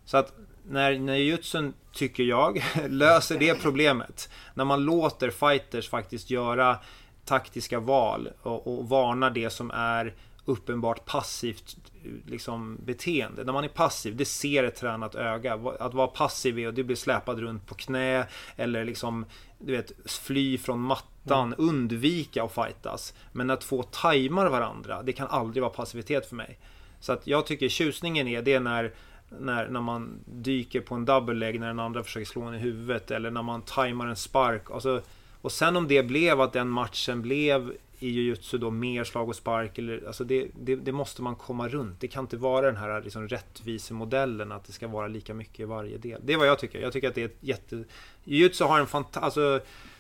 Så 0.05 0.17
att 0.17 0.33
när, 0.67 0.99
när 0.99 1.15
jujutsun, 1.15 1.73
tycker 1.93 2.23
jag, 2.23 2.63
löser 2.89 3.39
det 3.39 3.61
problemet. 3.61 4.29
När 4.53 4.65
man 4.65 4.85
låter 4.85 5.29
fighters 5.29 5.89
faktiskt 5.89 6.29
göra 6.29 6.77
taktiska 7.25 7.79
val 7.79 8.29
och, 8.41 8.67
och 8.67 8.89
varnar 8.89 9.29
det 9.29 9.49
som 9.49 9.71
är 9.71 10.13
uppenbart 10.45 11.05
passivt 11.05 11.77
liksom, 12.25 12.77
beteende. 12.85 13.43
När 13.43 13.53
man 13.53 13.63
är 13.63 13.67
passiv, 13.67 14.15
det 14.15 14.25
ser 14.25 14.63
ett 14.63 14.75
tränat 14.75 15.15
öga. 15.15 15.53
Att 15.79 15.93
vara 15.93 16.07
passiv 16.07 16.59
är 16.59 16.67
att 16.67 16.75
du 16.75 16.83
blir 16.83 16.95
släpad 16.95 17.39
runt 17.39 17.67
på 17.67 17.75
knä 17.75 18.27
eller 18.55 18.85
liksom 18.85 19.25
du 19.65 19.71
vet, 19.71 19.91
fly 20.05 20.57
från 20.57 20.79
mattan, 20.79 21.53
undvika 21.57 22.43
att 22.43 22.55
fightas. 22.55 23.13
Men 23.31 23.49
att 23.49 23.61
två 23.61 23.83
tajmar 23.83 24.49
varandra, 24.49 25.03
det 25.03 25.13
kan 25.13 25.27
aldrig 25.27 25.61
vara 25.61 25.73
passivitet 25.73 26.29
för 26.29 26.35
mig. 26.35 26.59
Så 26.99 27.13
att 27.13 27.27
jag 27.27 27.45
tycker 27.45 27.69
tjusningen 27.69 28.27
är 28.27 28.41
det 28.41 28.59
när 28.59 28.93
när, 29.29 29.67
när 29.67 29.81
man 29.81 30.19
dyker 30.25 30.81
på 30.81 30.95
en 30.95 31.05
double 31.05 31.33
leg 31.33 31.59
när 31.59 31.67
den 31.67 31.79
andra 31.79 32.03
försöker 32.03 32.25
slå 32.25 32.41
en 32.41 32.55
i 32.55 32.57
huvudet 32.57 33.11
eller 33.11 33.31
när 33.31 33.41
man 33.41 33.61
tajmar 33.61 34.07
en 34.07 34.15
spark. 34.15 34.71
Alltså, 34.71 35.01
och 35.41 35.51
sen 35.51 35.75
om 35.75 35.87
det 35.87 36.03
blev 36.03 36.41
att 36.41 36.53
den 36.53 36.69
matchen 36.69 37.21
blev 37.21 37.73
i 38.05 38.09
jujutsu 38.09 38.57
då 38.57 38.71
mer 38.71 39.03
slag 39.03 39.29
och 39.29 39.35
spark. 39.35 39.77
Eller, 39.77 40.07
alltså 40.07 40.23
det, 40.23 40.47
det, 40.53 40.75
det 40.75 40.91
måste 40.91 41.21
man 41.21 41.35
komma 41.35 41.67
runt. 41.67 41.99
Det 41.99 42.07
kan 42.07 42.23
inte 42.23 42.37
vara 42.37 42.65
den 42.65 42.77
här 42.77 43.01
liksom 43.01 43.27
rättvisemodellen 43.27 44.51
att 44.51 44.65
det 44.65 44.71
ska 44.71 44.87
vara 44.87 45.07
lika 45.07 45.33
mycket 45.33 45.59
i 45.59 45.63
varje 45.63 45.97
del. 45.97 46.21
Det 46.23 46.33
är 46.33 46.37
vad 46.37 46.47
jag 46.47 46.59
tycker. 46.59 46.79
Jag 46.79 46.93
tycker 46.93 47.07
att 47.07 47.15
det 47.15 47.21
är 47.21 47.25
ett 47.25 47.37
jätte... 47.39 47.83
Jujutsu 48.23 48.63
har 48.63 48.79
en 48.79 48.87
fantastisk... 48.87 49.23
Alltså, 49.23 49.59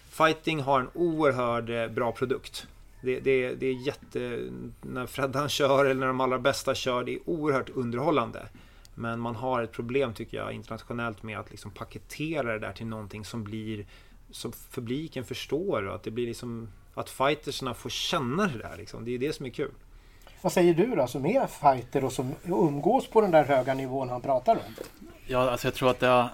fighting 0.09 0.61
har 0.61 0.79
en 0.79 0.89
oerhört 0.93 1.69
eh, 1.69 1.87
bra 1.87 2.11
produkt. 2.11 2.67
Det, 3.01 3.19
det, 3.19 3.55
det 3.55 3.67
är 3.67 3.73
jätte... 3.73 4.49
När 4.81 5.05
Freddan 5.05 5.49
kör 5.59 5.85
eller 5.85 5.99
när 5.99 6.07
de 6.07 6.21
allra 6.21 6.39
bästa 6.39 6.75
kör, 6.75 7.03
det 7.03 7.15
är 7.15 7.19
oerhört 7.29 7.69
underhållande. 7.69 8.47
Men 8.95 9.19
man 9.19 9.35
har 9.35 9.63
ett 9.63 9.71
problem 9.71 10.13
tycker 10.13 10.37
jag 10.37 10.53
internationellt 10.53 11.23
med 11.23 11.39
att 11.39 11.51
liksom 11.51 11.71
paketera 11.71 12.53
det 12.53 12.59
där 12.59 12.73
till 12.73 12.87
någonting 12.87 13.25
som 13.25 13.43
blir 13.43 13.85
som 14.31 14.51
publiken 14.71 15.23
förstår 15.23 15.87
och 15.87 15.95
att 15.95 16.03
det 16.03 16.11
blir 16.11 16.27
liksom 16.27 16.67
att 16.95 17.09
fightersna 17.09 17.73
får 17.73 17.89
känna 17.89 18.47
det 18.47 18.57
där 18.57 18.77
liksom. 18.77 19.05
Det 19.05 19.11
är 19.15 19.19
det 19.19 19.35
som 19.35 19.45
är 19.45 19.49
kul. 19.49 19.71
Vad 20.41 20.51
säger 20.51 20.73
du 20.73 20.95
då 20.95 21.07
som 21.07 21.25
är 21.25 21.47
fighter 21.47 22.03
och 22.03 22.11
som 22.11 22.31
umgås 22.45 23.07
på 23.07 23.21
den 23.21 23.31
där 23.31 23.45
höga 23.45 23.73
nivån 23.73 24.09
han 24.09 24.21
pratar 24.21 24.55
om? 24.55 24.61
Ja, 25.27 25.49
alltså 25.51 25.67
jag 25.67 25.73
tror 25.75 25.89
att 25.89 25.99
det 25.99 26.07
har, 26.07 26.29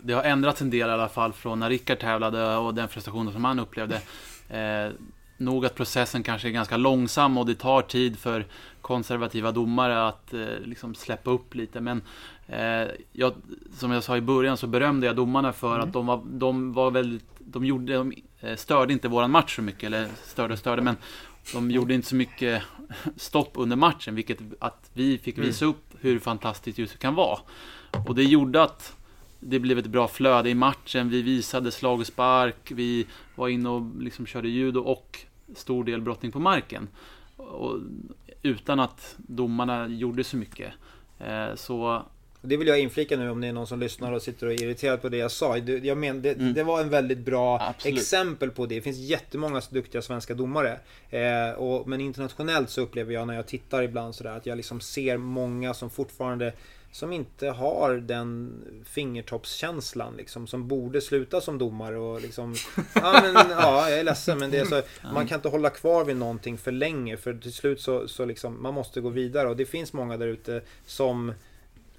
det 0.00 0.12
har 0.12 0.22
ändrats 0.22 0.62
en 0.62 0.70
del 0.70 0.88
i 0.88 0.92
alla 0.92 1.08
fall 1.08 1.32
från 1.32 1.58
när 1.58 1.68
Rickard 1.68 1.98
tävlade 2.00 2.56
och 2.56 2.74
den 2.74 2.88
frustrationen 2.88 3.32
som 3.32 3.44
han 3.44 3.58
upplevde. 3.58 4.00
Eh, 4.50 4.92
nog 5.36 5.66
att 5.66 5.74
processen 5.74 6.22
kanske 6.22 6.48
är 6.48 6.52
ganska 6.52 6.76
långsam 6.76 7.38
och 7.38 7.46
det 7.46 7.54
tar 7.54 7.82
tid 7.82 8.18
för 8.18 8.46
konservativa 8.80 9.52
domare 9.52 10.08
att 10.08 10.34
eh, 10.34 10.40
liksom 10.64 10.94
släppa 10.94 11.30
upp 11.30 11.54
lite. 11.54 11.80
Men 11.80 12.02
eh, 12.46 12.88
jag, 13.12 13.32
som 13.78 13.90
jag 13.90 14.04
sa 14.04 14.16
i 14.16 14.20
början 14.20 14.56
så 14.56 14.66
berömde 14.66 15.06
jag 15.06 15.16
domarna 15.16 15.52
för 15.52 15.74
Mm. 15.74 15.86
att 15.88 15.92
de 15.92 16.06
var, 16.06 16.20
de 16.24 16.72
var 16.72 16.90
väldigt, 16.90 17.24
de 17.38 17.64
gjorde, 17.64 17.94
de 17.94 18.12
störde 18.56 18.92
inte 18.92 19.08
våran 19.08 19.30
match 19.30 19.56
så 19.56 19.62
mycket, 19.62 19.82
eller 19.82 20.08
störde 20.24 20.52
och 20.52 20.58
störde, 20.58 20.82
men 20.82 20.96
de 21.52 21.70
gjorde 21.70 21.94
inte 21.94 22.08
så 22.08 22.14
mycket 22.16 22.62
stopp 23.16 23.50
under 23.54 23.76
matchen, 23.76 24.14
vilket 24.14 24.38
att 24.58 24.90
vi 24.92 25.18
fick 25.18 25.38
visa 25.38 25.64
upp 25.64 25.94
hur 26.00 26.18
fantastiskt 26.18 26.78
just 26.78 26.98
kan 26.98 27.14
vara. 27.14 27.38
Och 28.08 28.14
det 28.14 28.24
gjorde 28.24 28.62
att 28.62 28.96
det 29.40 29.58
blev 29.58 29.78
ett 29.78 29.86
bra 29.86 30.08
flöde 30.08 30.50
i 30.50 30.54
matchen. 30.54 31.08
Vi 31.08 31.22
visade 31.22 31.70
slag 31.70 32.00
och 32.00 32.06
spark. 32.06 32.72
Vi 32.74 33.06
var 33.34 33.48
inne 33.48 33.68
och 33.68 34.02
liksom 34.02 34.26
körde 34.26 34.48
judo 34.48 34.80
och 34.80 35.18
stor 35.54 35.84
del 35.84 36.00
brottning 36.00 36.32
på 36.32 36.38
marken. 36.38 36.88
Och 37.36 37.78
utan 38.42 38.80
att 38.80 39.14
domarna 39.16 39.86
gjorde 39.88 40.24
så 40.24 40.36
mycket. 40.36 40.72
Eh, 41.18 41.54
Så 41.54 42.02
Det 42.44 42.56
vill 42.56 42.68
jag 42.68 42.78
inflika 42.80 43.16
nu 43.16 43.30
om 43.30 43.40
det 43.40 43.46
är 43.46 43.52
någon 43.52 43.66
som 43.66 43.80
lyssnar 43.80 44.12
och 44.12 44.22
sitter 44.22 44.46
och 44.46 44.52
är 44.52 44.62
irriterad 44.62 45.02
på 45.02 45.08
det 45.08 45.16
jag 45.16 45.30
sa. 45.30 45.58
Det, 45.58 45.84
jag 45.84 45.98
men, 45.98 46.22
det, 46.22 46.32
Mm. 46.32 46.54
det 46.54 46.62
var 46.62 46.80
en 46.80 46.88
väldigt 46.88 47.18
bra 47.18 47.60
Absolut. 47.62 47.98
exempel 47.98 48.50
på 48.50 48.66
det. 48.66 48.74
Det 48.74 48.80
finns 48.80 48.98
jättemånga 48.98 49.62
duktiga 49.70 50.02
svenska 50.02 50.34
domare. 50.34 50.78
Eh, 51.10 51.50
och, 51.56 51.88
men 51.88 52.00
internationellt 52.00 52.70
så 52.70 52.80
upplever 52.80 53.14
jag 53.14 53.26
när 53.26 53.34
jag 53.34 53.46
tittar 53.46 53.82
ibland 53.82 54.14
sådär 54.14 54.30
att 54.36 54.46
jag 54.46 54.56
liksom 54.56 54.80
ser 54.80 55.16
många 55.16 55.74
som 55.74 55.90
fortfarande 55.90 56.52
som 56.92 57.12
inte 57.12 57.48
har 57.48 57.94
den 57.94 58.52
fingertoppskänslan 58.86 60.14
liksom, 60.16 60.46
som 60.46 60.68
borde 60.68 61.00
sluta 61.00 61.40
som 61.40 61.58
domare 61.58 61.96
och 61.98 62.20
liksom 62.22 62.54
Ja 62.94 63.20
men 63.22 63.34
ja, 63.50 63.90
jag 63.90 63.98
är 63.98 64.04
ledsen 64.04 64.38
men 64.38 64.50
det 64.50 64.58
är 64.58 64.64
så 64.64 64.82
Man 65.14 65.26
kan 65.26 65.36
inte 65.38 65.48
hålla 65.48 65.70
kvar 65.70 66.04
vid 66.04 66.16
någonting 66.16 66.58
för 66.58 66.72
länge 66.72 67.16
för 67.16 67.34
till 67.34 67.52
slut 67.52 67.80
så, 67.80 68.08
så 68.08 68.24
liksom 68.24 68.62
Man 68.62 68.74
måste 68.74 69.00
gå 69.00 69.08
vidare 69.08 69.48
och 69.48 69.56
det 69.56 69.66
finns 69.66 69.92
många 69.92 70.16
där 70.16 70.26
ute 70.26 70.62
som 70.86 71.32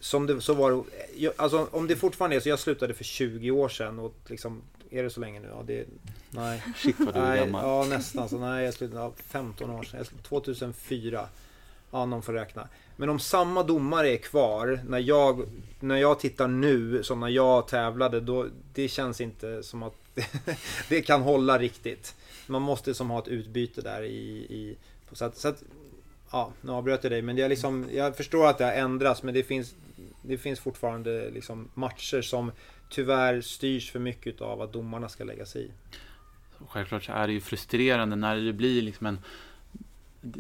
som 0.04 0.26
det 0.28 0.42
så 0.42 0.54
var 0.54 0.72
det- 0.72 0.84
jag- 1.16 1.34
Alltså 1.38 1.68
om 1.72 1.88
det 1.88 1.96
fortfarande 1.96 2.36
är 2.36 2.40
så, 2.40 2.50
jag 2.50 2.60
slutade 2.60 2.94
för 2.94 3.04
20 3.04 3.52
år 3.52 3.70
sedan 3.70 4.00
och 4.00 4.14
liksom 4.28 4.62
Är 4.90 5.04
det 5.04 5.10
så 5.10 5.20
länge 5.20 5.40
nu? 5.40 5.48
Ja 5.52 5.64
det 5.68 5.86
Nej 6.30 6.64
shit 6.76 6.96
vad 7.00 7.14
du 7.14 7.20
är 7.20 7.38
gammal. 7.38 7.66
ja 7.66 7.86
nästan 7.98 8.30
så. 8.30 8.38
Nej, 8.40 8.66
jag 8.66 8.74
slutade 8.74 9.02
ja, 9.02 9.14
15 9.28 9.70
år 9.70 9.84
sedan. 9.84 9.98
Jag 9.98 10.08
slutade 10.08 10.28
2004. 10.30 11.28
ja, 11.92 12.06
någon 12.06 12.22
får 12.22 12.34
räkna. 12.34 12.68
Men 12.96 13.10
om 13.10 13.20
samma 13.20 13.64
domare 13.64 14.10
är 14.10 14.18
kvar 14.18 14.80
när 14.88 15.00
jag, 15.00 15.46
när 15.80 15.98
jag 15.98 16.20
tittar 16.20 16.48
nu 16.48 17.04
som 17.04 17.20
när 17.20 17.28
jag 17.30 17.68
tävlade, 17.68 18.20
då, 18.20 18.48
det 18.74 18.88
känns 18.88 19.22
inte 19.22 19.64
som 19.64 19.84
att 19.84 19.96
det 20.90 21.02
kan 21.02 21.22
hålla 21.22 21.60
riktigt. 21.60 22.16
Man 22.48 22.62
måste 22.62 22.94
som 22.94 23.10
ha 23.10 23.20
ett 23.20 23.28
utbyte 23.28 23.82
där 23.82 24.04
i... 24.04 24.28
i 24.50 24.76
så 25.12 25.26
att, 25.26 25.38
så 25.38 25.48
att, 25.48 25.64
ja, 26.34 26.52
nu 26.62 26.72
avbröt 26.72 27.04
jag 27.04 27.12
dig, 27.12 27.22
men 27.22 27.38
jag, 27.38 27.50
liksom, 27.50 27.88
jag 27.92 28.18
förstår 28.18 28.48
att 28.48 28.58
det 28.58 28.66
har 28.66 28.72
ändrats, 28.72 29.24
men 29.24 29.34
det 29.34 29.44
finns, 29.44 29.76
det 30.22 30.38
finns 30.38 30.60
fortfarande 30.60 31.30
liksom 31.30 31.70
matcher 31.74 32.22
som 32.22 32.52
tyvärr 32.90 33.42
styrs 33.42 33.92
för 33.92 34.00
mycket 34.00 34.42
av 34.42 34.62
att 34.62 34.74
domarna 34.74 35.10
ska 35.10 35.24
lägga 35.24 35.46
sig 35.46 35.66
i. 35.66 35.72
Självklart 36.68 37.04
så 37.04 37.12
är 37.12 37.28
det 37.28 37.34
ju 37.34 37.42
frustrerande 37.42 38.16
när 38.16 38.36
det 38.36 38.54
blir 38.54 38.82
liksom 38.82 39.08
en 39.08 39.20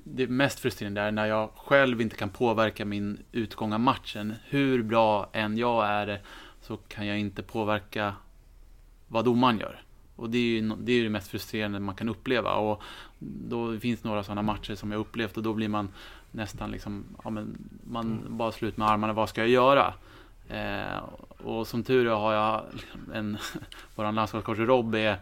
det 0.04 0.28
mest 0.28 0.60
frustrerande 0.60 1.02
är 1.02 1.12
när 1.12 1.26
jag 1.26 1.50
själv 1.56 2.02
inte 2.02 2.16
kan 2.16 2.30
påverka 2.30 2.86
min 2.86 3.20
utgång 3.32 3.74
av 3.74 3.80
matchen. 3.80 4.34
Hur 4.46 4.84
bra 4.84 5.30
än 5.34 5.58
jag 5.58 5.86
är 5.86 6.22
så 6.62 6.78
kan 6.78 7.08
jag 7.08 7.20
inte 7.20 7.44
påverka 7.44 8.16
vad 9.08 9.26
domaren 9.26 9.60
gör. 9.60 9.82
Och 10.16 10.30
det 10.30 10.38
är 10.38 10.42
ju 10.42 10.72
det, 10.78 10.94
är 10.94 11.04
det 11.04 11.10
mest 11.10 11.28
frustrerande 11.28 11.80
man 11.80 11.96
kan 11.96 12.10
uppleva. 12.10 12.54
Och 12.54 12.82
då 13.20 13.80
finns 13.80 14.04
några 14.04 14.24
sådana 14.24 14.42
matcher 14.42 14.76
som 14.76 14.92
jag 14.92 15.00
upplevt 15.00 15.38
och 15.38 15.44
då 15.44 15.54
blir 15.54 15.70
man 15.70 15.90
nästan 16.32 16.72
liksom, 16.72 17.04
ja 17.24 17.30
men 17.30 17.58
man 17.84 18.06
mm. 18.06 18.38
bara 18.38 18.52
slut 18.52 18.78
med 18.78 18.90
armarna, 18.90 19.14
vad 19.14 19.30
ska 19.30 19.42
jag 19.42 19.50
göra? 19.50 19.94
Eh, 20.50 21.04
och 21.44 21.68
som 21.68 21.84
tur 21.84 22.08
är 22.08 22.16
har 22.16 22.34
jag 22.34 22.62
en, 23.14 23.38
våran 23.96 24.16
landslagscoach 24.16 24.60
Rob 24.60 24.96
är, 24.96 25.18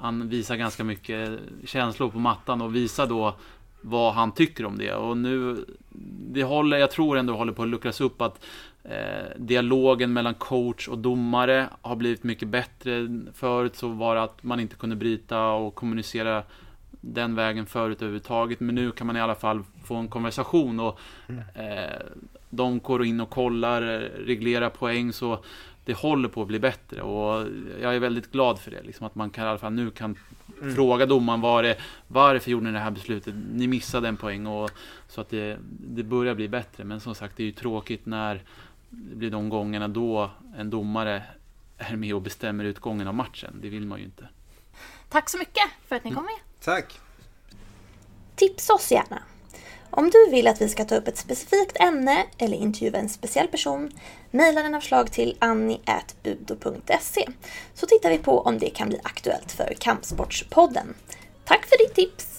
han 0.00 0.28
visar 0.28 0.56
ganska 0.56 0.84
mycket 0.84 1.40
känslor 1.64 2.10
på 2.10 2.18
mattan 2.18 2.62
och 2.62 2.74
visar 2.74 3.06
då 3.06 3.34
vad 3.80 4.14
han 4.14 4.32
tycker 4.32 4.64
om 4.64 4.78
det. 4.78 4.94
Och 4.94 5.16
nu, 5.16 5.64
det 6.32 6.44
håller, 6.44 6.76
jag 6.76 6.90
tror 6.90 7.18
ändå 7.18 7.36
håller 7.36 7.52
på 7.52 7.62
att 7.62 7.68
luckras 7.68 8.00
upp 8.00 8.20
att 8.20 8.44
eh, 8.84 9.36
dialogen 9.36 10.12
mellan 10.12 10.34
coach 10.34 10.88
och 10.88 10.98
domare 10.98 11.68
har 11.82 11.96
blivit 11.96 12.24
mycket 12.24 12.48
bättre. 12.48 13.22
Förut 13.34 13.76
så 13.76 13.88
var 13.88 14.14
det 14.14 14.22
att 14.22 14.42
man 14.42 14.60
inte 14.60 14.76
kunde 14.76 14.96
bryta 14.96 15.46
och 15.46 15.74
kommunicera 15.74 16.42
den 17.00 17.34
vägen 17.34 17.66
förut 17.66 18.02
överhuvudtaget. 18.02 18.60
Men 18.60 18.74
nu 18.74 18.90
kan 18.90 19.06
man 19.06 19.16
i 19.16 19.20
alla 19.20 19.34
fall 19.34 19.62
få 19.84 19.94
en 19.94 20.08
konversation 20.08 20.80
och 20.80 20.98
eh, 21.54 22.00
de 22.50 22.80
går 22.80 23.04
in 23.04 23.20
och 23.20 23.30
kollar, 23.30 23.80
reglerar 24.26 24.70
poäng 24.70 25.12
så 25.12 25.38
det 25.84 25.94
håller 25.94 26.28
på 26.28 26.42
att 26.42 26.48
bli 26.48 26.58
bättre 26.58 27.02
och 27.02 27.48
jag 27.82 27.94
är 27.94 27.98
väldigt 27.98 28.32
glad 28.32 28.58
för 28.58 28.70
det. 28.70 28.82
Liksom 28.82 29.06
att 29.06 29.14
man 29.14 29.30
kan 29.30 29.44
i 29.44 29.48
alla 29.48 29.58
fall 29.58 29.72
nu 29.72 29.90
kan 29.90 30.16
mm. 30.62 30.74
fråga 30.74 31.06
domaren 31.06 31.40
var 31.40 31.62
det, 31.62 31.76
varför 32.08 32.50
gjorde 32.50 32.66
ni 32.66 32.72
det 32.72 32.78
här 32.78 32.90
beslutet? 32.90 33.34
Ni 33.52 33.66
missade 33.66 34.08
en 34.08 34.16
poäng 34.16 34.46
och 34.46 34.70
så 35.08 35.20
att 35.20 35.30
det, 35.30 35.58
det 35.68 36.02
börjar 36.02 36.34
bli 36.34 36.48
bättre. 36.48 36.84
Men 36.84 37.00
som 37.00 37.14
sagt, 37.14 37.36
det 37.36 37.42
är 37.42 37.46
ju 37.46 37.52
tråkigt 37.52 38.06
när 38.06 38.42
det 38.98 39.16
blir 39.16 39.30
de 39.30 39.48
gångerna 39.48 39.88
då 39.88 40.30
en 40.56 40.70
domare 40.70 41.22
är 41.78 41.96
med 41.96 42.14
och 42.14 42.22
bestämmer 42.22 42.64
utgången 42.64 43.08
av 43.08 43.14
matchen. 43.14 43.58
Det 43.62 43.68
vill 43.68 43.86
man 43.86 43.98
ju 43.98 44.04
inte. 44.04 44.28
Tack 45.08 45.30
så 45.30 45.38
mycket 45.38 45.70
för 45.88 45.96
att 45.96 46.04
ni 46.04 46.10
kom 46.10 46.24
med. 46.24 46.32
Mm. 46.32 46.44
Tack. 46.60 47.00
Tipsa 48.36 48.74
oss 48.74 48.92
gärna. 48.92 49.22
Om 49.90 50.10
du 50.10 50.30
vill 50.30 50.46
att 50.46 50.60
vi 50.60 50.68
ska 50.68 50.84
ta 50.84 50.96
upp 50.96 51.08
ett 51.08 51.18
specifikt 51.18 51.76
ämne 51.80 52.24
eller 52.38 52.56
intervjua 52.56 52.98
en 52.98 53.08
speciell 53.08 53.48
person, 53.48 53.90
mejla 54.30 54.62
dina 54.62 54.80
förslag 54.80 55.12
till 55.12 55.36
annie.budo.se 55.38 57.26
så 57.74 57.86
tittar 57.86 58.10
vi 58.10 58.18
på 58.18 58.40
om 58.40 58.58
det 58.58 58.70
kan 58.70 58.88
bli 58.88 59.00
aktuellt 59.02 59.52
för 59.52 59.74
Kampsportspodden. 59.78 60.94
Tack 61.44 61.66
för 61.66 61.78
ditt 61.78 61.94
tips! 61.94 62.33